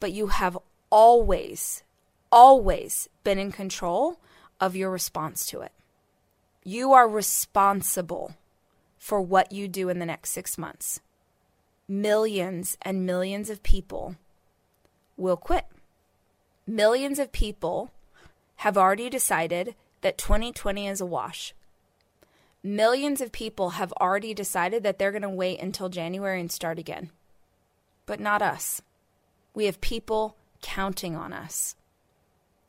but 0.00 0.10
you 0.10 0.26
have 0.26 0.58
always, 0.90 1.84
always 2.32 3.08
been 3.22 3.38
in 3.38 3.52
control 3.52 4.18
of 4.60 4.74
your 4.74 4.90
response 4.90 5.46
to 5.46 5.60
it. 5.60 5.70
You 6.64 6.92
are 6.92 7.08
responsible 7.08 8.34
for 8.98 9.20
what 9.20 9.52
you 9.52 9.68
do 9.68 9.90
in 9.90 10.00
the 10.00 10.06
next 10.06 10.30
six 10.30 10.58
months. 10.58 11.00
Millions 11.86 12.76
and 12.82 13.06
millions 13.06 13.48
of 13.48 13.62
people 13.62 14.16
will 15.16 15.36
quit. 15.36 15.66
Millions 16.66 17.20
of 17.20 17.30
people 17.30 17.92
have 18.62 18.78
already 18.78 19.10
decided 19.10 19.74
that 20.02 20.16
2020 20.16 20.86
is 20.86 21.00
a 21.00 21.06
wash. 21.06 21.52
Millions 22.62 23.20
of 23.20 23.32
people 23.32 23.70
have 23.70 23.92
already 23.94 24.32
decided 24.32 24.84
that 24.84 25.00
they're 25.00 25.10
going 25.10 25.20
to 25.20 25.28
wait 25.28 25.58
until 25.58 25.88
January 25.88 26.40
and 26.40 26.52
start 26.52 26.78
again. 26.78 27.10
But 28.06 28.20
not 28.20 28.40
us. 28.40 28.80
We 29.52 29.64
have 29.64 29.80
people 29.80 30.36
counting 30.60 31.16
on 31.16 31.32
us. 31.32 31.74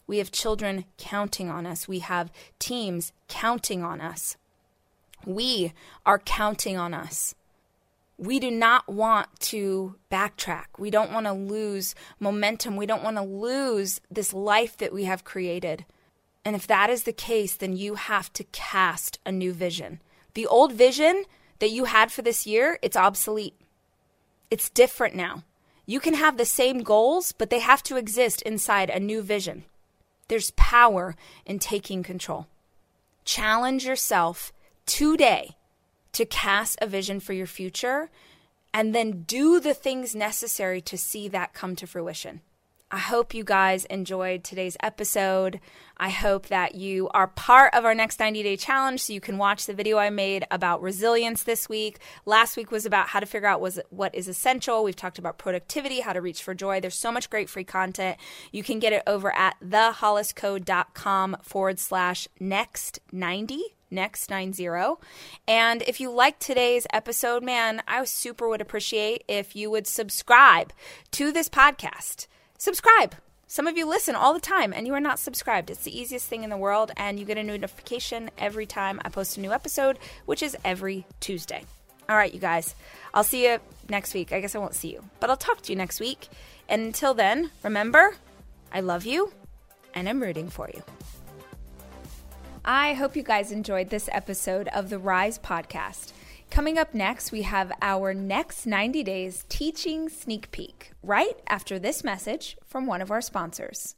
We 0.07 0.17
have 0.17 0.31
children 0.31 0.85
counting 0.97 1.51
on 1.51 1.67
us. 1.67 1.87
We 1.87 1.99
have 1.99 2.31
teams 2.57 3.11
counting 3.27 3.83
on 3.83 4.01
us. 4.01 4.35
We 5.27 5.73
are 6.07 6.17
counting 6.17 6.75
on 6.75 6.95
us. 6.95 7.35
We 8.17 8.39
do 8.39 8.51
not 8.51 8.87
want 8.87 9.27
to 9.41 9.95
backtrack. 10.11 10.65
We 10.77 10.91
don't 10.91 11.11
want 11.11 11.25
to 11.25 11.33
lose 11.33 11.95
momentum. 12.19 12.75
We 12.75 12.85
don't 12.85 13.03
want 13.03 13.17
to 13.17 13.23
lose 13.23 13.99
this 14.11 14.33
life 14.33 14.77
that 14.77 14.93
we 14.93 15.05
have 15.05 15.23
created. 15.23 15.85
And 16.45 16.55
if 16.55 16.67
that 16.67 16.89
is 16.89 17.03
the 17.03 17.13
case, 17.13 17.55
then 17.55 17.75
you 17.75 17.95
have 17.95 18.31
to 18.33 18.43
cast 18.45 19.19
a 19.25 19.31
new 19.31 19.53
vision. 19.53 20.01
The 20.35 20.45
old 20.45 20.73
vision 20.73 21.25
that 21.59 21.71
you 21.71 21.85
had 21.85 22.11
for 22.11 22.21
this 22.21 22.45
year, 22.45 22.77
it's 22.81 22.97
obsolete. 22.97 23.59
It's 24.51 24.69
different 24.69 25.15
now. 25.15 25.43
You 25.85 25.99
can 25.99 26.13
have 26.13 26.37
the 26.37 26.45
same 26.45 26.83
goals, 26.83 27.31
but 27.31 27.49
they 27.49 27.59
have 27.59 27.83
to 27.83 27.97
exist 27.97 28.41
inside 28.43 28.89
a 28.89 28.99
new 28.99 29.21
vision. 29.21 29.65
There's 30.27 30.51
power 30.51 31.15
in 31.45 31.59
taking 31.59 32.03
control. 32.03 32.47
Challenge 33.25 33.85
yourself 33.85 34.53
today 34.85 35.55
to 36.13 36.25
cast 36.25 36.77
a 36.81 36.87
vision 36.87 37.19
for 37.19 37.33
your 37.33 37.47
future 37.47 38.09
and 38.73 38.95
then 38.95 39.23
do 39.23 39.59
the 39.59 39.73
things 39.73 40.15
necessary 40.15 40.81
to 40.81 40.97
see 40.97 41.27
that 41.27 41.53
come 41.53 41.75
to 41.75 41.85
fruition. 41.85 42.41
I 42.93 42.99
hope 42.99 43.33
you 43.33 43.43
guys 43.43 43.85
enjoyed 43.85 44.43
today's 44.43 44.77
episode. 44.83 45.59
I 45.97 46.11
hope 46.11 46.49
that 46.49 46.75
you 46.75 47.09
are 47.09 47.25
part 47.25 47.73
of 47.73 47.85
our 47.85 47.95
next 47.95 48.19
90 48.19 48.43
day 48.43 48.55
challenge 48.55 49.01
so 49.01 49.13
you 49.13 49.19
can 49.19 49.39
watch 49.39 49.65
the 49.65 49.73
video 49.73 49.97
I 49.97 50.11
made 50.11 50.45
about 50.51 50.79
resilience 50.79 51.41
this 51.41 51.67
week. 51.67 51.97
Last 52.27 52.55
week 52.55 52.69
was 52.69 52.85
about 52.85 53.07
how 53.07 53.19
to 53.19 53.25
figure 53.25 53.47
out 53.47 53.67
what 53.89 54.13
is 54.13 54.27
essential. 54.27 54.83
We've 54.83 54.95
talked 54.95 55.17
about 55.17 55.39
productivity, 55.39 56.01
how 56.01 56.13
to 56.13 56.21
reach 56.21 56.43
for 56.43 56.53
joy. 56.53 56.81
There's 56.81 56.93
so 56.93 57.11
much 57.11 57.31
great 57.31 57.49
free 57.49 57.63
content. 57.63 58.19
You 58.51 58.61
can 58.61 58.77
get 58.77 58.93
it 58.93 59.01
over 59.07 59.35
at 59.35 59.55
thehollisco.com 59.59 61.37
forward 61.41 61.79
slash 61.79 62.27
next 62.39 62.99
90 63.11 63.59
next 63.89 64.29
90. 64.29 64.67
And 65.47 65.81
if 65.83 65.99
you 65.99 66.11
like 66.11 66.37
today's 66.37 66.85
episode, 66.93 67.41
man, 67.43 67.81
I 67.87 68.03
super 68.05 68.47
would 68.47 68.61
appreciate 68.61 69.23
if 69.27 69.55
you 69.55 69.71
would 69.71 69.87
subscribe 69.87 70.73
to 71.11 71.31
this 71.31 71.49
podcast. 71.49 72.27
Subscribe. 72.63 73.15
Some 73.45 73.67
of 73.67 73.75
you 73.75 73.85
listen 73.85 74.15
all 74.15 74.33
the 74.33 74.39
time 74.39 74.71
and 74.71 74.87
you 74.87 74.93
are 74.93 75.01
not 75.01 75.19
subscribed. 75.19 75.69
It's 75.69 75.83
the 75.83 75.99
easiest 75.99 76.27
thing 76.29 76.45
in 76.45 76.49
the 76.49 76.55
world, 76.55 76.93
and 76.95 77.19
you 77.19 77.25
get 77.25 77.37
a 77.37 77.43
notification 77.43 78.31
every 78.37 78.65
time 78.65 79.01
I 79.03 79.09
post 79.09 79.35
a 79.35 79.41
new 79.41 79.51
episode, 79.51 79.99
which 80.25 80.41
is 80.41 80.55
every 80.63 81.05
Tuesday. 81.19 81.65
All 82.07 82.15
right, 82.15 82.33
you 82.33 82.39
guys, 82.39 82.73
I'll 83.13 83.25
see 83.25 83.45
you 83.45 83.59
next 83.89 84.13
week. 84.13 84.31
I 84.31 84.39
guess 84.39 84.55
I 84.55 84.59
won't 84.59 84.75
see 84.75 84.93
you, 84.93 85.03
but 85.19 85.29
I'll 85.29 85.35
talk 85.35 85.59
to 85.63 85.73
you 85.73 85.75
next 85.75 85.99
week. 85.99 86.29
And 86.69 86.83
until 86.83 87.13
then, 87.13 87.51
remember, 87.63 88.15
I 88.71 88.79
love 88.79 89.05
you 89.05 89.33
and 89.93 90.07
I'm 90.07 90.21
rooting 90.21 90.49
for 90.49 90.69
you. 90.73 90.83
I 92.63 92.93
hope 92.93 93.17
you 93.17 93.23
guys 93.23 93.51
enjoyed 93.51 93.89
this 93.89 94.07
episode 94.09 94.69
of 94.69 94.89
the 94.89 94.99
Rise 94.99 95.37
podcast. 95.37 96.13
Coming 96.53 96.77
up 96.77 96.93
next, 96.93 97.31
we 97.31 97.41
have 97.41 97.71
our 97.81 98.13
next 98.13 98.67
90 98.67 99.01
days 99.01 99.43
teaching 99.49 100.07
sneak 100.07 100.51
peek 100.51 100.91
right 101.01 101.41
after 101.47 101.79
this 101.79 102.03
message 102.03 102.57
from 102.63 102.85
one 102.85 103.01
of 103.01 103.09
our 103.09 103.21
sponsors. 103.21 103.95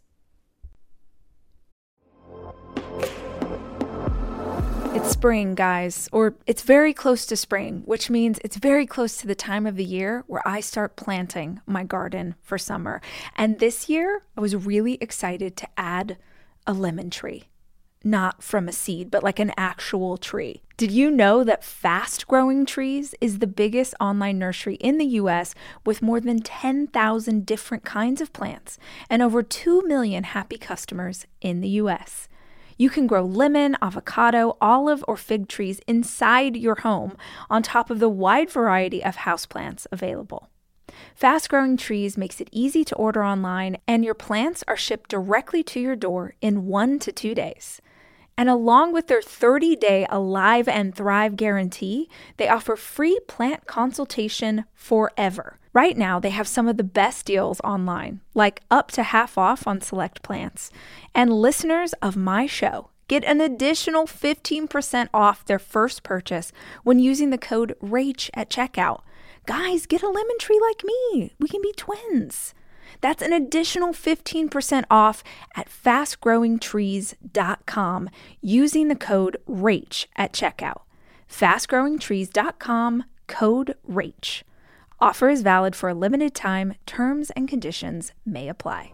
It's 4.95 5.09
spring, 5.09 5.53
guys, 5.53 6.07
or 6.13 6.35
it's 6.47 6.61
very 6.61 6.93
close 6.93 7.25
to 7.25 7.35
spring, 7.35 7.81
which 7.83 8.09
means 8.09 8.39
it's 8.41 8.55
very 8.55 8.85
close 8.85 9.17
to 9.17 9.27
the 9.27 9.35
time 9.35 9.67
of 9.67 9.75
the 9.75 9.83
year 9.83 10.23
where 10.27 10.47
I 10.47 10.61
start 10.61 10.95
planting 10.95 11.59
my 11.65 11.83
garden 11.83 12.35
for 12.41 12.57
summer. 12.57 13.01
And 13.35 13.59
this 13.59 13.89
year, 13.89 14.21
I 14.37 14.39
was 14.39 14.55
really 14.55 14.97
excited 15.01 15.57
to 15.57 15.67
add 15.75 16.15
a 16.65 16.71
lemon 16.71 17.09
tree 17.09 17.49
not 18.05 18.43
from 18.43 18.67
a 18.67 18.71
seed, 18.71 19.09
but 19.09 19.23
like 19.23 19.39
an 19.39 19.51
actual 19.57 20.15
tree. 20.15 20.61
Did 20.77 20.91
you 20.91 21.09
know 21.09 21.43
that 21.43 21.63
Fast 21.63 22.27
Growing 22.27 22.65
Trees 22.65 23.15
is 23.19 23.39
the 23.39 23.47
biggest 23.47 23.95
online 23.99 24.37
nursery 24.37 24.75
in 24.75 24.97
the 24.97 25.05
US 25.05 25.55
with 25.85 26.01
more 26.01 26.19
than 26.19 26.39
10,000 26.39 27.45
different 27.45 27.83
kinds 27.83 28.21
of 28.21 28.31
plants 28.31 28.77
and 29.09 29.21
over 29.21 29.41
2 29.41 29.81
million 29.87 30.23
happy 30.23 30.57
customers 30.57 31.25
in 31.41 31.61
the 31.61 31.69
US? 31.69 32.27
You 32.77 32.89
can 32.89 33.07
grow 33.07 33.23
lemon, 33.23 33.77
avocado, 33.81 34.57
olive, 34.59 35.03
or 35.07 35.15
fig 35.15 35.47
trees 35.47 35.79
inside 35.87 36.57
your 36.57 36.75
home 36.75 37.15
on 37.49 37.63
top 37.63 37.89
of 37.89 37.99
the 37.99 38.09
wide 38.09 38.49
variety 38.49 39.03
of 39.03 39.17
houseplants 39.17 39.87
available. 39.91 40.49
Fast 41.15 41.49
Growing 41.49 41.77
Trees 41.77 42.17
makes 42.17 42.41
it 42.41 42.49
easy 42.51 42.83
to 42.83 42.95
order 42.95 43.23
online, 43.23 43.77
and 43.87 44.03
your 44.03 44.13
plants 44.13 44.63
are 44.67 44.77
shipped 44.77 45.09
directly 45.09 45.63
to 45.63 45.79
your 45.79 45.95
door 45.95 46.35
in 46.41 46.67
one 46.67 46.99
to 46.99 47.11
two 47.11 47.33
days. 47.33 47.81
And 48.38 48.49
along 48.49 48.93
with 48.93 49.07
their 49.07 49.21
30 49.21 49.75
day 49.77 50.05
Alive 50.09 50.67
and 50.67 50.93
Thrive 50.93 51.36
guarantee, 51.36 52.09
they 52.38 52.49
offer 52.49 52.75
free 52.75 53.19
plant 53.27 53.65
consultation 53.65 54.65
forever. 54.73 55.59
Right 55.73 55.97
now, 55.97 56.19
they 56.19 56.29
have 56.29 56.47
some 56.47 56.67
of 56.67 56.77
the 56.77 56.83
best 56.83 57.25
deals 57.25 57.59
online, 57.61 58.21
like 58.33 58.61
up 58.71 58.91
to 58.91 59.03
half 59.03 59.38
off 59.38 59.67
on 59.67 59.81
select 59.81 60.21
plants. 60.21 60.71
And 61.13 61.33
listeners 61.33 61.93
of 62.01 62.15
my 62.15 62.45
show 62.45 62.89
get 63.07 63.23
an 63.23 63.39
additional 63.39 64.05
15% 64.05 65.09
off 65.13 65.45
their 65.45 65.59
first 65.59 66.01
purchase 66.01 66.51
when 66.83 66.99
using 66.99 67.29
the 67.29 67.38
code 67.38 67.75
RACH 67.81 68.31
at 68.33 68.49
checkout. 68.49 69.01
Guys, 69.45 69.86
get 69.86 70.01
a 70.01 70.07
lemon 70.07 70.38
tree 70.39 70.59
like 70.59 70.83
me. 70.83 71.33
We 71.39 71.47
can 71.47 71.61
be 71.61 71.73
twins. 71.73 72.53
That's 73.01 73.21
an 73.21 73.33
additional 73.33 73.93
15% 73.93 74.86
off 74.89 75.23
at 75.55 75.69
fastgrowingtrees.com 75.69 78.09
using 78.41 78.88
the 78.88 78.95
code 78.95 79.38
RACH 79.45 80.07
at 80.15 80.33
checkout. 80.33 80.81
Fastgrowingtrees.com 81.29 83.03
code 83.27 83.75
RACH. 83.83 84.43
Offer 84.99 85.29
is 85.29 85.41
valid 85.41 85.75
for 85.75 85.89
a 85.89 85.93
limited 85.93 86.33
time. 86.33 86.75
Terms 86.86 87.29
and 87.31 87.47
conditions 87.47 88.13
may 88.25 88.47
apply. 88.47 88.93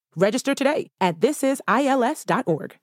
Register 0.15 0.53
today 0.53 0.91
at 0.99 1.19
thisisils.org. 1.19 2.77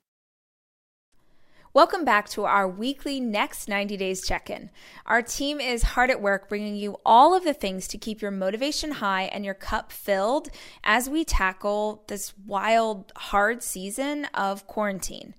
Welcome 1.74 2.04
back 2.04 2.30
to 2.30 2.46
our 2.46 2.66
weekly 2.66 3.20
Next 3.20 3.68
90 3.68 3.98
Days 3.98 4.26
check 4.26 4.48
in. 4.48 4.70
Our 5.04 5.20
team 5.20 5.60
is 5.60 5.82
hard 5.82 6.10
at 6.10 6.22
work 6.22 6.48
bringing 6.48 6.74
you 6.76 6.96
all 7.04 7.34
of 7.34 7.44
the 7.44 7.52
things 7.52 7.86
to 7.88 7.98
keep 7.98 8.22
your 8.22 8.30
motivation 8.30 8.92
high 8.92 9.24
and 9.24 9.44
your 9.44 9.54
cup 9.54 9.92
filled 9.92 10.48
as 10.82 11.10
we 11.10 11.24
tackle 11.24 12.04
this 12.08 12.32
wild, 12.46 13.12
hard 13.14 13.62
season 13.62 14.24
of 14.32 14.66
quarantine. 14.66 15.34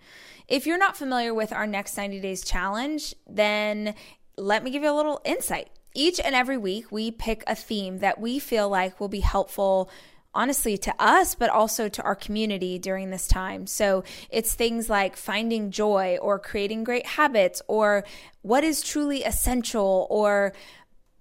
If 0.48 0.68
you're 0.68 0.78
not 0.78 0.96
familiar 0.96 1.34
with 1.34 1.52
our 1.52 1.66
Next 1.66 1.98
90 1.98 2.20
Days 2.20 2.44
challenge, 2.44 3.16
then 3.28 3.96
let 4.38 4.64
me 4.64 4.70
give 4.70 4.84
you 4.84 4.92
a 4.92 4.96
little 4.96 5.22
insight. 5.26 5.72
Each 5.96 6.20
and 6.20 6.36
every 6.36 6.58
week, 6.58 6.92
we 6.92 7.10
pick 7.10 7.44
a 7.48 7.56
theme 7.56 7.98
that 8.00 8.22
we 8.22 8.38
feel 8.38 8.70
like 8.70 9.00
will 9.00 9.10
be 9.10 9.22
helpful 9.22 9.90
honestly 10.34 10.78
to 10.78 10.94
us, 11.00 11.36
but 11.36 11.50
also 11.50 11.90
to 11.90 12.04
our 12.04 12.16
community 12.16 12.78
during 12.78 13.10
this 13.10 13.28
time. 13.28 13.66
So 13.68 14.04
it's 14.30 14.54
things 14.54 14.90
like 14.90 15.16
finding 15.16 15.72
joy 15.72 16.18
or 16.22 16.40
creating 16.40 16.84
great 16.84 17.06
habits 17.06 17.62
or 17.68 18.04
what 18.42 18.64
is 18.64 18.82
truly 18.82 19.24
essential 19.24 20.08
or 20.10 20.54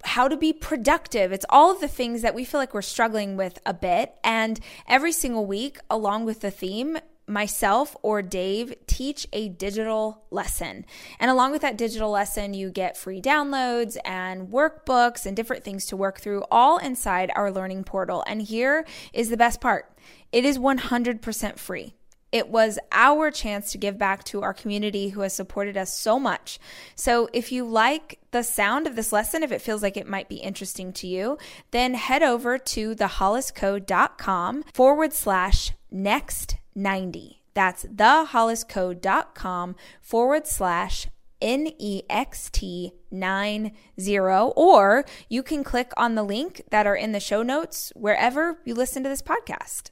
how 0.05 0.29
to 0.29 0.37
be 0.37 0.53
productive. 0.53 1.33
It's 1.33 1.47
all 1.49 1.73
of 1.73 1.81
the 1.81 1.89
things 1.89 2.23
that 2.23 2.35
we 2.35 2.45
feel 2.45 2.61
like 2.61 2.75
we're 2.75 2.83
struggling 2.83 3.37
with 3.37 3.59
a 3.67 3.75
bit. 3.75 4.15
And 4.23 4.61
every 4.87 5.13
single 5.13 5.47
week, 5.47 5.79
along 5.91 6.25
with 6.25 6.41
the 6.41 6.51
theme, 6.51 6.99
myself 7.29 7.97
or 8.03 8.23
Dave 8.23 8.75
teach 8.87 9.27
a 9.33 9.49
digital 9.49 10.25
lesson. 10.31 10.85
And 11.21 11.31
along 11.31 11.53
with 11.53 11.63
that 11.63 11.79
digital 11.79 12.11
lesson, 12.11 12.55
you 12.55 12.71
get 12.71 12.97
free 12.97 13.21
downloads 13.21 13.97
and 14.05 14.49
workbooks 14.49 15.27
and 15.27 15.37
different 15.37 15.65
things 15.65 15.87
to 15.87 15.97
work 15.97 16.21
through, 16.21 16.45
all 16.51 16.79
inside 16.79 17.31
our 17.35 17.51
learning 17.51 17.85
portal. 17.85 18.25
And 18.27 18.43
here 18.43 18.87
is 19.13 19.31
the 19.31 19.37
best 19.37 19.61
part 19.61 19.93
it 20.33 20.45
is 20.45 20.59
100% 20.59 21.59
free. 21.59 21.95
It 22.31 22.49
was 22.49 22.79
our 22.93 23.31
chance 23.31 23.73
to 23.73 23.79
give 23.79 23.97
back 23.97 24.23
to 24.25 24.43
our 24.43 24.53
community 24.53 25.11
who 25.11 25.23
has 25.23 25.33
supported 25.33 25.79
us 25.79 25.99
so 25.99 26.19
much. 26.19 26.59
So, 26.95 27.29
if 27.33 27.51
you 27.51 27.65
like 27.65 28.19
the 28.33 28.43
sound 28.43 28.87
of 28.87 28.97
this 28.97 29.13
lesson, 29.13 29.43
if 29.43 29.51
it 29.51 29.63
feels 29.63 29.83
like 29.83 29.97
it 29.97 30.07
might 30.07 30.29
be 30.29 30.37
interesting 30.37 30.93
to 30.95 31.07
you, 31.07 31.39
then 31.71 31.95
head 31.95 32.23
over 32.23 32.59
to 32.59 32.95
thehollisco.com 32.95 34.65
forward 34.75 35.15
slash 35.15 35.73
next 35.91 36.57
90. 36.79 37.43
That's 37.55 37.85
thehollisco.com 37.85 39.77
forward 40.01 40.47
slash 40.47 41.09
NEXT 41.41 42.93
90, 43.11 44.19
or 44.19 45.05
you 45.29 45.43
can 45.43 45.65
click 45.65 45.93
on 45.97 46.15
the 46.15 46.23
link 46.23 46.63
that 46.71 46.87
are 46.87 46.97
in 46.97 47.13
the 47.13 47.21
show 47.21 47.43
notes 47.43 47.93
wherever 47.95 48.59
you 48.65 48.75
listen 48.75 49.03
to 49.03 49.09
this 49.09 49.23
podcast. 49.23 49.91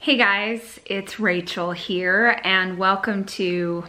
Hey 0.00 0.16
guys, 0.16 0.80
it's 0.84 1.20
Rachel 1.20 1.72
here, 1.72 2.40
and 2.42 2.76
welcome 2.76 3.24
to. 3.24 3.84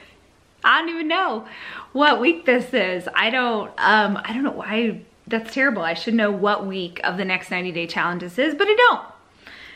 I 0.64 0.80
don't 0.80 0.88
even 0.88 1.08
know 1.08 1.46
what 1.92 2.20
week 2.20 2.44
this 2.44 2.74
is. 2.74 3.08
I 3.14 3.30
don't. 3.30 3.70
Um, 3.78 4.20
I 4.24 4.32
don't 4.32 4.42
know 4.42 4.50
why. 4.50 5.02
That's 5.26 5.54
terrible. 5.54 5.82
I 5.82 5.94
should 5.94 6.14
know 6.14 6.30
what 6.30 6.66
week 6.66 7.00
of 7.04 7.16
the 7.16 7.24
next 7.24 7.50
90 7.50 7.72
day 7.72 7.86
challenge 7.86 8.22
this 8.22 8.38
is, 8.38 8.54
but 8.54 8.66
I 8.68 8.74
don't. 8.74 9.13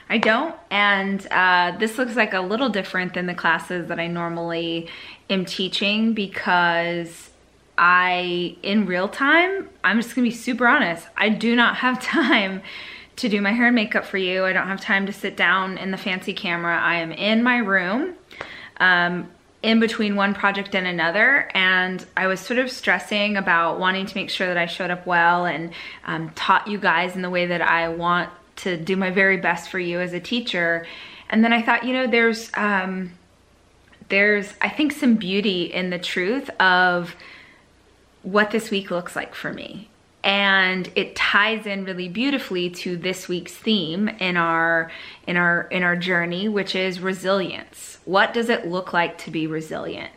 I 0.09 0.19
don't. 0.19 0.55
And 0.71 1.27
uh, 1.31 1.77
this 1.79 1.99
looks 1.99 2.17
like 2.17 2.33
a 2.33 2.41
little 2.41 2.69
different 2.69 3.15
than 3.15 3.27
the 3.27 3.35
classes 3.35 3.89
that 3.89 4.01
I 4.01 4.07
normally 4.07 4.89
am 5.29 5.45
teaching 5.45 6.15
because 6.15 7.31
I, 7.77 8.57
in 8.63 8.87
real 8.87 9.09
time, 9.09 9.69
I'm 9.85 10.01
just 10.01 10.15
gonna 10.15 10.27
be 10.27 10.35
super 10.35 10.67
honest, 10.67 11.07
I 11.17 11.29
do 11.29 11.55
not 11.55 11.77
have 11.77 12.03
time 12.03 12.63
to 13.17 13.29
do 13.29 13.41
my 13.41 13.53
hair 13.53 13.67
and 13.67 13.75
makeup 13.75 14.05
for 14.05 14.19
you. 14.19 14.45
I 14.45 14.53
don't 14.53 14.69
have 14.69 14.81
time 14.81 15.07
to 15.07 15.13
sit 15.13 15.37
down 15.37 15.77
in 15.77 15.91
the 15.91 15.97
fancy 15.97 16.33
camera. 16.33 16.79
I 16.81 16.97
am 16.97 17.13
in 17.13 17.43
my 17.43 17.59
room. 17.59 18.15
Um, 18.79 19.29
in 19.61 19.81
between 19.81 20.15
one 20.15 20.35
project 20.35 20.77
and 20.77 20.87
another 20.87 21.51
and 21.53 22.07
I 22.17 22.29
was 22.29 22.39
sort 22.39 22.61
of 22.61 22.71
stressing 22.71 23.37
about 23.37 23.81
wanting 23.81 24.07
to 24.07 24.15
make 24.15 24.31
sure 24.31 24.47
that 24.47 24.57
I 24.57 24.67
showed 24.67 24.93
up 24.93 25.05
well 25.05 25.47
and 25.47 25.73
um, 26.07 26.31
taught 26.31 26.69
you 26.69 26.79
guys 26.79 27.17
in 27.17 27.23
the 27.23 27.31
way 27.31 27.47
that 27.47 27.61
I 27.61 27.89
want 27.89 28.31
to 28.59 28.77
do 28.77 28.97
my 28.97 29.11
very 29.11 29.37
best 29.37 29.71
for 29.71 29.79
you 29.79 30.01
as 30.01 30.13
a 30.13 30.21
teacher. 30.21 30.87
And 31.31 31.45
then 31.45 31.53
I 31.53 31.63
thought, 31.63 31.85
you 31.85 31.93
know, 31.93 32.07
there's 32.07 32.51
um, 32.55 33.13
there's 34.09 34.53
I 34.61 34.69
think 34.69 34.93
some 34.93 35.17
beauty 35.17 35.65
in 35.65 35.91
the 35.91 35.99
truth 35.99 36.51
of 36.61 37.15
what 38.23 38.51
this 38.51 38.71
week 38.71 38.91
looks 38.91 39.17
like 39.17 39.35
for 39.35 39.53
me. 39.53 39.89
And 40.25 40.91
it 40.97 41.15
ties 41.15 41.65
in 41.65 41.85
really 41.85 42.09
beautifully 42.09 42.71
to 42.71 42.97
this 42.97 43.29
week's 43.29 43.55
theme 43.55 44.09
in 44.09 44.37
our 44.37 44.91
in 45.27 45.37
our 45.37 45.63
in 45.71 45.83
our 45.83 45.97
journey, 45.97 46.49
which 46.49 46.75
is 46.75 47.01
resilience. 47.01 47.99
What 48.05 48.35
does 48.35 48.49
it 48.49 48.67
look 48.67 48.93
like 48.93 49.19
to 49.19 49.31
be 49.31 49.47
resilient? 49.47 50.11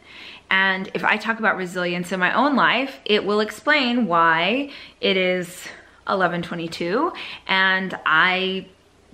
And 0.50 0.90
if 0.94 1.04
I 1.06 1.16
talk 1.16 1.40
about 1.40 1.56
resilience 1.56 2.12
in 2.12 2.20
my 2.20 2.34
own 2.34 2.58
life, 2.58 3.00
it 3.06 3.26
will 3.26 3.40
explain 3.40 4.06
why 4.08 4.72
it 5.00 5.16
is 5.16 5.66
1122 6.06 7.12
and 7.48 7.98
I 8.06 8.68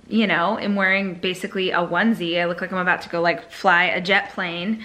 you 0.08 0.26
know 0.26 0.58
am 0.58 0.74
wearing 0.74 1.14
basically 1.14 1.70
a 1.70 1.78
onesie. 1.78 2.40
I 2.40 2.46
look 2.46 2.60
like 2.60 2.72
I'm 2.72 2.78
about 2.78 3.02
to 3.02 3.08
go 3.08 3.20
like 3.20 3.50
fly 3.50 3.84
a 3.84 4.00
jet 4.00 4.30
plane 4.30 4.82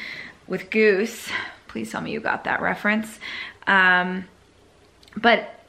with 0.48 0.70
Goose. 0.70 1.30
Please 1.68 1.92
tell 1.92 2.02
me 2.02 2.12
you 2.12 2.20
got 2.20 2.44
that 2.44 2.62
reference. 2.62 3.20
Um, 3.68 4.26
but 5.16 5.60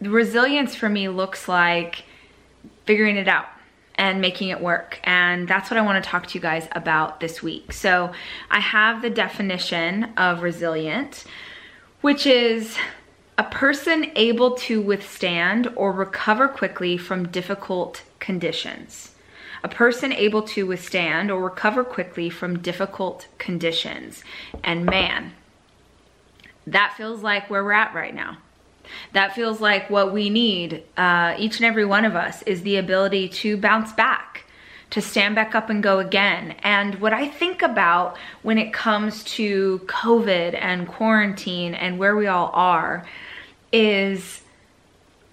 resilience 0.00 0.74
for 0.74 0.88
me 0.88 1.08
looks 1.08 1.48
like 1.48 2.04
figuring 2.84 3.16
it 3.16 3.28
out 3.28 3.46
and 3.96 4.20
making 4.20 4.48
it 4.48 4.60
work. 4.60 5.00
And 5.02 5.48
that's 5.48 5.70
what 5.70 5.76
I 5.76 5.82
want 5.82 6.02
to 6.02 6.08
talk 6.08 6.26
to 6.28 6.34
you 6.34 6.40
guys 6.40 6.68
about 6.72 7.20
this 7.20 7.42
week. 7.42 7.72
So 7.72 8.12
I 8.50 8.60
have 8.60 9.02
the 9.02 9.10
definition 9.10 10.04
of 10.16 10.42
resilient, 10.42 11.24
which 12.00 12.26
is 12.26 12.76
a 13.38 13.44
person 13.44 14.10
able 14.16 14.56
to 14.56 14.82
withstand 14.82 15.72
or 15.76 15.92
recover 15.92 16.48
quickly 16.48 16.98
from 16.98 17.28
difficult 17.28 18.02
conditions. 18.18 19.14
A 19.62 19.68
person 19.68 20.12
able 20.12 20.42
to 20.42 20.66
withstand 20.66 21.30
or 21.30 21.40
recover 21.40 21.84
quickly 21.84 22.30
from 22.30 22.58
difficult 22.58 23.28
conditions. 23.38 24.24
And 24.64 24.84
man, 24.84 25.34
that 26.66 26.94
feels 26.96 27.22
like 27.22 27.48
where 27.48 27.62
we're 27.62 27.72
at 27.72 27.94
right 27.94 28.14
now. 28.14 28.38
That 29.12 29.34
feels 29.34 29.60
like 29.60 29.88
what 29.88 30.12
we 30.12 30.30
need, 30.30 30.82
uh, 30.96 31.36
each 31.38 31.58
and 31.58 31.64
every 31.64 31.84
one 31.84 32.04
of 32.04 32.16
us, 32.16 32.42
is 32.42 32.62
the 32.62 32.76
ability 32.76 33.28
to 33.28 33.56
bounce 33.56 33.92
back, 33.92 34.46
to 34.90 35.00
stand 35.00 35.36
back 35.36 35.54
up 35.54 35.70
and 35.70 35.82
go 35.82 36.00
again. 36.00 36.56
And 36.62 36.96
what 36.96 37.12
I 37.12 37.28
think 37.28 37.62
about 37.62 38.16
when 38.42 38.58
it 38.58 38.72
comes 38.72 39.22
to 39.24 39.80
COVID 39.86 40.58
and 40.60 40.88
quarantine 40.88 41.74
and 41.74 41.98
where 41.98 42.16
we 42.16 42.26
all 42.26 42.50
are 42.52 43.06
is 43.72 44.42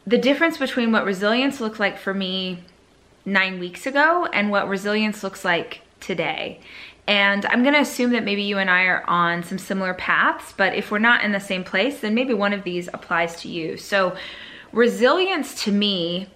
the 0.06 0.18
difference 0.18 0.58
between 0.58 0.92
what 0.92 1.06
resilience 1.06 1.60
looks 1.60 1.80
like 1.80 1.98
for 1.98 2.14
me 2.14 2.64
nine 3.26 3.60
weeks 3.60 3.86
ago 3.86 4.28
and 4.32 4.52
what 4.52 4.68
resilience 4.68 5.24
looks 5.24 5.44
like 5.44 5.82
today. 6.00 6.60
And 7.08 7.46
I'm 7.46 7.64
gonna 7.64 7.80
assume 7.80 8.12
that 8.12 8.24
maybe 8.24 8.44
you 8.44 8.58
and 8.58 8.70
I 8.70 8.84
are 8.84 9.04
on 9.08 9.44
some 9.44 9.58
similar 9.58 9.94
paths, 9.94 10.54
but 10.56 10.74
if 10.74 10.92
we're 10.92 11.00
not 11.00 11.24
in 11.24 11.32
the 11.32 11.40
same 11.40 11.64
place, 11.64 12.00
then 12.00 12.16
maybe 12.16 12.34
one 12.34 12.54
of 12.54 12.64
these 12.64 12.88
applies 12.94 13.40
to 13.42 13.48
you. 13.48 13.78
So, 13.78 14.16
resilience 14.72 15.64
to 15.64 15.72
me, 15.72 16.28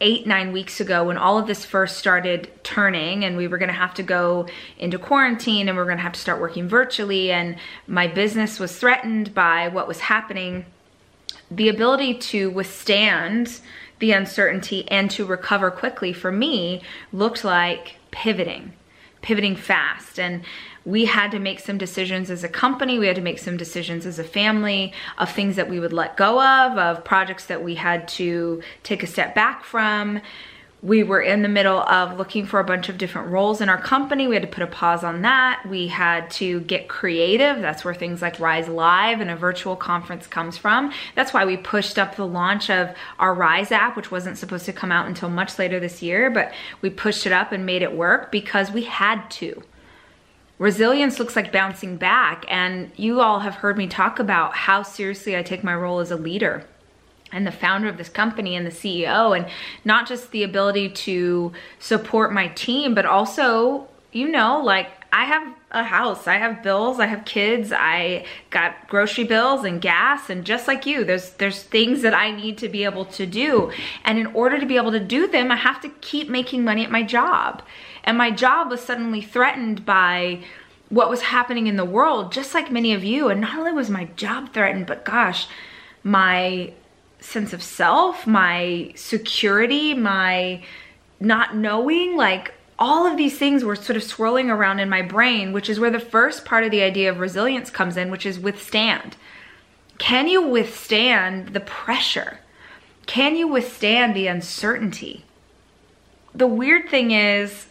eight, 0.00 0.26
nine 0.26 0.52
weeks 0.52 0.80
ago, 0.80 1.04
when 1.04 1.16
all 1.16 1.38
of 1.38 1.46
this 1.46 1.64
first 1.64 1.98
started 1.98 2.50
turning 2.62 3.24
and 3.24 3.36
we 3.36 3.48
were 3.48 3.58
gonna 3.58 3.72
have 3.72 3.94
to 3.94 4.02
go 4.02 4.46
into 4.78 4.98
quarantine 4.98 5.68
and 5.68 5.76
we 5.76 5.82
are 5.82 5.86
gonna 5.86 6.00
have 6.00 6.12
to 6.12 6.20
start 6.20 6.40
working 6.40 6.68
virtually, 6.68 7.30
and 7.30 7.56
my 7.86 8.06
business 8.06 8.58
was 8.58 8.76
threatened 8.76 9.34
by 9.34 9.68
what 9.68 9.86
was 9.86 10.00
happening 10.00 10.64
the 11.56 11.68
ability 11.68 12.14
to 12.14 12.50
withstand 12.50 13.60
the 13.98 14.12
uncertainty 14.12 14.88
and 14.90 15.10
to 15.12 15.24
recover 15.24 15.70
quickly 15.70 16.12
for 16.12 16.32
me 16.32 16.82
looked 17.12 17.44
like 17.44 17.96
pivoting, 18.10 18.72
pivoting 19.22 19.56
fast. 19.56 20.18
And 20.18 20.44
we 20.84 21.06
had 21.06 21.30
to 21.30 21.38
make 21.38 21.60
some 21.60 21.78
decisions 21.78 22.30
as 22.30 22.44
a 22.44 22.48
company, 22.48 22.98
we 22.98 23.06
had 23.06 23.16
to 23.16 23.22
make 23.22 23.38
some 23.38 23.56
decisions 23.56 24.04
as 24.04 24.18
a 24.18 24.24
family 24.24 24.92
of 25.16 25.30
things 25.30 25.56
that 25.56 25.70
we 25.70 25.80
would 25.80 25.92
let 25.92 26.16
go 26.16 26.42
of, 26.42 26.76
of 26.76 27.04
projects 27.04 27.46
that 27.46 27.62
we 27.62 27.76
had 27.76 28.06
to 28.08 28.62
take 28.82 29.02
a 29.02 29.06
step 29.06 29.34
back 29.34 29.64
from. 29.64 30.20
We 30.84 31.02
were 31.02 31.22
in 31.22 31.40
the 31.40 31.48
middle 31.48 31.78
of 31.78 32.18
looking 32.18 32.44
for 32.44 32.60
a 32.60 32.64
bunch 32.64 32.90
of 32.90 32.98
different 32.98 33.28
roles 33.28 33.62
in 33.62 33.70
our 33.70 33.80
company. 33.80 34.28
We 34.28 34.34
had 34.34 34.42
to 34.42 34.48
put 34.48 34.62
a 34.62 34.66
pause 34.66 35.02
on 35.02 35.22
that. 35.22 35.64
We 35.66 35.86
had 35.86 36.30
to 36.32 36.60
get 36.60 36.88
creative. 36.88 37.62
That's 37.62 37.86
where 37.86 37.94
things 37.94 38.20
like 38.20 38.38
Rise 38.38 38.68
Live 38.68 39.22
and 39.22 39.30
a 39.30 39.36
virtual 39.36 39.76
conference 39.76 40.26
comes 40.26 40.58
from. 40.58 40.92
That's 41.14 41.32
why 41.32 41.46
we 41.46 41.56
pushed 41.56 41.98
up 41.98 42.16
the 42.16 42.26
launch 42.26 42.68
of 42.68 42.94
our 43.18 43.32
Rise 43.32 43.72
app, 43.72 43.96
which 43.96 44.10
wasn't 44.10 44.36
supposed 44.36 44.66
to 44.66 44.74
come 44.74 44.92
out 44.92 45.06
until 45.06 45.30
much 45.30 45.58
later 45.58 45.80
this 45.80 46.02
year, 46.02 46.28
but 46.28 46.52
we 46.82 46.90
pushed 46.90 47.24
it 47.24 47.32
up 47.32 47.50
and 47.50 47.64
made 47.64 47.80
it 47.80 47.96
work 47.96 48.30
because 48.30 48.70
we 48.70 48.82
had 48.82 49.30
to. 49.30 49.62
Resilience 50.58 51.18
looks 51.18 51.34
like 51.34 51.50
bouncing 51.50 51.96
back, 51.96 52.44
and 52.46 52.90
you 52.94 53.22
all 53.22 53.40
have 53.40 53.54
heard 53.54 53.78
me 53.78 53.86
talk 53.86 54.18
about 54.18 54.54
how 54.54 54.82
seriously 54.82 55.34
I 55.34 55.42
take 55.42 55.64
my 55.64 55.74
role 55.74 55.98
as 56.00 56.10
a 56.10 56.16
leader 56.16 56.66
and 57.34 57.46
the 57.46 57.52
founder 57.52 57.88
of 57.88 57.98
this 57.98 58.08
company 58.08 58.54
and 58.54 58.64
the 58.64 58.70
CEO, 58.70 59.36
and 59.36 59.46
not 59.84 60.08
just 60.08 60.30
the 60.30 60.44
ability 60.44 60.88
to 60.88 61.52
support 61.80 62.32
my 62.32 62.48
team, 62.48 62.94
but 62.94 63.04
also, 63.04 63.88
you 64.12 64.28
know, 64.28 64.60
like 64.62 64.88
I 65.12 65.24
have 65.24 65.54
a 65.72 65.82
house, 65.82 66.28
I 66.28 66.34
have 66.36 66.62
bills, 66.62 67.00
I 67.00 67.06
have 67.06 67.24
kids, 67.24 67.72
I 67.72 68.24
got 68.50 68.88
grocery 68.88 69.24
bills 69.24 69.64
and 69.64 69.80
gas, 69.80 70.30
and 70.30 70.44
just 70.44 70.68
like 70.68 70.86
you, 70.86 71.04
there's 71.04 71.30
there's 71.32 71.62
things 71.62 72.02
that 72.02 72.14
I 72.14 72.30
need 72.30 72.56
to 72.58 72.68
be 72.68 72.84
able 72.84 73.04
to 73.06 73.26
do. 73.26 73.72
And 74.04 74.18
in 74.18 74.26
order 74.28 74.58
to 74.58 74.66
be 74.66 74.76
able 74.76 74.92
to 74.92 75.00
do 75.00 75.26
them, 75.26 75.50
I 75.50 75.56
have 75.56 75.80
to 75.82 75.88
keep 76.00 76.28
making 76.28 76.64
money 76.64 76.84
at 76.84 76.90
my 76.90 77.02
job. 77.02 77.62
And 78.04 78.16
my 78.16 78.30
job 78.30 78.70
was 78.70 78.80
suddenly 78.80 79.20
threatened 79.20 79.84
by 79.84 80.44
what 80.88 81.10
was 81.10 81.22
happening 81.22 81.66
in 81.66 81.76
the 81.76 81.84
world, 81.84 82.30
just 82.30 82.54
like 82.54 82.70
many 82.70 82.92
of 82.92 83.02
you. 83.02 83.28
And 83.28 83.40
not 83.40 83.58
only 83.58 83.72
was 83.72 83.90
my 83.90 84.04
job 84.16 84.52
threatened, 84.52 84.86
but 84.86 85.04
gosh, 85.04 85.48
my 86.04 86.72
sense 87.24 87.52
of 87.52 87.62
self, 87.62 88.26
my 88.26 88.92
security, 88.96 89.94
my 89.94 90.62
not 91.20 91.56
knowing, 91.56 92.16
like 92.16 92.54
all 92.78 93.06
of 93.06 93.16
these 93.16 93.38
things 93.38 93.64
were 93.64 93.76
sort 93.76 93.96
of 93.96 94.02
swirling 94.02 94.50
around 94.50 94.80
in 94.80 94.88
my 94.88 95.02
brain, 95.02 95.52
which 95.52 95.70
is 95.70 95.78
where 95.78 95.90
the 95.90 96.00
first 96.00 96.44
part 96.44 96.64
of 96.64 96.70
the 96.70 96.82
idea 96.82 97.10
of 97.10 97.18
resilience 97.18 97.70
comes 97.70 97.96
in, 97.96 98.10
which 98.10 98.26
is 98.26 98.38
withstand. 98.38 99.16
Can 99.98 100.28
you 100.28 100.42
withstand 100.42 101.48
the 101.48 101.60
pressure? 101.60 102.40
Can 103.06 103.36
you 103.36 103.46
withstand 103.46 104.14
the 104.14 104.26
uncertainty? 104.26 105.24
The 106.34 106.46
weird 106.46 106.88
thing 106.88 107.12
is, 107.12 107.66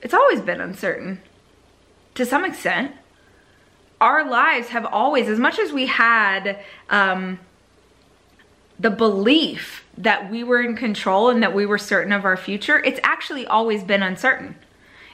it's 0.00 0.14
always 0.14 0.40
been 0.40 0.60
uncertain 0.60 1.20
to 2.14 2.24
some 2.24 2.44
extent. 2.44 2.92
Our 4.00 4.28
lives 4.28 4.68
have 4.68 4.84
always, 4.84 5.28
as 5.28 5.38
much 5.38 5.58
as 5.58 5.72
we 5.72 5.86
had 5.86 6.60
um, 6.90 7.40
the 8.84 8.90
belief 8.90 9.82
that 9.96 10.30
we 10.30 10.44
were 10.44 10.60
in 10.60 10.76
control 10.76 11.30
and 11.30 11.42
that 11.42 11.54
we 11.54 11.64
were 11.64 11.78
certain 11.78 12.12
of 12.12 12.26
our 12.26 12.36
future, 12.36 12.80
it's 12.84 13.00
actually 13.02 13.46
always 13.46 13.82
been 13.82 14.02
uncertain. 14.02 14.54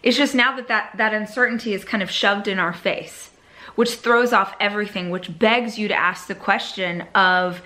It's 0.02 0.16
just 0.16 0.34
now 0.34 0.56
that 0.56 0.66
that, 0.66 0.90
that 0.96 1.14
uncertainty 1.14 1.72
is 1.72 1.84
kind 1.84 2.02
of 2.02 2.10
shoved 2.10 2.48
in 2.48 2.58
our 2.58 2.72
face, 2.72 3.30
which 3.76 3.92
throws 3.92 4.32
off 4.32 4.56
everything, 4.58 5.10
which 5.10 5.38
begs 5.38 5.78
you 5.78 5.86
to 5.86 5.94
ask 5.94 6.26
the 6.26 6.34
question 6.34 7.02
of 7.14 7.62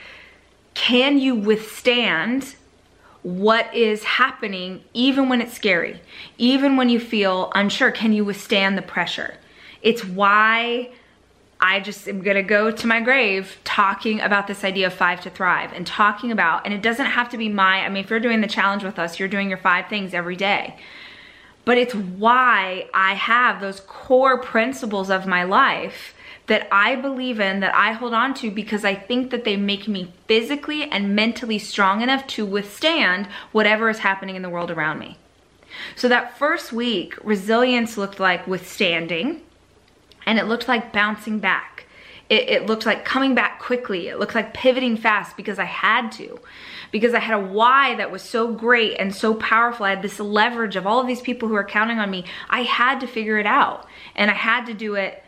can 0.74 1.18
you 1.18 1.34
withstand 1.34 2.54
what 3.22 3.74
is 3.74 4.04
happening 4.04 4.84
even 4.92 5.30
when 5.30 5.40
it's 5.40 5.54
scary, 5.54 6.02
even 6.36 6.76
when 6.76 6.90
you 6.90 7.00
feel 7.00 7.50
unsure? 7.54 7.90
Can 7.90 8.12
you 8.12 8.26
withstand 8.26 8.76
the 8.76 8.82
pressure? 8.82 9.36
It's 9.80 10.04
why 10.04 10.90
I 11.64 11.80
just 11.80 12.06
am 12.06 12.20
gonna 12.20 12.42
go 12.42 12.70
to 12.70 12.86
my 12.86 13.00
grave 13.00 13.56
talking 13.64 14.20
about 14.20 14.46
this 14.46 14.64
idea 14.64 14.88
of 14.88 14.92
five 14.92 15.22
to 15.22 15.30
thrive 15.30 15.72
and 15.72 15.86
talking 15.86 16.30
about, 16.30 16.66
and 16.66 16.74
it 16.74 16.82
doesn't 16.82 17.06
have 17.06 17.30
to 17.30 17.38
be 17.38 17.48
my, 17.48 17.78
I 17.78 17.88
mean, 17.88 18.04
if 18.04 18.10
you're 18.10 18.20
doing 18.20 18.42
the 18.42 18.46
challenge 18.46 18.84
with 18.84 18.98
us, 18.98 19.18
you're 19.18 19.30
doing 19.30 19.48
your 19.48 19.56
five 19.56 19.88
things 19.88 20.12
every 20.12 20.36
day. 20.36 20.76
But 21.64 21.78
it's 21.78 21.94
why 21.94 22.90
I 22.92 23.14
have 23.14 23.62
those 23.62 23.80
core 23.80 24.38
principles 24.42 25.08
of 25.08 25.26
my 25.26 25.44
life 25.44 26.14
that 26.48 26.68
I 26.70 26.96
believe 26.96 27.40
in, 27.40 27.60
that 27.60 27.74
I 27.74 27.92
hold 27.92 28.12
on 28.12 28.34
to 28.34 28.50
because 28.50 28.84
I 28.84 28.94
think 28.94 29.30
that 29.30 29.44
they 29.44 29.56
make 29.56 29.88
me 29.88 30.12
physically 30.26 30.82
and 30.82 31.16
mentally 31.16 31.58
strong 31.58 32.02
enough 32.02 32.26
to 32.26 32.44
withstand 32.44 33.26
whatever 33.52 33.88
is 33.88 34.00
happening 34.00 34.36
in 34.36 34.42
the 34.42 34.50
world 34.50 34.70
around 34.70 34.98
me. 34.98 35.16
So 35.96 36.08
that 36.08 36.36
first 36.36 36.74
week, 36.74 37.14
resilience 37.24 37.96
looked 37.96 38.20
like 38.20 38.46
withstanding 38.46 39.40
and 40.26 40.38
it 40.38 40.46
looked 40.46 40.68
like 40.68 40.92
bouncing 40.92 41.38
back. 41.38 41.86
It, 42.30 42.48
it, 42.48 42.66
looked 42.66 42.86
like 42.86 43.04
coming 43.04 43.34
back 43.34 43.60
quickly. 43.60 44.08
It 44.08 44.18
looked 44.18 44.34
like 44.34 44.54
pivoting 44.54 44.96
fast 44.96 45.36
because 45.36 45.58
I 45.58 45.64
had 45.64 46.10
to. 46.12 46.40
Because 46.90 47.12
I 47.12 47.18
had 47.18 47.38
a 47.38 47.46
why 47.46 47.96
that 47.96 48.10
was 48.10 48.22
so 48.22 48.52
great 48.52 48.96
and 48.98 49.14
so 49.14 49.34
powerful. 49.34 49.84
I 49.84 49.90
had 49.90 50.02
this 50.02 50.18
leverage 50.18 50.76
of 50.76 50.86
all 50.86 51.00
of 51.00 51.06
these 51.06 51.20
people 51.20 51.48
who 51.48 51.54
are 51.54 51.64
counting 51.64 51.98
on 51.98 52.10
me. 52.10 52.24
I 52.48 52.62
had 52.62 53.00
to 53.00 53.06
figure 53.06 53.38
it 53.38 53.46
out. 53.46 53.86
And 54.16 54.30
I 54.30 54.34
had 54.34 54.64
to 54.66 54.74
do 54.74 54.94
it 54.94 55.22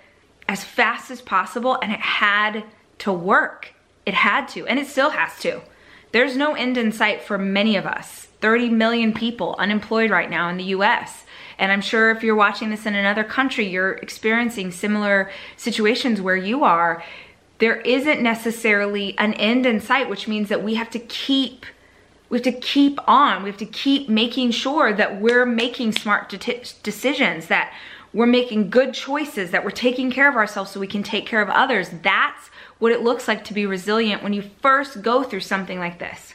as 0.48 0.64
fast 0.64 1.10
as 1.10 1.20
possible. 1.20 1.78
And 1.82 1.92
it 1.92 2.00
had 2.00 2.64
to 3.00 3.12
work. 3.12 3.74
It 4.06 4.14
had 4.14 4.48
to. 4.48 4.66
And 4.66 4.78
it 4.78 4.86
still 4.86 5.10
has 5.10 5.38
to. 5.40 5.60
There's 6.12 6.36
no 6.36 6.54
end 6.54 6.78
in 6.78 6.92
sight 6.92 7.22
for 7.22 7.36
many 7.36 7.76
of 7.76 7.84
us. 7.84 8.26
30 8.40 8.70
million 8.70 9.12
people 9.12 9.54
unemployed 9.58 10.10
right 10.10 10.30
now 10.30 10.48
in 10.48 10.56
the 10.56 10.64
US. 10.64 11.25
And 11.58 11.72
I'm 11.72 11.80
sure 11.80 12.10
if 12.10 12.22
you're 12.22 12.36
watching 12.36 12.70
this 12.70 12.86
in 12.86 12.94
another 12.94 13.24
country, 13.24 13.66
you're 13.66 13.92
experiencing 13.94 14.70
similar 14.70 15.30
situations 15.56 16.20
where 16.20 16.36
you 16.36 16.64
are. 16.64 17.02
There 17.58 17.80
isn't 17.80 18.22
necessarily 18.22 19.16
an 19.18 19.32
end 19.34 19.64
in 19.64 19.80
sight, 19.80 20.10
which 20.10 20.28
means 20.28 20.48
that 20.50 20.62
we 20.62 20.74
have 20.74 20.90
to 20.90 20.98
keep 20.98 21.66
we 22.28 22.38
have 22.38 22.44
to 22.44 22.52
keep 22.52 22.98
on. 23.08 23.44
We 23.44 23.50
have 23.50 23.58
to 23.58 23.66
keep 23.66 24.08
making 24.08 24.50
sure 24.50 24.92
that 24.92 25.20
we're 25.20 25.46
making 25.46 25.92
smart 25.92 26.28
de- 26.28 26.62
decisions, 26.82 27.46
that 27.46 27.72
we're 28.12 28.26
making 28.26 28.70
good 28.70 28.94
choices, 28.94 29.52
that 29.52 29.64
we're 29.64 29.70
taking 29.70 30.10
care 30.10 30.28
of 30.28 30.34
ourselves 30.34 30.72
so 30.72 30.80
we 30.80 30.86
can 30.88 31.04
take 31.04 31.26
care 31.26 31.40
of 31.40 31.48
others. 31.50 31.90
That's 32.02 32.48
what 32.78 32.90
it 32.90 33.02
looks 33.02 33.28
like 33.28 33.44
to 33.44 33.54
be 33.54 33.64
resilient 33.64 34.22
when 34.22 34.32
you 34.32 34.42
first 34.60 35.02
go 35.02 35.22
through 35.22 35.40
something 35.40 35.78
like 35.78 35.98
this. 35.98 36.34